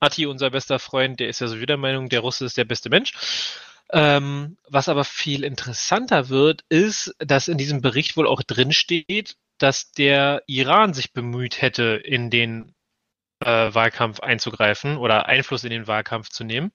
[0.00, 2.90] Ati, unser bester Freund, der ist ja so wieder Meinung, der Russe ist der beste
[2.90, 3.12] Mensch.
[3.90, 9.36] Ähm, was aber viel interessanter wird, ist, dass in diesem Bericht wohl auch drin steht,
[9.58, 12.74] dass der Iran sich bemüht hätte, in den
[13.40, 16.72] äh, Wahlkampf einzugreifen oder Einfluss in den Wahlkampf zu nehmen.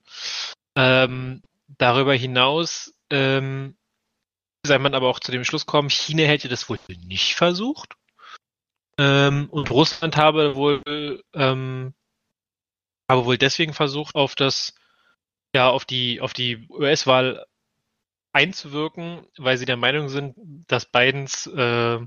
[0.75, 1.43] Ähm,
[1.77, 3.75] darüber hinaus ähm,
[4.65, 7.95] sei man aber auch zu dem Schluss kommen, China hätte das wohl nicht versucht.
[8.97, 11.93] Ähm, und Russland habe wohl, ähm,
[13.09, 14.75] habe wohl deswegen versucht, auf das,
[15.55, 17.45] ja, auf die, auf die US-Wahl
[18.33, 20.35] einzuwirken, weil sie der Meinung sind,
[20.67, 21.99] dass Bidens äh,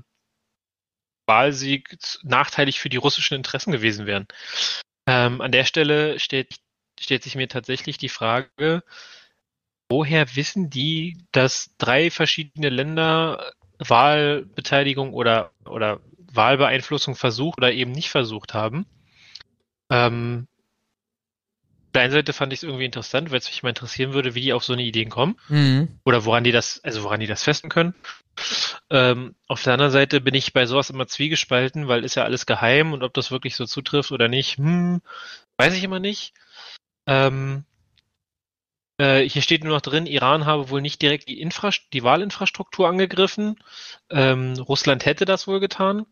[1.25, 4.27] Wahlsieg nachteilig für die russischen Interessen gewesen wären.
[5.07, 6.55] Ähm, an der Stelle stellt,
[6.99, 8.83] stellt sich mir tatsächlich die Frage,
[9.89, 16.01] woher wissen die, dass drei verschiedene Länder Wahlbeteiligung oder, oder
[16.37, 18.85] Wahlbeeinflussung versucht oder eben nicht versucht haben.
[19.89, 20.47] Ähm,
[21.87, 24.35] auf der einen Seite fand ich es irgendwie interessant, weil es mich mal interessieren würde,
[24.35, 25.37] wie die auf so eine Ideen kommen.
[25.49, 25.99] Mhm.
[26.05, 27.95] Oder woran die das, also woran die das festen können.
[28.89, 32.45] Ähm, auf der anderen Seite bin ich bei sowas immer zwiegespalten, weil ist ja alles
[32.45, 35.01] geheim und ob das wirklich so zutrifft oder nicht, hm,
[35.57, 36.33] weiß ich immer nicht.
[37.07, 37.65] Ähm,
[38.99, 42.87] äh, hier steht nur noch drin, Iran habe wohl nicht direkt die, Infrast die Wahlinfrastruktur
[42.87, 43.59] angegriffen.
[44.09, 46.05] Ähm, Russland hätte das wohl getan.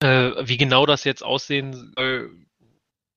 [0.00, 2.30] Äh, wie genau das jetzt aussehen soll,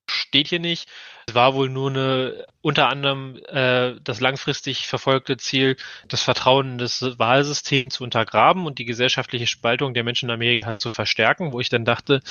[0.10, 0.90] steht hier nicht.
[1.28, 5.78] Es war wohl nur eine, unter anderem äh, das langfristig verfolgte Ziel,
[6.08, 10.80] das Vertrauen in das Wahlsystem zu untergraben und die gesellschaftliche Spaltung der Menschen in Amerika
[10.80, 12.22] zu verstärken, wo ich dann dachte,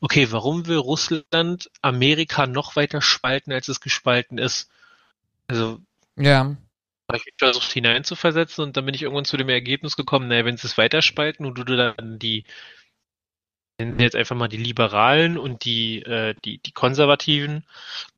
[0.00, 4.70] okay, warum will Russland Amerika noch weiter spalten, als es gespalten ist?
[5.48, 5.80] Also
[6.16, 6.56] Ja.
[7.14, 10.66] ich versucht hineinzuversetzen und dann bin ich irgendwann zu dem Ergebnis gekommen, naja, wenn sie
[10.66, 12.44] es weiterspalten und du dann die
[13.80, 17.64] nennen wir jetzt einfach mal die Liberalen und die, äh, die, die Konservativen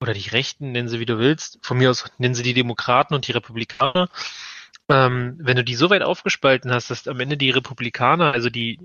[0.01, 1.59] oder die Rechten, nennen sie wie du willst.
[1.63, 4.09] Von mir aus nennen sie die Demokraten und die Republikaner.
[4.89, 8.81] Ähm, wenn du die so weit aufgespalten hast, dass am Ende die Republikaner, also die,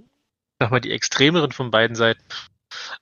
[0.59, 2.23] sag mal, die extremeren von beiden Seiten,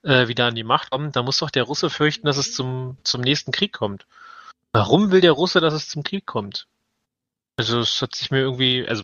[0.02, 2.96] äh, wieder an die Macht kommen, dann muss doch der Russe fürchten, dass es zum,
[3.04, 4.06] zum nächsten Krieg kommt.
[4.72, 6.66] Warum will der Russe, dass es zum Krieg kommt?
[7.58, 9.02] Also es hat sich mir irgendwie, also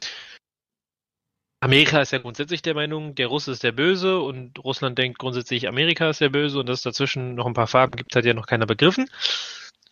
[1.63, 5.69] Amerika ist ja grundsätzlich der Meinung, der Russe ist der Böse und Russland denkt grundsätzlich,
[5.69, 8.35] Amerika ist der Böse und dass es dazwischen noch ein paar Farben gibt, hat ja
[8.35, 9.09] noch keiner begriffen.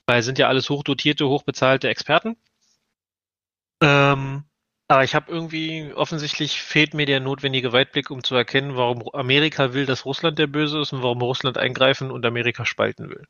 [0.04, 2.36] Weil es sind ja alles hochdotierte, hochbezahlte Experten.
[3.80, 4.42] Ähm,
[4.88, 9.72] aber ich habe irgendwie, offensichtlich fehlt mir der notwendige Weitblick, um zu erkennen, warum Amerika
[9.72, 13.28] will, dass Russland der Böse ist und warum Russland eingreifen und Amerika spalten will.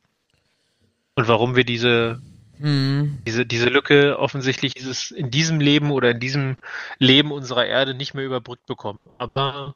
[1.15, 2.23] Und warum wir diese
[2.61, 3.23] Hm.
[3.27, 6.57] diese, diese Lücke offensichtlich dieses in diesem Leben oder in diesem
[6.99, 8.99] Leben unserer Erde nicht mehr überbrückt bekommen.
[9.16, 9.74] Aber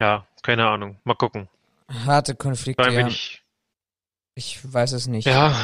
[0.00, 0.98] ja, keine Ahnung.
[1.04, 1.48] Mal gucken.
[1.88, 3.06] Harte Konflikte, ja.
[3.06, 3.42] ich,
[4.34, 5.26] Ich weiß es nicht.
[5.26, 5.54] ja,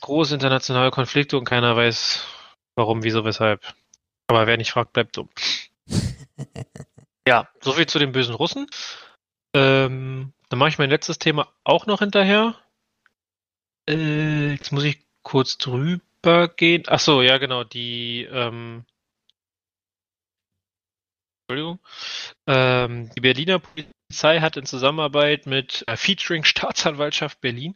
[0.00, 2.24] große internationale Konflikte und keiner weiß,
[2.76, 3.62] warum, wieso, weshalb.
[4.28, 5.28] Aber wer nicht fragt, bleibt dumm.
[7.26, 8.66] ja, soviel zu den bösen Russen.
[9.54, 12.54] Ähm, dann mache ich mein letztes Thema auch noch hinterher.
[13.88, 16.84] Äh, jetzt muss ich kurz drüber gehen.
[16.86, 18.84] Ach so, ja genau, die ähm,
[21.48, 21.80] Entschuldigung.
[22.46, 27.74] Ähm, die Berliner Polizei hat in Zusammenarbeit mit äh, Featuring Staatsanwaltschaft Berlin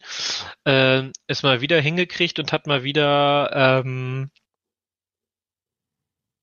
[0.64, 3.50] äh, es mal wieder hingekriegt und hat mal wieder
[3.84, 4.30] ähm,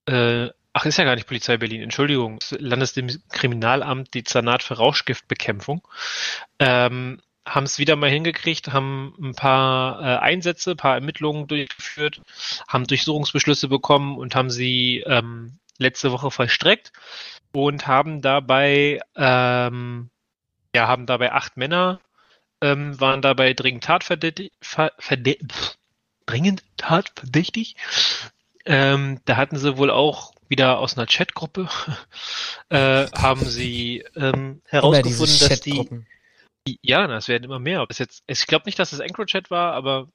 [0.07, 5.88] äh, ach, ist ja gar nicht Polizei Berlin, Entschuldigung, Landeskriminalamt, Dezernat für Rauschgiftbekämpfung.
[6.60, 12.22] Ähm, haben es wieder mal hingekriegt, haben ein paar äh, Einsätze, ein paar Ermittlungen durchgeführt,
[12.68, 16.91] haben Durchsuchungsbeschlüsse bekommen und haben sie ähm, letzte Woche vollstreckt
[17.51, 20.09] und haben dabei ähm,
[20.76, 21.99] ja haben dabei acht Männer
[22.61, 25.76] ähm, waren dabei dringend tatverdächtig, ver, verde, pff,
[26.27, 27.76] dringend tatverdächtig.
[28.65, 31.68] Ähm, da hatten sie wohl auch wieder aus einer Chatgruppe
[32.69, 35.72] äh, haben sie ähm, herausgefunden, dass die-
[36.67, 37.81] Ja, na, es werden immer mehr.
[37.81, 40.09] Ob es jetzt, ich glaube nicht, dass es EncroChat war, aber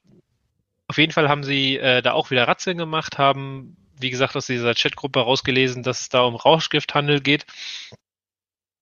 [0.89, 4.47] auf jeden Fall haben sie äh, da auch wieder Ratzeln gemacht, haben, wie gesagt, aus
[4.47, 7.47] dieser Chatgruppe rausgelesen, dass es da um Rauschgifthandel geht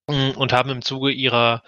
[0.08, 1.62] Mm, und haben im Zuge ihrer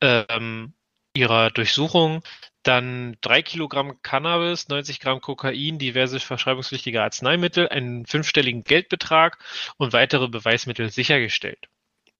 [0.00, 0.74] ähm,
[1.14, 2.22] ihrer Durchsuchung
[2.62, 9.38] dann drei Kilogramm Cannabis, 90 Gramm Kokain, diverse verschreibungspflichtige Arzneimittel, einen fünfstelligen Geldbetrag
[9.78, 11.68] und weitere Beweismittel sichergestellt.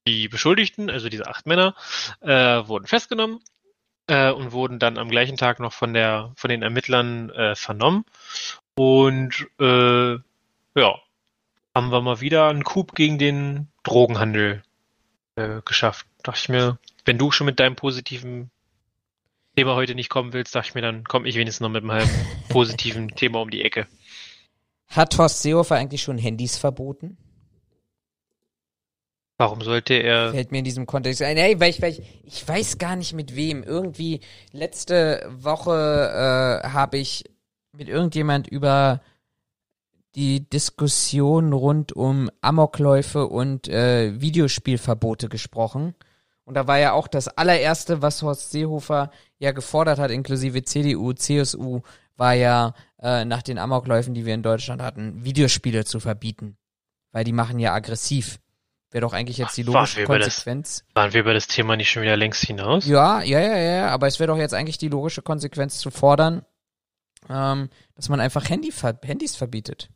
[0.06, 1.74] Die Beschuldigten, also diese acht Männer,
[2.20, 2.28] äh,
[2.66, 3.40] wurden festgenommen
[4.06, 8.04] äh, und wurden dann am gleichen Tag noch von der von den Ermittlern äh, vernommen.
[8.76, 10.94] Und äh, ja,
[11.74, 14.62] haben wir mal wieder einen Coup gegen den Drogenhandel
[15.36, 16.06] äh, geschafft.
[16.22, 18.50] Dachte ich mir, wenn du schon mit deinem positiven
[19.56, 22.08] Thema heute nicht kommen willst, dachte ich mir, dann komme ich wenigstens noch mit meinem
[22.48, 23.86] positiven Thema um die Ecke.
[24.88, 27.16] Hat Horst Seehofer eigentlich schon Handys verboten?
[29.38, 31.36] Warum sollte er Fällt mir in diesem Kontext ein.
[31.36, 33.62] Hey, weil ich, weil ich, ich weiß gar nicht mit wem.
[33.62, 34.20] Irgendwie
[34.52, 37.24] letzte Woche äh, habe ich
[37.72, 39.02] mit irgendjemand über
[40.14, 45.94] die Diskussion rund um Amokläufe und äh, Videospielverbote gesprochen.
[46.44, 51.12] Und da war ja auch das allererste, was Horst Seehofer ja gefordert hat, inklusive CDU,
[51.12, 51.82] CSU,
[52.16, 52.72] war ja
[53.02, 56.56] äh, nach den Amokläufen, die wir in Deutschland hatten, Videospiele zu verbieten.
[57.12, 58.38] Weil die machen ja aggressiv.
[58.96, 60.82] Wäre doch eigentlich jetzt die Ach, waren logische über das- Konsequenz.
[60.94, 62.86] waren wir über das Thema nicht schon wieder längst hinaus?
[62.86, 66.46] Ja, ja, ja, ja, aber es wäre doch jetzt eigentlich die logische Konsequenz zu fordern,
[67.28, 69.90] ähm, dass man einfach Handy Handys verbietet.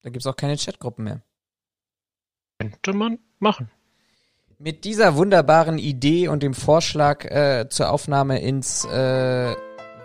[0.00, 1.20] Da gibt's auch keine Chatgruppen mehr.
[2.58, 3.70] Könnte man machen.
[4.58, 9.54] Mit dieser wunderbaren Idee und dem Vorschlag äh, zur Aufnahme ins äh,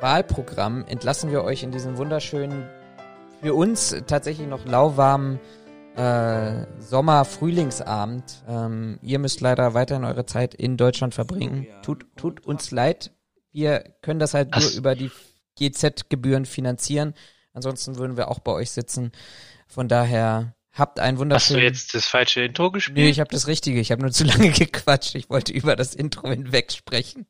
[0.01, 2.69] Wahlprogramm entlassen wir euch in diesen wunderschönen,
[3.41, 5.39] für uns tatsächlich noch lauwarmen
[5.95, 8.44] äh, Sommer-Frühlingsabend.
[8.48, 11.68] Ähm, ihr müsst leider weiterhin eure Zeit in Deutschland verbringen.
[11.82, 13.11] Tut, tut uns leid.
[13.52, 15.11] Wir können das halt nur über die
[15.60, 17.14] GZ-Gebühren finanzieren.
[17.53, 19.11] Ansonsten würden wir auch bei euch sitzen.
[19.68, 21.61] Von daher habt einen Hast du wunderschönen.
[21.64, 22.98] jetzt das falsche Intro gespielt?
[22.98, 23.80] Nee, ich habe das Richtige.
[23.80, 25.14] Ich habe nur zu lange gequatscht.
[25.15, 27.28] Ich wollte über das Intro hinweg sprechen.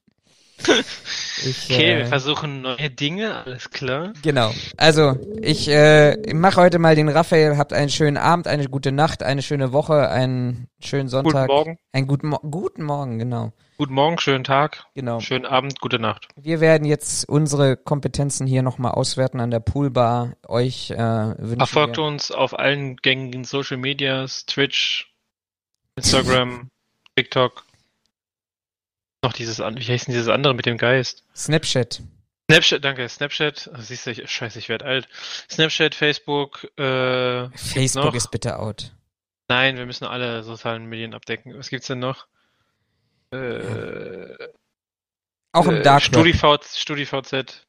[1.45, 4.13] Ich, Okay, äh, wir versuchen neue Dinge, alles klar.
[4.21, 4.51] Genau.
[4.77, 7.57] Also, ich äh, mache heute mal den Raphael.
[7.57, 11.47] Habt einen schönen Abend, eine gute Nacht, eine schöne Woche, einen schönen Sonntag.
[11.47, 11.77] Guten Morgen.
[11.91, 13.51] Einen guten, Mo guten Morgen, genau.
[13.77, 15.19] Guten Morgen, schönen Tag, Genau.
[15.19, 16.27] schönen Abend, gute Nacht.
[16.35, 20.34] Wir werden jetzt unsere Kompetenzen hier nochmal auswerten an der Poolbar.
[20.47, 22.03] Euch äh, wünschen Verfolgt wir.
[22.05, 25.11] uns auf allen gängigen Social Medias, Twitch,
[25.95, 26.69] Instagram,
[27.17, 27.65] TikTok.
[29.24, 31.24] Noch dieses, wie heißt denn dieses andere mit dem Geist?
[31.36, 32.02] Snapchat.
[32.52, 33.72] Snapchat, danke, Snapchat.
[33.74, 35.08] Ach, siehst du, ich, scheiße, ich werde alt.
[35.50, 38.91] Snapchat, Facebook, äh, Facebook ist bitte out.
[39.48, 41.58] nein, wir müssen alle sozialen Medien abdecken.
[41.58, 42.28] Was gibt's denn noch?
[43.32, 44.36] Äh,
[45.54, 46.64] Auch im äh, Dark Web.
[46.66, 47.66] StudiVZ.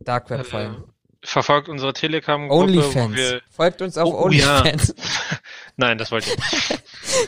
[0.00, 0.84] Dark Web Äh, vor allem.
[1.24, 3.42] verfolgt unsere Telegram-Gruppe, wo OnlyFans.
[3.50, 4.60] Folgt uns auf Oh, oh ja.
[4.60, 4.94] OnlyFans.
[5.76, 6.36] Nein, das wollte ich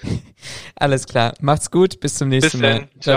[0.02, 0.24] nicht.
[0.76, 1.34] Alles klar.
[1.40, 2.00] Macht's gut.
[2.00, 2.88] Bis zum nächsten Bis Mal.
[3.00, 3.16] Ciao.